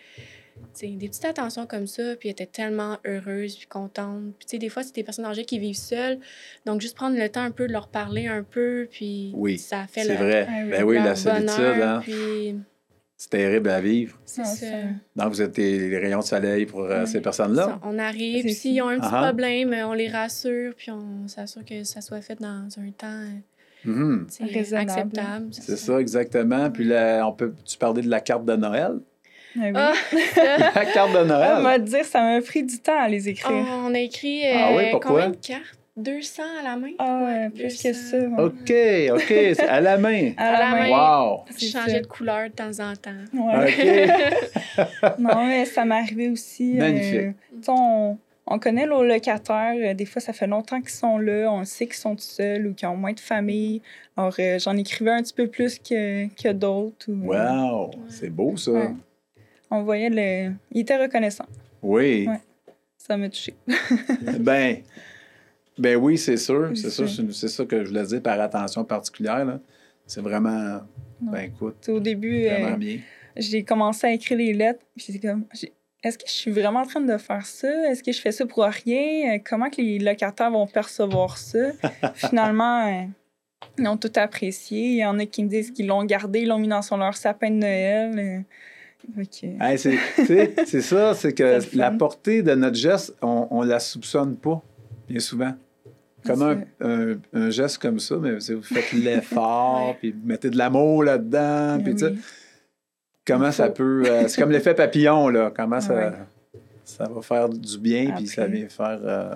Tu 0.56 0.62
sais, 0.74 0.86
des 0.86 1.08
petites 1.08 1.24
attentions 1.24 1.66
comme 1.66 1.88
ça. 1.88 2.14
Puis, 2.14 2.28
elle 2.28 2.32
était 2.34 2.46
tellement 2.46 2.98
heureuse 3.04 3.56
puis 3.56 3.66
contente. 3.66 4.22
Puis, 4.38 4.46
tu 4.46 4.50
sais, 4.52 4.58
des 4.58 4.68
fois, 4.68 4.84
c'est 4.84 4.94
des 4.94 5.02
personnes 5.02 5.24
âgées 5.24 5.44
qui 5.44 5.58
vivent 5.58 5.74
seules. 5.76 6.20
Donc, 6.64 6.80
juste 6.80 6.94
prendre 6.94 7.16
le 7.18 7.28
temps 7.28 7.42
un 7.42 7.50
peu 7.50 7.66
de 7.66 7.72
leur 7.72 7.88
parler 7.88 8.28
un 8.28 8.44
peu. 8.44 8.86
Puis, 8.88 9.32
Oui, 9.34 9.58
ça 9.58 9.86
fait 9.88 10.02
C'est 10.04 10.08
leur- 10.14 10.22
vrai. 10.22 10.46
Ah. 10.48 10.64
Ben 10.70 10.84
oui, 10.84 10.94
la 10.96 11.16
solitude, 11.16 11.46
bonheur, 11.56 11.88
hein, 11.96 12.00
Puis, 12.04 12.54
c'est 13.24 13.30
terrible 13.30 13.70
à 13.70 13.80
vivre. 13.80 14.18
c'est 14.26 14.42
Ah, 14.42 14.44
ça. 14.44 14.66
Donc, 15.16 15.28
vous 15.32 15.40
êtes 15.40 15.56
les, 15.56 15.96
rayons 15.98 16.18
de 16.20 16.24
soleil 16.24 16.66
pour 16.66 16.82
euh, 16.82 17.04
Oui. 17.04 17.06
ces 17.06 17.20
personnes-là. 17.22 17.78
On 17.82 17.98
arrive, 17.98 18.46
s'ils 18.50 18.82
ont 18.82 18.88
un 18.88 18.96
petit 18.98 19.08
Ah 19.10 19.20
ah. 19.22 19.26
problème, 19.28 19.74
on 19.86 19.94
les 19.94 20.08
rassure, 20.08 20.74
puis 20.76 20.90
on 20.90 21.26
s'assure 21.26 21.64
que 21.64 21.84
ça 21.84 22.02
soit 22.02 22.20
fait 22.20 22.38
dans 22.40 22.68
un 22.78 22.90
temps 22.96 23.06
euh, 23.06 23.86
Mhm. 23.86 24.26
Raisonnable. 24.52 24.90
acceptable. 24.90 25.46
C'est 25.52 25.76
ça, 25.76 25.98
exactement. 26.00 26.70
Puis 26.70 26.84
là, 26.84 27.26
on 27.26 27.32
peut, 27.32 27.54
tu 27.64 27.76
parlais 27.78 28.02
de 28.02 28.08
la 28.10 28.20
carte 28.20 28.44
de 28.44 28.56
Noël? 28.56 28.92
Ah 29.56 29.60
oui. 29.62 29.70
Ah, 29.74 29.92
La 30.74 30.84
carte 30.86 31.12
de 31.12 31.18
Ah, 31.18 31.24
Noël? 31.24 31.62
m'a 31.62 31.78
dit, 31.78 32.02
ça 32.04 32.20
m'a 32.22 32.40
pris 32.42 32.62
du 32.62 32.78
temps 32.78 32.98
à 33.00 33.08
les 33.08 33.28
écrire. 33.28 33.64
on 33.84 33.94
a 33.94 33.98
écrit 34.00 34.42
Ah 34.46 34.72
oui, 34.76 34.84
euh, 34.84 34.90
pourquoi? 34.90 35.10
combien 35.12 35.30
de 35.30 35.36
cartes? 35.36 35.78
200 35.96 36.42
à 36.60 36.62
la 36.64 36.76
main? 36.76 36.90
Ah, 36.98 37.22
ouais, 37.24 37.50
plus 37.50 37.82
200. 37.82 37.88
que 37.88 37.94
ça. 37.94 38.16
ouais. 38.18 38.42
OK, 38.42 39.22
OK. 39.22 39.60
À 39.68 39.80
la 39.80 39.96
main. 39.96 40.32
À 40.36 40.52
la 40.52 40.56
À 40.58 40.60
la 40.60 40.70
main. 40.70 40.88
main. 40.90 41.22
Wow! 41.22 41.44
Ça. 41.56 41.86
de 42.00 42.06
couleur 42.06 42.48
de 42.48 42.54
temps 42.54 42.80
en 42.80 42.94
temps. 42.96 43.10
Ouais. 43.32 44.08
OK. 44.76 44.84
Non, 45.18 45.46
mais 45.46 45.64
ça 45.66 45.84
m'est 45.84 45.94
arrivé 45.94 46.28
aussi. 46.30 46.76
euh, 46.76 46.80
Magnifique. 46.80 47.36
tu 47.52 47.62
sais, 47.62 47.70
on, 47.70 48.18
on 48.46 48.58
connaît 48.58 48.86
nos 48.86 49.04
locataires. 49.04 49.74
euh, 49.78 49.94
Des 49.94 50.04
fois, 50.04 50.20
ça 50.20 50.32
fait 50.32 50.48
longtemps 50.48 50.80
qu'ils 50.80 50.90
sont 50.90 51.16
là. 51.18 51.48
On 51.52 51.64
sait 51.64 51.86
qu'ils 51.86 51.94
sont 51.94 52.16
tout 52.16 52.22
seuls 52.22 52.66
ou 52.66 52.74
qu'ils 52.74 52.88
ont 52.88 52.96
moins 52.96 53.12
de 53.12 53.20
famille. 53.20 53.80
Alors, 54.16 54.34
euh, 54.40 54.58
j'en 54.58 54.76
écrivais 54.76 55.12
un 55.12 55.22
petit 55.22 55.32
peu 55.34 55.46
plus 55.46 55.78
que, 55.78 56.26
que 56.34 56.50
d'autres. 56.52 57.06
ou, 57.08 57.32
euh, 57.32 57.50
Wow! 57.60 57.90
C'est 58.08 58.30
beau, 58.30 58.56
ça. 58.56 58.72
Ouais. 58.72 58.90
on 59.70 59.82
voyait 59.84 60.10
le. 60.10 60.54
Il 60.72 60.80
était 60.80 60.96
reconnaissant. 60.96 61.46
Oui. 61.82 62.26
Ouais. 62.28 62.40
Ça 62.98 63.16
m'a 63.16 63.28
touché. 63.28 63.54
Ben, 64.40 64.78
ben 65.78 65.96
oui, 65.96 66.16
c'est 66.18 66.36
sûr. 66.36 66.70
C'est 66.74 66.90
sûr, 66.90 67.08
c'est- 67.08 67.48
ça 67.48 67.64
que 67.64 67.84
je 67.84 67.88
voulais 67.88 68.04
dire 68.04 68.22
par 68.22 68.40
attention 68.40 68.84
particulière. 68.84 69.44
là. 69.44 69.60
C'est 70.06 70.20
vraiment, 70.20 70.80
Non. 71.20 71.32
ben 71.32 71.40
écoute, 71.52 71.88
Au 71.88 71.98
début, 72.00 72.44
euh, 72.46 72.76
j'ai 73.36 73.62
commencé 73.64 74.06
à 74.06 74.12
écrire 74.12 74.38
les 74.38 74.52
lettres. 74.52 74.84
Puis 74.96 75.18
comme, 75.20 75.44
est-ce 76.02 76.18
que 76.18 76.24
je 76.26 76.32
suis 76.32 76.50
vraiment 76.50 76.80
en 76.80 76.86
train 76.86 77.00
de 77.00 77.16
faire 77.16 77.46
ça? 77.46 77.90
Est-ce 77.90 78.02
que 78.02 78.12
je 78.12 78.20
fais 78.20 78.32
ça 78.32 78.44
pour 78.46 78.64
rien? 78.64 79.34
Euh, 79.34 79.38
Comment 79.44 79.70
que 79.70 79.80
les 79.80 79.98
locataires 79.98 80.50
vont 80.50 80.66
percevoir 80.66 81.38
ça? 81.38 81.70
Finalement, 82.14 82.86
euh, 82.86 83.04
ils 83.78 83.88
ont 83.88 83.96
tout 83.96 84.12
apprécié. 84.16 84.80
Il 84.90 84.96
y 84.98 85.04
en 85.06 85.18
a 85.18 85.24
qui 85.26 85.42
me 85.42 85.48
disent 85.48 85.70
qu'ils 85.70 85.86
l'ont 85.86 86.04
gardé, 86.04 86.40
ils 86.40 86.48
l'ont 86.48 86.58
mis 86.58 86.68
dans 86.68 86.82
son 86.82 86.98
leur 86.98 87.16
sapin 87.16 87.50
de 87.50 87.56
Noël. 87.56 88.18
euh. 88.18 88.40
Hey, 89.60 89.78
c'est 89.78 90.80
ça, 90.80 91.14
c'est 91.14 91.32
que 91.34 91.76
la 91.76 91.90
portée 91.90 92.42
de 92.42 92.54
notre 92.54 92.76
geste, 92.76 93.14
on, 93.20 93.48
on 93.50 93.62
la 93.62 93.78
soupçonne 93.80 94.36
pas, 94.36 94.62
bien 95.08 95.20
souvent. 95.20 95.52
Comme 96.26 96.42
un, 96.42 96.62
un- 96.80 97.16
un 97.32 97.50
geste 97.50 97.78
comme 97.78 97.98
ça, 97.98 98.16
mais 98.16 98.36
vous 98.38 98.62
faites 98.62 98.92
l'effort, 98.92 99.88
Ouais. 99.88 99.96
puis 100.00 100.12
vous 100.12 100.26
mettez 100.26 100.50
de 100.50 100.56
l'amour 100.56 101.04
là-dedans, 101.04 101.78
puis 101.82 101.94
Ben 101.94 102.14
oui. 102.14 102.20
comment 103.26 103.52
ça 103.52 103.68
peut... 103.70 104.04
euh, 104.06 104.26
c'est 104.28 104.40
comme 104.40 104.50
l'effet 104.52 104.74
papillon, 104.74 105.28
là. 105.28 105.52
Comment 105.54 105.80
ça, 105.80 105.94
Ouais. 105.94 106.12
ça 106.84 107.08
va 107.08 107.20
faire 107.22 107.48
du 107.48 107.78
bien, 107.78 108.12
puis 108.16 108.26
ça 108.26 108.46
vient 108.46 108.68
faire... 108.68 109.00
euh, 109.02 109.34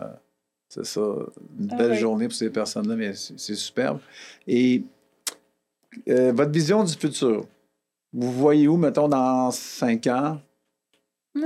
c'est 0.71 0.85
ça, 0.85 1.01
une 1.59 1.69
Ah 1.73 1.77
belle 1.77 1.91
ouais. 1.93 1.97
journée 1.99 2.27
pour 2.27 2.35
ces 2.37 2.51
personnes-là, 2.51 2.95
mais 2.97 3.13
c'est 3.15 3.55
superbe. 3.55 4.01
Et 4.47 4.83
euh, 6.09 6.33
votre 6.35 6.51
vision 6.51 6.85
du 6.85 6.93
futur, 6.95 7.47
vous 8.13 8.33
voyez 8.33 8.69
où, 8.69 8.77
mettons, 8.77 9.09
dans 9.09 9.51
cinq 9.51 10.07
ans? 10.07 10.41
Ouais. 11.35 11.45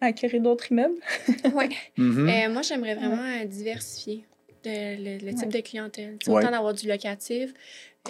Acquérir 0.00 0.40
d'autres 0.42 0.70
immeubles. 0.70 0.94
Ouais. 1.54 1.68
Mhm. 1.96 2.28
Euh, 2.28 2.52
moi, 2.52 2.62
j'aimerais 2.62 2.94
vraiment 2.94 3.22
euh, 3.22 3.44
diversifier 3.46 4.24
le, 4.68 5.24
le 5.24 5.34
type 5.34 5.46
Ouais. 5.52 5.60
de 5.60 5.60
clientèle. 5.60 6.16
Tu 6.18 6.26
sais, 6.26 6.30
Ouais. 6.32 6.38
Autant 6.42 6.50
d'avoir 6.50 6.74
du 6.74 6.86
locatif, 6.88 7.52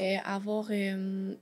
euh, 0.00 0.16
avoir 0.24 0.68
euh, 0.70 1.34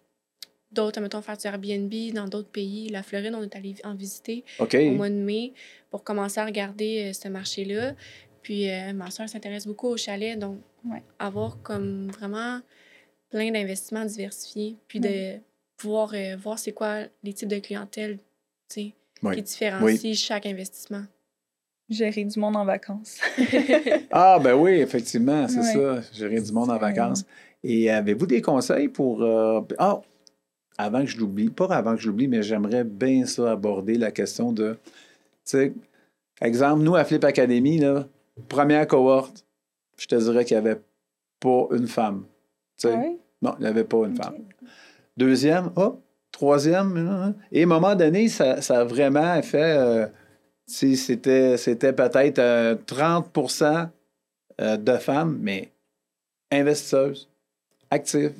d'autres, 0.73 1.01
mettons, 1.01 1.23
faire 1.23 1.37
du 1.37 1.47
Airbnb 1.47 1.93
dans 2.15 2.27
d'autres 2.29 2.51
pays. 2.51 2.89
La 2.89 3.03
Floride, 3.03 3.35
on 3.35 3.43
est 3.43 3.55
allé 3.57 3.75
en 3.85 3.95
visiter 3.95 4.45
au 4.59 4.91
mois 4.93 5.09
de 5.11 5.15
mai 5.15 5.53
pour 5.91 6.05
commencer 6.05 6.41
à 6.41 6.45
regarder 6.45 7.09
euh, 7.09 7.13
ce 7.13 7.29
marché-là. 7.29 7.95
Puis 8.43 8.69
ma 8.95 9.11
soeur 9.11 9.29
s'intéresse 9.29 9.67
beaucoup 9.67 9.89
au 9.89 9.97
chalet, 9.97 10.39
donc 10.39 10.59
Ouais. 10.85 11.03
avoir 11.19 11.61
comme 11.63 12.09
vraiment 12.13 12.61
plein 13.29 13.51
d'investissements 13.51 14.05
diversifiés, 14.05 14.77
puis 14.87 15.01
de 15.01 15.39
pouvoir 15.77 16.15
voir 16.39 16.57
c'est 16.57 16.71
quoi 16.71 17.01
les 17.25 17.33
types 17.33 17.49
de 17.49 17.59
clientèle 17.59 18.19
tu 18.69 18.75
sais, 18.83 18.93
Oui. 19.25 19.35
qui 19.35 19.43
différencient 19.43 20.15
chaque 20.15 20.47
investissement. 20.47 21.03
Gérer 21.89 22.25
du 22.25 22.39
monde 22.41 22.57
en 22.57 22.65
vacances. 22.65 23.19
Ah, 24.11 24.39
ben 24.43 24.55
oui, 24.55 24.73
effectivement, 24.73 25.47
c'est 25.49 25.59
Ouais. 25.61 26.01
ça. 26.03 26.13
Gérer 26.13 26.41
du 26.41 26.53
monde 26.53 26.71
en 26.71 26.79
vacances. 26.79 27.25
Et 27.63 27.91
avez-vous 27.91 28.27
des 28.27 28.43
conseils 28.43 28.89
pour. 28.89 29.23
euh, 29.23 29.61
Ah, 29.79 30.01
avant 30.79 31.01
que 31.01 31.07
je 31.07 31.19
l'oublie, 31.19 31.49
pas 31.51 31.67
avant 31.75 31.95
que 31.95 32.03
je 32.03 32.09
l'oublie, 32.09 32.29
mais 32.29 32.43
j'aimerais 32.43 32.85
bien 32.85 33.25
ça 33.27 33.53
aborder 33.53 33.95
la 33.95 34.11
question 34.11 34.53
de. 34.53 34.73
Tu 34.75 34.79
sais, 35.45 35.73
exemple, 36.41 36.83
nous, 36.83 36.97
à 36.97 37.05
Flip 37.05 37.23
Academy, 37.25 37.79
là, 37.79 38.07
première 38.49 38.87
cohorte, 38.87 39.45
je 39.99 40.07
te 40.07 40.15
dirais 40.17 40.45
qu'il 40.45 40.57
n'y 40.61 40.67
avait 40.69 40.81
pas 41.41 41.67
une 41.73 41.87
femme. 41.87 42.25
Tu 42.77 42.89
sais, 42.89 42.95
Ah 42.95 42.99
ouais? 42.99 43.17
Non, 43.43 43.55
il 43.59 43.63
n'y 43.63 43.69
avait 43.69 43.85
pas 43.85 43.99
une 44.07 44.17
femme. 44.17 44.35
Deuxième, 45.17 45.71
hop, 45.77 46.01
troisième. 46.33 46.97
hein, 46.97 47.35
Et 47.53 47.61
à 47.61 47.65
un 47.65 47.69
moment 47.69 47.95
donné, 47.95 48.29
ça, 48.29 48.61
ça 48.61 48.81
a 48.81 48.85
vraiment 48.85 49.41
fait. 49.43 49.77
euh, 49.79 50.07
c'était, 50.67 51.57
c'était 51.57 51.93
peut-être 51.93 52.39
euh, 52.39 52.75
30% 52.87 53.89
euh, 54.61 54.77
de 54.77 54.97
femmes, 54.97 55.39
mais 55.41 55.71
investisseuses, 56.51 57.29
actives, 57.91 58.35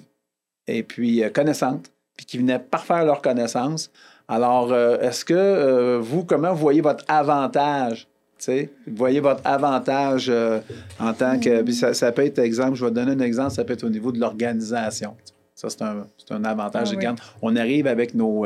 et 0.67 0.83
puis 0.83 1.23
euh, 1.23 1.31
connaissantes, 1.31 1.91
puis 2.17 2.27
qui 2.27 2.39
venaient 2.39 2.59
parfaire 2.59 3.05
leur 3.05 3.23
connaissance. 3.23 3.91
Alors, 4.29 4.73
euh, 4.73 4.99
est-ce 4.99 5.25
que 5.25 5.35
euh, 5.35 5.99
vous, 6.01 6.25
comment 6.25 6.53
vous 6.53 6.61
voyez 6.61 6.81
votre 6.81 7.05
avantage? 7.09 8.09
Vous 8.49 8.97
voyez 8.97 9.21
votre 9.21 9.41
avantage 9.45 10.27
euh, 10.29 10.61
en 11.01 11.13
tant 11.15 11.39
que. 11.41 11.63
Puis 11.63 11.75
ça, 11.75 11.95
ça 11.95 12.13
peut 12.13 12.25
être, 12.25 12.39
exemple, 12.39 12.75
je 12.75 12.85
vais 12.85 12.91
te 12.91 12.97
donner 12.97 13.13
un 13.13 13.21
exemple, 13.21 13.53
ça 13.53 13.65
peut 13.65 13.73
être 13.73 13.85
au 13.85 13.89
niveau 13.89 14.13
de 14.13 14.21
l'organisation. 14.21 15.17
Ça, 15.55 15.71
c'est 15.71 15.83
un, 15.83 16.07
c'est 16.19 16.35
un 16.35 16.45
avantage. 16.45 16.91
Ah 16.93 16.97
oui. 16.99 17.07
On 17.41 17.57
arrive 17.57 17.87
avec 17.87 18.15
nos. 18.15 18.45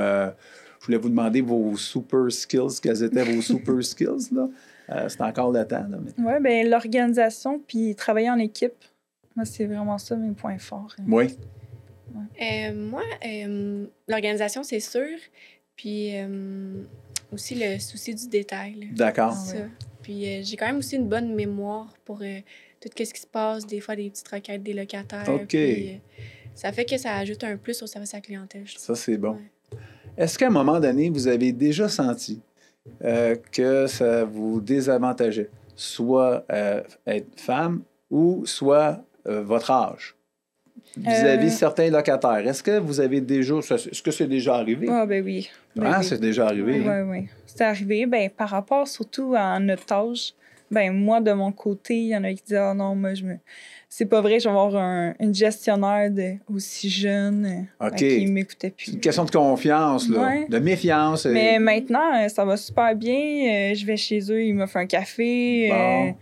Je 0.80 0.86
voulais 0.86 0.98
vous 0.98 1.08
demander 1.08 1.40
vos 1.40 1.76
super 1.76 2.30
skills. 2.32 2.80
Quels 2.82 3.02
étaient 3.02 3.22
vos 3.22 3.42
super 3.42 3.82
skills, 3.84 4.32
là? 4.32 4.48
Euh, 4.90 5.08
c'est 5.08 5.20
encore 5.20 5.52
le 5.52 5.64
temps, 5.64 5.86
là. 5.88 5.98
Mais... 6.18 6.24
Ouais, 6.24 6.40
ben 6.40 6.68
l'organisation 6.68 7.60
puis 7.60 7.94
travailler 7.94 8.30
en 8.30 8.38
équipe. 8.38 8.84
Moi, 9.36 9.44
c'est 9.44 9.66
vraiment 9.66 9.98
ça 9.98 10.16
mes 10.16 10.32
points 10.32 10.58
forts. 10.58 10.96
Oui. 11.06 11.36
Euh, 12.42 12.74
moi, 12.74 13.02
euh, 13.24 13.86
l'organisation, 14.08 14.62
c'est 14.64 14.80
sûr. 14.80 15.16
Puis 15.76 16.16
euh, 16.16 16.82
aussi 17.32 17.54
le 17.54 17.78
souci 17.78 18.14
du 18.14 18.28
détail. 18.28 18.88
D'accord. 18.92 19.36
Ah 19.36 19.54
ouais. 19.54 19.68
Puis 20.02 20.26
euh, 20.26 20.40
j'ai 20.42 20.56
quand 20.56 20.66
même 20.66 20.78
aussi 20.78 20.96
une 20.96 21.08
bonne 21.08 21.34
mémoire 21.34 21.94
pour 22.04 22.20
euh, 22.22 22.40
tout 22.80 22.88
ce 22.96 23.12
qui 23.12 23.20
se 23.20 23.26
passe, 23.26 23.66
des 23.66 23.80
fois 23.80 23.96
des 23.96 24.10
petites 24.10 24.28
requêtes 24.28 24.62
des 24.62 24.72
locataires. 24.72 25.28
OK. 25.28 25.46
puis, 25.46 25.90
euh, 25.90 25.96
ça 26.54 26.72
fait 26.72 26.84
que 26.84 26.98
ça 26.98 27.16
ajoute 27.16 27.44
un 27.44 27.56
plus 27.56 27.82
au 27.82 27.86
service 27.86 28.12
à 28.14 28.18
la 28.18 28.22
clientèle, 28.22 28.66
je 28.66 28.74
trouve. 28.74 28.84
Ça, 28.84 28.94
c'est 28.94 29.16
bon. 29.16 29.32
Ouais. 29.32 29.50
Est-ce 30.20 30.38
qu'à 30.38 30.48
un 30.48 30.50
moment 30.50 30.78
donné, 30.78 31.08
vous 31.08 31.28
avez 31.28 31.50
déjà 31.50 31.88
senti 31.88 32.42
euh, 33.02 33.36
que 33.50 33.86
ça 33.86 34.24
vous 34.24 34.60
désavantageait, 34.60 35.48
soit 35.74 36.44
euh, 36.52 36.82
être 37.06 37.40
femme 37.40 37.80
ou 38.10 38.42
soit 38.44 39.02
euh, 39.26 39.42
votre 39.42 39.70
âge, 39.70 40.14
vis-à-vis 40.94 41.52
certains 41.52 41.88
locataires? 41.88 42.46
Est-ce 42.46 42.62
que 42.62 42.78
vous 42.78 43.00
avez 43.00 43.22
déjà... 43.22 43.60
Est-ce 43.60 44.02
que 44.02 44.10
c'est 44.10 44.26
déjà 44.26 44.56
arrivé? 44.56 44.88
Ah, 44.90 45.06
ben 45.06 45.24
oui. 45.24 45.48
Ben 45.74 45.90
ah, 45.90 45.98
oui. 46.00 46.04
c'est 46.04 46.20
déjà 46.20 46.48
arrivé. 46.48 46.80
Oui, 46.80 46.86
hein? 46.86 47.06
oui. 47.08 47.28
C'est 47.46 47.62
arrivé, 47.62 48.04
ben, 48.04 48.28
par 48.28 48.50
rapport 48.50 48.86
surtout 48.86 49.34
à 49.34 49.58
notre 49.58 49.90
âge. 49.90 50.34
Ben, 50.70 50.92
moi, 50.92 51.20
de 51.20 51.32
mon 51.32 51.50
côté, 51.52 51.96
il 51.96 52.08
y 52.08 52.16
en 52.16 52.22
a 52.24 52.32
qui 52.32 52.42
disent 52.46 52.56
Ah 52.56 52.74
non, 52.74 52.94
moi, 52.94 53.14
je 53.14 53.24
me. 53.24 53.36
C'est 53.88 54.06
pas 54.06 54.20
vrai, 54.20 54.38
je 54.38 54.44
vais 54.44 54.50
avoir 54.50 54.76
un, 54.76 55.14
une 55.18 55.34
gestionnaire 55.34 56.10
de, 56.12 56.34
aussi 56.54 56.88
jeune 56.88 57.66
euh, 57.80 57.86
OK. 57.88 57.92
ben, 57.92 57.96
qui 57.98 58.26
m'écoutait 58.26 58.68
C'est 58.78 58.84
plus. 58.84 58.92
une 58.94 59.00
question 59.00 59.24
de 59.24 59.30
confiance, 59.32 60.08
là, 60.08 60.22
Ouais. 60.22 60.46
de 60.48 60.58
méfiance. 60.60 61.26
et- 61.26 61.30
Mais 61.32 61.58
maintenant, 61.58 62.22
euh, 62.22 62.28
ça 62.28 62.44
va 62.44 62.56
super 62.56 62.94
bien. 62.94 63.14
Euh, 63.72 63.74
je 63.74 63.84
vais 63.84 63.96
chez 63.96 64.20
eux, 64.30 64.44
ils 64.44 64.54
me 64.54 64.66
font 64.66 64.78
un 64.78 64.86
café. 64.86 65.70
Bon. 65.70 66.08
euh, 66.08 66.12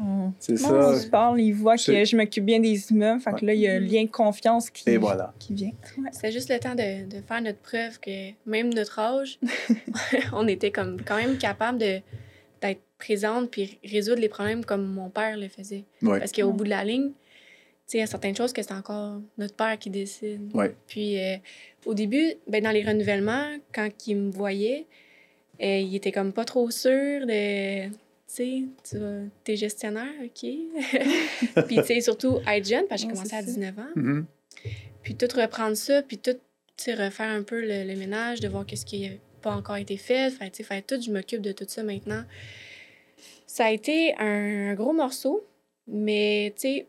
on, 0.00 0.32
C'est 0.38 0.58
ça. 0.58 0.74
on 0.74 0.98
se 0.98 1.06
parle, 1.06 1.40
ils 1.40 1.52
voient 1.52 1.78
C'est- 1.78 1.94
que 1.94 2.04
je 2.04 2.14
m'occupe 2.14 2.44
bien 2.44 2.60
des 2.60 2.90
immeubles. 2.92 3.20
Fait 3.22 3.32
que 3.32 3.46
là, 3.46 3.54
il 3.54 3.60
y 3.60 3.68
a 3.68 3.74
un 3.74 3.78
lien 3.80 4.02
de 4.04 4.10
confiance 4.10 4.68
qui, 4.68 4.90
Et 4.90 4.98
voilà. 4.98 5.32
qui 5.38 5.54
vient. 5.54 5.70
Ouais. 5.96 6.10
C'est 6.12 6.30
juste 6.30 6.50
le 6.52 6.58
temps 6.58 6.74
de, 6.74 7.06
de 7.08 7.22
faire 7.26 7.40
notre 7.40 7.60
preuve 7.60 7.98
que 8.00 8.32
même 8.44 8.68
notre 8.74 8.98
âge, 8.98 9.38
on 10.34 10.46
était 10.46 10.70
comme 10.72 10.98
quand 11.02 11.16
même 11.16 11.38
capable 11.38 11.78
de 11.78 12.00
présente 13.04 13.50
puis 13.50 13.78
résoudre 13.84 14.20
les 14.20 14.28
problèmes 14.28 14.64
comme 14.64 14.86
mon 14.86 15.10
père 15.10 15.36
le 15.36 15.48
faisait. 15.48 15.84
Ouais. 16.02 16.18
Parce 16.18 16.32
qu'au 16.32 16.46
Ouais. 16.46 16.52
bout 16.52 16.64
de 16.64 16.70
la 16.70 16.84
ligne, 16.84 17.08
tu 17.10 17.12
sais, 17.86 17.98
il 17.98 18.00
y 18.00 18.04
a 18.04 18.06
certaines 18.06 18.34
choses 18.36 18.52
que 18.52 18.62
c'est 18.62 18.72
encore 18.72 19.20
notre 19.36 19.54
père 19.54 19.78
qui 19.78 19.90
décide. 19.90 20.50
Ouais. 20.54 20.74
Puis 20.86 21.18
euh, 21.20 21.36
au 21.84 21.94
début, 21.94 22.32
ben, 22.48 22.62
dans 22.62 22.70
les 22.70 22.82
renouvellements, 22.82 23.56
quand 23.74 23.88
il 24.06 24.16
me 24.16 24.30
voyait, 24.30 24.86
euh, 25.62 25.78
il 25.80 25.94
était 25.94 26.12
comme 26.12 26.32
pas 26.32 26.44
trop 26.44 26.70
sûr 26.70 27.26
de. 27.26 27.88
Tu 28.36 28.68
sais, 28.88 28.98
t'es 29.44 29.54
gestionnaire, 29.54 30.10
OK? 30.24 30.42
puis, 31.68 31.76
tu 31.76 31.84
sais, 31.84 32.00
surtout 32.00 32.38
être 32.48 32.66
jeune, 32.66 32.86
parce 32.88 33.02
que 33.02 33.08
j'ai 33.08 33.12
Ouais, 33.12 33.18
commencé 33.18 33.36
à 33.36 33.40
ça. 33.40 33.46
19 33.46 33.78
ans. 33.78 33.92
Mhm. 33.94 34.26
Puis 35.04 35.14
tout 35.14 35.28
reprendre 35.36 35.76
ça, 35.76 36.02
puis 36.02 36.18
tout, 36.18 36.36
refaire 36.88 37.28
un 37.30 37.42
peu 37.44 37.60
le, 37.60 37.84
le 37.84 37.94
ménage, 37.96 38.40
de 38.40 38.48
voir 38.48 38.66
qu'est-ce 38.66 38.86
qui 38.86 39.08
n'a 39.08 39.14
pas 39.40 39.52
encore 39.52 39.76
été 39.76 39.96
fait. 39.96 40.30
Fait, 40.30 40.50
tu 40.50 40.56
sais, 40.56 40.62
faire 40.64 40.82
tout, 40.84 41.00
je 41.00 41.12
m'occupe 41.12 41.42
de 41.42 41.52
tout 41.52 41.66
ça 41.68 41.84
maintenant. 41.84 42.24
Ça 43.56 43.66
a 43.66 43.70
été 43.70 44.12
un, 44.18 44.70
un 44.70 44.74
gros 44.74 44.92
morceau, 44.92 45.46
mais, 45.86 46.52
tu 46.56 46.62
sais, 46.62 46.86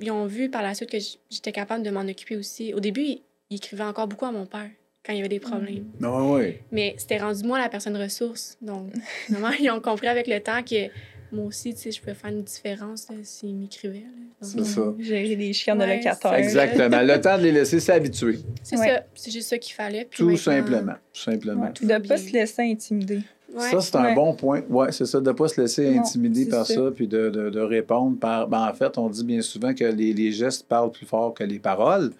ils 0.00 0.12
ont 0.12 0.26
vu 0.26 0.48
par 0.48 0.62
la 0.62 0.72
suite 0.72 0.88
que 0.88 0.98
j'étais 1.28 1.50
capable 1.50 1.82
de 1.82 1.90
m'en 1.90 2.02
occuper 2.02 2.36
aussi. 2.36 2.72
Au 2.72 2.78
début, 2.78 3.00
ils, 3.02 3.22
ils 3.50 3.56
écrivaient 3.56 3.82
encore 3.82 4.06
beaucoup 4.06 4.24
à 4.26 4.30
mon 4.30 4.46
père 4.46 4.70
quand 5.04 5.12
il 5.12 5.16
y 5.16 5.18
avait 5.18 5.28
des 5.28 5.40
problèmes. 5.40 5.86
Ah, 6.04 6.22
ouais. 6.22 6.62
Mais 6.70 6.94
c'était 6.98 7.18
rendu 7.18 7.42
moi 7.42 7.58
la 7.58 7.68
personne 7.68 7.96
ressource. 7.96 8.56
Donc, 8.62 8.92
vraiment, 9.28 9.50
ils 9.58 9.68
ont 9.72 9.80
compris 9.80 10.06
avec 10.06 10.28
le 10.28 10.38
temps 10.38 10.62
que 10.62 10.86
moi 11.32 11.46
aussi, 11.46 11.74
tu 11.74 11.80
sais, 11.80 11.90
je 11.90 11.98
pouvais 12.00 12.14
faire 12.14 12.30
une 12.30 12.44
différence 12.44 13.08
s'ils 13.24 13.56
m'écrivaient. 13.56 14.04
là. 14.04 14.46
Donc, 14.46 14.66
C'est 14.66 14.72
ça. 14.72 14.94
Gérer 15.00 15.34
des 15.34 15.52
chiens 15.52 15.74
de 15.74 15.84
locataires. 15.84 16.34
Exactement. 16.34 17.02
Le 17.02 17.20
temps 17.20 17.36
de 17.38 17.42
les 17.42 17.50
laisser 17.50 17.80
s'habituer. 17.80 18.38
C'est 18.62 18.78
Ouais. 18.78 18.86
ça. 18.88 19.04
C'est 19.16 19.32
juste 19.32 19.48
ça 19.48 19.58
qu'il 19.58 19.74
fallait. 19.74 20.04
Puis 20.08 20.18
Tout 20.18 20.36
simplement. 20.36 20.94
Tout 21.12 21.20
simplement. 21.22 21.62
Ouais. 21.64 21.72
Tout 21.72 21.86
De 21.86 21.92
ne 21.92 21.98
pas 21.98 22.18
se 22.18 22.30
laisser 22.32 22.62
intimider. 22.62 23.18
Ouais. 23.54 23.70
Ça, 23.70 23.80
c'est 23.80 23.96
un 23.96 24.04
Ouais. 24.06 24.14
bon 24.14 24.34
point. 24.34 24.62
Oui, 24.68 24.86
c'est 24.90 25.06
ça, 25.06 25.20
de 25.20 25.26
ne 25.28 25.32
pas 25.32 25.48
se 25.48 25.60
laisser 25.60 25.90
Non, 25.94 26.00
intimider 26.00 26.46
par 26.48 26.66
ça, 26.66 26.74
ça. 26.74 26.90
puis 26.94 27.06
de, 27.06 27.30
de- 27.30 27.50
de 27.50 27.60
répondre 27.60 28.18
par. 28.18 28.48
Ben, 28.48 28.68
en 28.68 28.72
fait, 28.74 28.98
on 28.98 29.08
dit 29.08 29.24
bien 29.24 29.40
souvent 29.42 29.72
que 29.74 29.84
les, 29.84 30.12
les 30.12 30.32
gestes 30.32 30.66
parlent 30.66 30.90
plus 30.90 31.06
fort 31.06 31.32
que 31.34 31.44
les 31.44 31.58
paroles. 31.58 32.10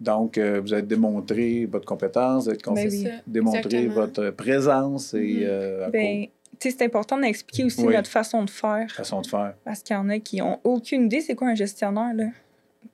Donc, 0.00 0.38
euh, 0.38 0.60
vous 0.60 0.72
avez 0.72 0.82
démontré 0.82 1.66
votre 1.66 1.84
compétence, 1.84 2.44
vous 2.44 2.50
avez 2.50 2.58
Ben 2.64 2.88
oui. 2.90 3.08
démontré 3.26 3.60
exactement. 3.84 3.94
votre 3.94 4.30
présence 4.30 5.14
et 5.14 5.18
Mhm. 5.18 5.42
euh, 5.44 5.88
Ben, 5.90 6.26
tu 6.58 6.70
sais, 6.70 6.76
c'est 6.78 6.84
important 6.84 7.18
d'expliquer 7.18 7.64
aussi 7.64 7.84
Oui. 7.84 7.94
notre 7.94 8.08
façon 8.10 8.44
de 8.44 8.50
faire. 8.50 8.88
façon 8.90 9.20
de 9.22 9.26
faire. 9.26 9.54
Parce 9.64 9.82
qu'il 9.82 9.94
y 9.94 9.98
en 9.98 10.08
a 10.08 10.18
qui 10.20 10.40
ont 10.42 10.60
aucune 10.64 11.06
idée 11.06 11.20
c'est 11.20 11.34
quoi 11.34 11.48
un 11.48 11.54
gestionnaire, 11.54 12.14
là. 12.14 12.26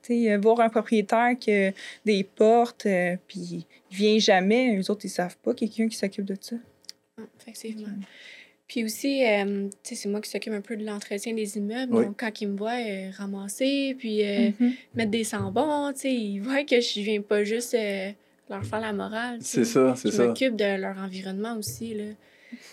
Tu 0.01 0.13
Tu 0.17 0.23
sais, 0.25 0.31
euh, 0.33 0.37
voir 0.39 0.59
un 0.61 0.69
propriétaire 0.69 1.31
qui 1.39 1.51
a 1.51 1.71
des 2.05 2.23
portes, 2.23 2.85
euh, 2.87 3.15
puis 3.27 3.65
il 3.91 3.95
vient 3.95 4.17
jamais, 4.19 4.75
eux 4.79 4.91
autres, 4.91 5.05
ils 5.05 5.09
savent 5.09 5.37
pas 5.43 5.53
quelqu'un 5.53 5.87
qui 5.87 5.95
s'occupe 5.97 6.25
de 6.25 6.35
ça. 6.39 6.55
Ah, 7.47 7.51
Effectivement. 7.51 7.87
Puis 8.67 8.83
aussi, 8.83 9.23
euh, 9.23 9.67
tu 9.83 9.89
sais, 9.89 9.95
c'est 9.95 10.09
moi 10.09 10.21
qui 10.21 10.29
s'occupe 10.29 10.53
un 10.53 10.61
peu 10.61 10.75
de 10.75 10.83
l'entretien 10.83 11.33
des 11.35 11.57
immeubles. 11.57 11.95
Oui. 11.95 12.05
Donc, 12.05 12.19
quand 12.19 12.41
ils 12.41 12.47
me 12.47 12.57
voient 12.57 12.71
euh, 12.83 13.11
ramasser, 13.15 13.95
puis 13.99 14.23
euh, 14.25 14.49
Mhm. 14.59 14.73
mettre 14.95 15.11
des 15.11 15.23
sambons, 15.23 15.93
tu 15.93 15.99
sais, 15.99 16.13
ils 16.13 16.39
voient 16.39 16.63
que 16.63 16.81
je 16.81 16.99
viens 17.01 17.21
pas 17.21 17.43
juste 17.43 17.75
euh, 17.75 18.09
leur 18.49 18.65
faire 18.65 18.79
la 18.81 18.91
morale. 18.91 19.37
C'est 19.41 19.65
ça, 19.65 19.93
c'est 19.95 20.09
Je 20.09 20.15
ça. 20.15 20.25
m'occupe 20.27 20.55
de 20.55 20.79
leur 20.81 20.97
environnement 20.97 21.55
aussi, 21.57 21.93
là. 21.93 22.05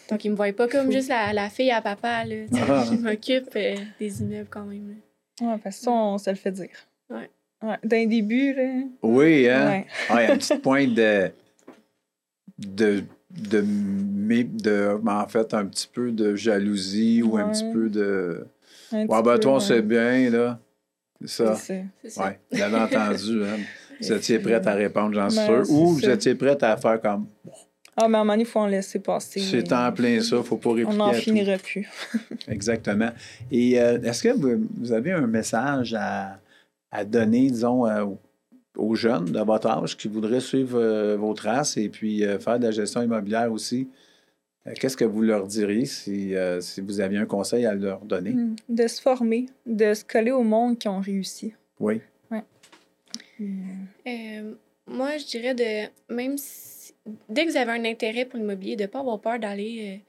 Donc, 0.09 0.25
ils 0.25 0.31
me 0.31 0.37
voient 0.37 0.53
pas 0.55 0.66
comme 0.68 0.91
juste 0.91 1.09
la, 1.11 1.33
la 1.35 1.51
fille 1.51 1.70
à 1.70 1.83
papa, 1.83 2.25
là. 2.25 2.37
Ah. 2.55 2.85
Je 2.91 2.97
m'occupe 2.97 3.51
euh, 3.57 3.75
des 4.01 4.23
immeubles 4.23 4.49
quand 4.49 4.64
même. 4.64 4.97
là. 5.41 5.47
Ouais, 5.47 5.59
parce 5.62 5.77
que 5.79 5.85
ça, 5.85 5.91
on 5.91 6.16
se 6.16 6.31
le 6.31 6.37
fait 6.37 6.53
dire. 6.53 6.68
Ouais. 7.11 7.29
Ouais. 7.62 7.77
D'un 7.85 8.07
début, 8.07 8.55
là. 8.55 8.83
Oui, 9.03 9.47
hein? 9.49 9.68
Ouais. 9.70 9.87
Ah, 10.09 10.23
il 10.23 10.27
y 10.27 10.31
a 10.31 10.33
une 10.33 10.39
petite 10.39 10.62
pointe 10.62 10.95
de. 10.95 11.31
de. 12.59 13.05
De. 13.37 13.62
mé- 13.62 14.45
de- 14.62 14.99
en 15.07 15.28
fait, 15.28 15.53
un 15.55 15.66
petit 15.66 15.89
peu 15.93 16.11
de 16.12 16.35
jalousie 16.37 17.22
ou 17.22 17.37
un 17.37 17.45
Ouais. 17.47 17.53
petit 17.53 17.64
peu 17.72 17.89
de. 17.89 18.47
Un 18.93 19.07
Ouais, 19.07 19.22
ben 19.22 19.39
toi, 19.39 19.53
on 19.53 19.55
ouais. 19.55 19.61
sait 19.61 19.83
bien, 19.83 20.30
là. 20.30 20.59
C'est 21.20 21.28
ça. 21.28 21.55
C'est 21.55 21.85
ça. 22.09 22.26
Oui, 22.26 22.33
vous 22.51 22.59
l'avez 22.59 22.76
entendu, 22.76 23.45
hein? 23.45 23.57
Vous 24.01 24.12
étiez 24.12 24.41
prête 24.41 24.66
à 24.66 24.74
répondre, 24.74 25.14
j'en 25.14 25.30
suis 25.30 25.39
Ben, 25.47 25.64
sûr. 25.64 25.74
Ou 25.74 25.87
vous 25.93 26.09
étiez 26.09 26.35
prête 26.35 26.61
à 26.64 26.76
faire 26.76 27.01
comme. 27.01 27.26
Ah, 27.97 28.09
mais 28.09 28.16
à 28.16 28.20
un 28.20 28.24
moment 28.24 28.33
donné, 28.33 28.43
il 28.43 28.47
faut 28.47 28.59
en 28.59 28.66
laisser 28.66 28.99
passer. 28.99 29.39
C'est 29.39 29.72
en 29.72 29.93
plein 29.93 30.20
ça, 30.20 30.43
faut 30.43 30.57
pas 30.57 30.70
On 30.70 30.72
répliquer 30.72 30.97
n'en 30.99 31.09
à 31.11 31.14
tout. 31.14 31.20
finira 31.20 31.57
plus. 31.59 31.89
Exactement. 32.49 33.11
Et 33.53 33.80
euh, 33.80 34.01
est-ce 34.03 34.24
que 34.24 34.30
vous, 34.30 34.66
vous 34.80 34.93
avez 34.93 35.12
un 35.12 35.26
message 35.28 35.95
à, 35.97 36.41
à 36.91 37.05
donner, 37.05 37.49
disons, 37.51 37.87
euh, 37.87 38.07
aux- 38.77 38.95
jeunes 38.95 39.27
de 39.27 39.41
votre 39.41 39.66
âge 39.68 39.97
qui 39.97 40.09
voudraient 40.09 40.41
suivre 40.41 40.79
euh, 40.79 41.16
vos 41.16 41.35
traces 41.35 41.77
et 41.77 41.89
puis 41.89 42.25
euh, 42.25 42.39
faire 42.39 42.59
de 42.59 42.64
la 42.64 42.70
gestion 42.70 43.03
immobilière 43.03 43.51
aussi? 43.53 43.89
Euh, 44.66 44.73
Qu'est-ce 44.79 44.97
que 44.97 45.05
vous 45.05 45.23
leur 45.23 45.47
diriez 45.47 45.87
si, 45.87 46.35
euh, 46.35 46.61
si 46.61 46.81
vous 46.81 47.01
aviez 47.01 47.18
un 47.18 47.27
conseil 47.27 47.66
à 47.66 47.75
leur 47.75 48.01
donner? 48.05 48.31
Mm. 48.31 48.57
De 48.68 48.87
se 48.87 49.01
former, 49.03 49.47
de 49.66 49.93
se 49.95 50.05
coller 50.05 50.31
au 50.31 50.43
monde 50.43 50.79
qui 50.79 50.89
ont 50.89 51.01
réussi. 51.01 51.53
Oui. 51.81 52.01
Euh, 53.41 54.55
moi, 54.87 55.16
je 55.18 55.27
dirais 55.27 55.55
de 55.55 56.14
même 56.14 56.37
si, 56.39 56.93
dès 57.29 57.45
que 57.47 57.51
vous 57.51 57.57
avez 57.57 57.73
un 57.73 57.85
intérêt 57.85 58.25
pour 58.25 58.39
l'immobilier, 58.39 58.77
de 58.77 58.83
ne 58.83 58.87
pas 58.87 59.01
avoir 59.01 59.20
peur 59.20 59.39
d'aller 59.39 60.01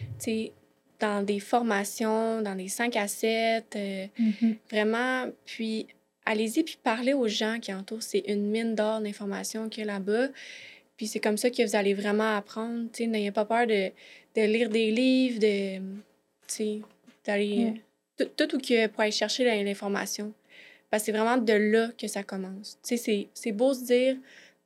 euh, 0.00 0.04
tu 0.18 0.24
sais, 0.24 0.52
dans 0.98 1.24
des 1.24 1.38
formations, 1.40 2.42
dans 2.42 2.54
des 2.56 2.68
5 2.68 2.96
à 2.96 3.06
7, 3.08 3.64
euh, 3.76 4.06
Mhm. 4.18 4.56
vraiment. 4.70 5.26
Puis 5.46 5.86
allez-y, 6.30 6.62
puis 6.62 6.78
parlez 6.82 7.12
aux 7.12 7.28
gens 7.28 7.58
qui 7.60 7.72
entourent. 7.72 8.02
C'est 8.02 8.24
une 8.28 8.46
mine 8.50 8.74
d'or 8.74 9.00
d'informations 9.00 9.68
qu'il 9.68 9.84
y 9.84 9.88
a 9.88 9.92
là-bas. 9.94 10.28
Puis 10.96 11.06
c'est 11.06 11.20
comme 11.20 11.36
ça 11.36 11.50
que 11.50 11.62
vous 11.66 11.76
allez 11.76 11.94
vraiment 11.94 12.36
apprendre. 12.36 12.88
tu 12.92 13.04
sais, 13.04 13.06
N'ayez 13.08 13.30
pas 13.32 13.44
peur 13.44 13.66
de, 13.66 13.90
de 14.36 14.42
lire 14.46 14.68
des 14.68 14.90
livres, 14.90 15.38
de, 15.40 15.78
tu 15.78 15.82
sais, 16.46 16.78
d'aller. 17.24 17.72
Tout, 18.18 18.46
tout 18.46 18.56
où 18.56 18.58
que 18.60 18.86
pour 18.88 19.00
aller 19.00 19.12
chercher 19.12 19.44
l'information. 19.64 20.32
Parce 20.90 21.02
que 21.02 21.06
c'est 21.06 21.12
vraiment 21.18 21.36
de 21.38 21.52
là 21.52 21.88
que 21.96 22.06
ça 22.06 22.22
commence. 22.22 22.78
Tu 22.82 22.88
sais, 22.90 22.96
c'est- 22.96 23.28
c'est 23.32 23.52
beau 23.52 23.72
se 23.72 23.84
dire, 23.84 24.16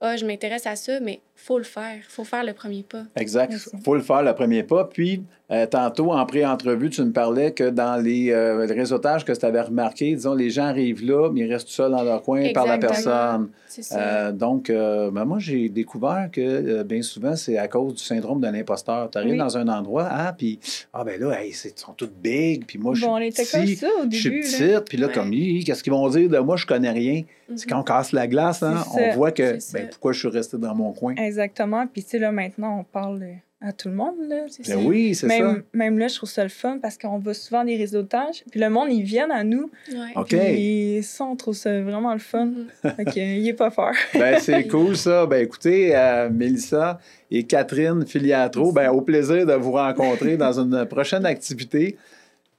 ah, 0.00 0.16
je 0.16 0.24
m'intéresse 0.26 0.66
à 0.66 0.74
ça, 0.74 0.98
mais 1.00 1.20
faut 1.36 1.58
le 1.58 1.64
faire. 1.64 1.98
faut 2.08 2.24
faire 2.24 2.44
le 2.44 2.52
premier 2.52 2.82
pas. 2.82 3.02
Exact. 3.16 3.50
Merci. 3.50 3.70
Il 3.74 3.80
faut 3.82 3.94
le 3.94 4.00
faire 4.02 4.22
le 4.22 4.32
premier 4.34 4.62
pas. 4.62 4.84
Puis, 4.84 5.22
euh, 5.50 5.66
tantôt, 5.66 6.12
en 6.12 6.24
pré-entrevue, 6.24 6.88
tu 6.90 7.02
me 7.02 7.12
parlais 7.12 7.52
que 7.52 7.68
dans 7.68 8.02
les, 8.02 8.30
euh, 8.30 8.66
le 8.66 8.74
réseautage 8.74 9.24
que 9.24 9.32
tu 9.32 9.44
avais 9.44 9.60
remarqué, 9.60 10.14
disons, 10.14 10.34
les 10.34 10.48
gens 10.50 10.64
arrivent 10.64 11.04
là, 11.04 11.30
mais 11.30 11.40
ils 11.40 11.52
restent 11.52 11.68
seuls 11.68 11.90
dans 11.90 12.02
leur 12.02 12.22
coin 12.22 12.50
par 12.54 12.66
la 12.66 12.78
personne. 12.78 13.48
C'est 13.66 13.82
ça. 13.82 13.98
Euh, 13.98 14.32
donc, 14.32 14.70
euh, 14.70 15.10
ben, 15.10 15.24
moi, 15.24 15.38
j'ai 15.40 15.68
découvert 15.68 16.28
que 16.32 16.40
euh, 16.40 16.84
bien 16.84 17.02
souvent, 17.02 17.34
c'est 17.34 17.58
à 17.58 17.66
cause 17.66 17.94
du 17.94 18.02
syndrome 18.02 18.40
de 18.40 18.46
l'imposteur. 18.46 19.10
Tu 19.10 19.18
arrives 19.18 19.32
Oui. 19.32 19.36
dans 19.38 19.58
un 19.58 19.66
endroit, 19.68 20.06
ah, 20.08 20.32
puis, 20.36 20.60
ah, 20.92 21.02
ben 21.04 21.20
là, 21.20 21.42
hey, 21.42 21.50
ils 21.50 21.72
sont 21.74 21.92
toutes 21.92 22.14
big, 22.22 22.64
puis 22.66 22.78
moi, 22.78 22.94
je 22.94 23.00
suis 23.00 23.06
Bon, 23.08 23.14
on 23.16 23.18
était 23.18 23.44
comme 23.44 23.62
petit, 23.62 23.76
ça 23.76 23.88
au 24.00 24.08
je 24.08 24.16
suis 24.16 24.40
petite, 24.40 24.84
puis 24.88 24.96
là, 24.96 25.08
Ouais. 25.08 25.12
comme, 25.12 25.30
qu'est-ce 25.32 25.82
qu'ils 25.82 25.92
vont 25.92 26.08
dire 26.08 26.30
de 26.30 26.38
moi, 26.38 26.56
je 26.56 26.66
connais 26.66 26.90
rien. 26.92 27.22
C'est 27.48 27.66
Mhm. 27.66 27.70
quand 27.72 27.80
on 27.80 27.82
casse 27.82 28.12
la 28.12 28.26
glace, 28.28 28.62
hein, 28.62 28.82
on 28.94 29.14
voit 29.16 29.32
que, 29.32 29.58
ben, 29.72 29.88
pourquoi 29.90 30.12
je 30.12 30.20
suis 30.20 30.28
resté 30.28 30.56
dans 30.56 30.74
mon 30.74 30.92
coin. 30.92 31.14
Exactement. 31.24 31.86
Puis, 31.86 32.02
tu 32.04 32.10
sais, 32.10 32.18
là, 32.18 32.32
maintenant, 32.32 32.80
on 32.80 32.84
parle 32.84 33.22
euh, 33.22 33.34
à 33.64 33.72
tout 33.72 33.88
le 33.88 33.94
monde. 33.94 34.16
Là. 34.28 34.42
Ben 34.42 34.64
ça. 34.64 34.78
oui, 34.78 35.14
c'est 35.14 35.28
ça. 35.28 35.38
Même, 35.38 35.62
même 35.72 35.98
là, 35.98 36.08
je 36.08 36.16
trouve 36.16 36.28
ça 36.28 36.42
le 36.42 36.50
fun 36.50 36.78
parce 36.80 36.98
qu'on 36.98 37.18
va 37.18 37.32
souvent 37.32 37.60
à 37.60 37.64
des 37.64 37.76
réseautages. 37.76 38.44
Puis 38.50 38.60
le 38.60 38.68
monde, 38.68 38.88
ils 38.92 39.02
viennent 39.02 39.32
à 39.32 39.42
nous. 39.42 39.70
Ouais. 39.90 40.12
OK. 40.16 40.36
Puis 40.36 41.00
ça, 41.02 41.24
on 41.24 41.34
trouve 41.34 41.54
ça 41.54 41.80
vraiment 41.80 42.12
le 42.12 42.18
fun. 42.18 42.50
Fait 42.82 43.04
que, 43.04 43.18
il 43.18 43.48
est 43.48 43.54
pas 43.54 43.70
fort. 43.70 43.94
Ben, 44.14 44.38
c'est 44.38 44.66
cool, 44.68 44.96
ça. 44.96 45.26
Ben, 45.26 45.42
écoutez, 45.42 45.96
euh, 45.96 46.28
Mélissa 46.30 46.98
et 47.30 47.44
Catherine 47.44 48.06
Filiatro, 48.06 48.72
ben, 48.72 48.90
au 48.90 49.00
plaisir 49.00 49.46
de 49.46 49.54
vous 49.54 49.72
rencontrer 49.72 50.36
dans 50.36 50.60
une 50.60 50.84
prochaine 50.86 51.24
activité. 51.24 51.96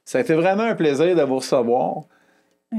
Ça 0.04 0.20
a 0.20 0.22
été 0.22 0.34
vraiment 0.34 0.64
un 0.64 0.76
plaisir 0.76 1.16
de 1.16 1.22
vous 1.22 1.38
recevoir. 1.38 2.04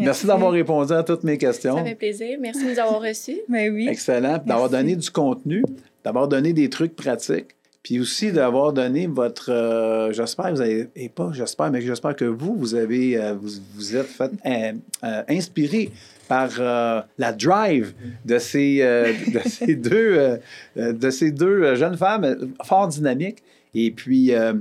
Merci, 0.04 0.26
d'avoir 0.26 0.52
répondu 0.52 0.92
à 0.92 1.02
toutes 1.02 1.24
mes 1.24 1.38
questions. 1.38 1.76
Ça 1.76 1.84
fait 1.84 1.94
plaisir. 1.94 2.38
Merci 2.40 2.64
de 2.64 2.70
nous 2.70 2.78
avoir 2.78 3.00
reçus. 3.02 3.38
Ben 3.48 3.72
oui. 3.72 3.88
Excellent. 3.88 4.38
Puis 4.38 4.48
D'avoir 4.48 4.68
donné 4.70 4.96
du 4.96 5.10
contenu, 5.10 5.64
d'avoir 6.04 6.28
donné 6.28 6.52
des 6.52 6.68
trucs 6.68 6.94
pratiques, 6.96 7.48
puis 7.82 8.00
aussi 8.00 8.32
d'avoir 8.32 8.72
donné 8.72 9.06
votre. 9.06 9.50
euh, 9.52 10.12
j'espère 10.12 10.46
que 10.46 10.50
vous 10.52 10.60
avez. 10.60 10.88
Et 10.96 11.08
pas 11.08 11.30
j'espère, 11.32 11.70
mais 11.70 11.80
j'espère 11.80 12.16
que 12.16 12.24
vous, 12.24 12.54
vous 12.56 12.74
avez. 12.74 13.16
euh, 13.16 13.34
vous, 13.40 13.50
vous 13.74 13.96
êtes 13.96 14.06
fait 14.06 14.30
euh, 14.44 14.72
euh, 15.04 15.22
inspiré 15.28 15.90
par 16.28 16.50
euh, 16.58 17.00
la 17.18 17.32
drive 17.32 17.92
de 18.24 18.38
ces, 18.38 18.78
euh, 18.82 19.12
de 19.32 19.38
ces 19.48 19.76
deux, 19.76 20.40
de 20.76 21.10
ces 21.10 21.30
deux 21.30 21.76
jeunes 21.76 21.96
femmes 21.96 22.52
fort 22.64 22.88
dynamiques. 22.88 23.38
Et 23.74 23.92
puis, 23.92 24.34
euh, 24.34 24.54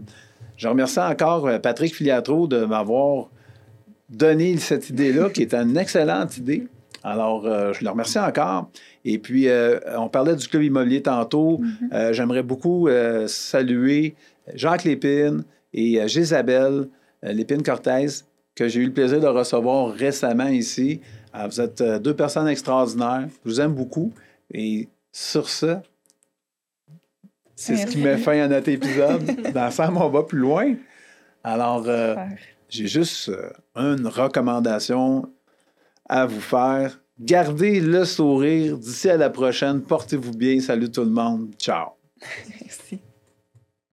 je 0.58 0.68
remercie 0.68 1.00
encore 1.00 1.50
Patrick 1.62 1.96
Filiatro 1.96 2.48
de 2.48 2.66
m'avoir 2.66 3.30
donné 4.10 4.58
cette 4.58 4.90
idée-là, 4.90 5.30
qui 5.30 5.42
est 5.42 5.54
une 5.54 5.78
excellente 5.78 6.38
idée. 6.38 6.68
Alors, 7.06 7.46
euh, 7.46 7.72
je 7.72 7.84
le 7.84 7.90
remercie 7.92 8.18
encore. 8.18 8.72
Et 9.04 9.20
puis, 9.20 9.48
euh, 9.48 9.80
on 9.96 10.10
parlait 10.10 10.36
du 10.36 10.48
club 10.48 10.64
immobilier 10.64 11.04
tantôt. 11.04 11.60
Mhm. 11.60 11.90
Euh, 11.94 12.14
J'aimerais 12.14 12.42
beaucoup 12.42 12.90
saluer 13.28 14.16
Jacques 14.56 14.86
Lépine 14.86 15.44
et 15.72 16.08
Gisabelle 16.08 16.88
Lépine-Cortez, 17.22 18.24
que 18.56 18.68
j'ai 18.68 18.80
eu 18.82 18.86
le 18.86 18.92
plaisir 18.92 19.20
de 19.20 19.28
recevoir 19.28 19.94
récemment 19.94 20.48
ici. 20.48 21.00
Euh, 21.36 21.48
vous 21.48 21.62
êtes 21.62 21.84
deux 22.02 22.16
personnes 22.16 22.48
extraordinaires. 22.48 23.28
Je 23.44 23.50
vous 23.52 23.62
aime 23.62 23.74
beaucoup. 23.74 24.12
Et 24.52 24.88
sur 25.12 25.50
ce, 25.50 25.78
c'est 27.56 27.78
ce 27.78 27.86
qui 27.86 28.00
met 28.00 28.18
fin 28.18 28.40
à 28.42 28.48
notre 28.48 28.70
épisode. 28.70 29.52
Dans 29.54 29.70
ça, 29.70 29.92
on 29.96 30.10
va 30.10 30.24
plus 30.24 30.40
loin. 30.40 30.74
Alors. 31.44 31.86
J'ai 32.76 32.88
juste 32.88 33.30
euh, 33.30 33.50
une 33.76 34.08
recommandation 34.08 35.32
à 36.10 36.26
vous 36.26 36.42
faire. 36.42 37.00
Gardez 37.20 37.80
le 37.80 38.04
sourire. 38.04 38.78
D'ici 38.78 39.10
à 39.10 39.18
la 39.18 39.30
prochaine, 39.30 39.82
portez-vous 39.82 40.34
bien. 40.34 40.60
Salut 40.60 40.92
tout 40.92 41.06
le 41.06 41.10
monde. 41.10 41.54
Ciao. 41.58 41.92
Merci. 42.62 43.00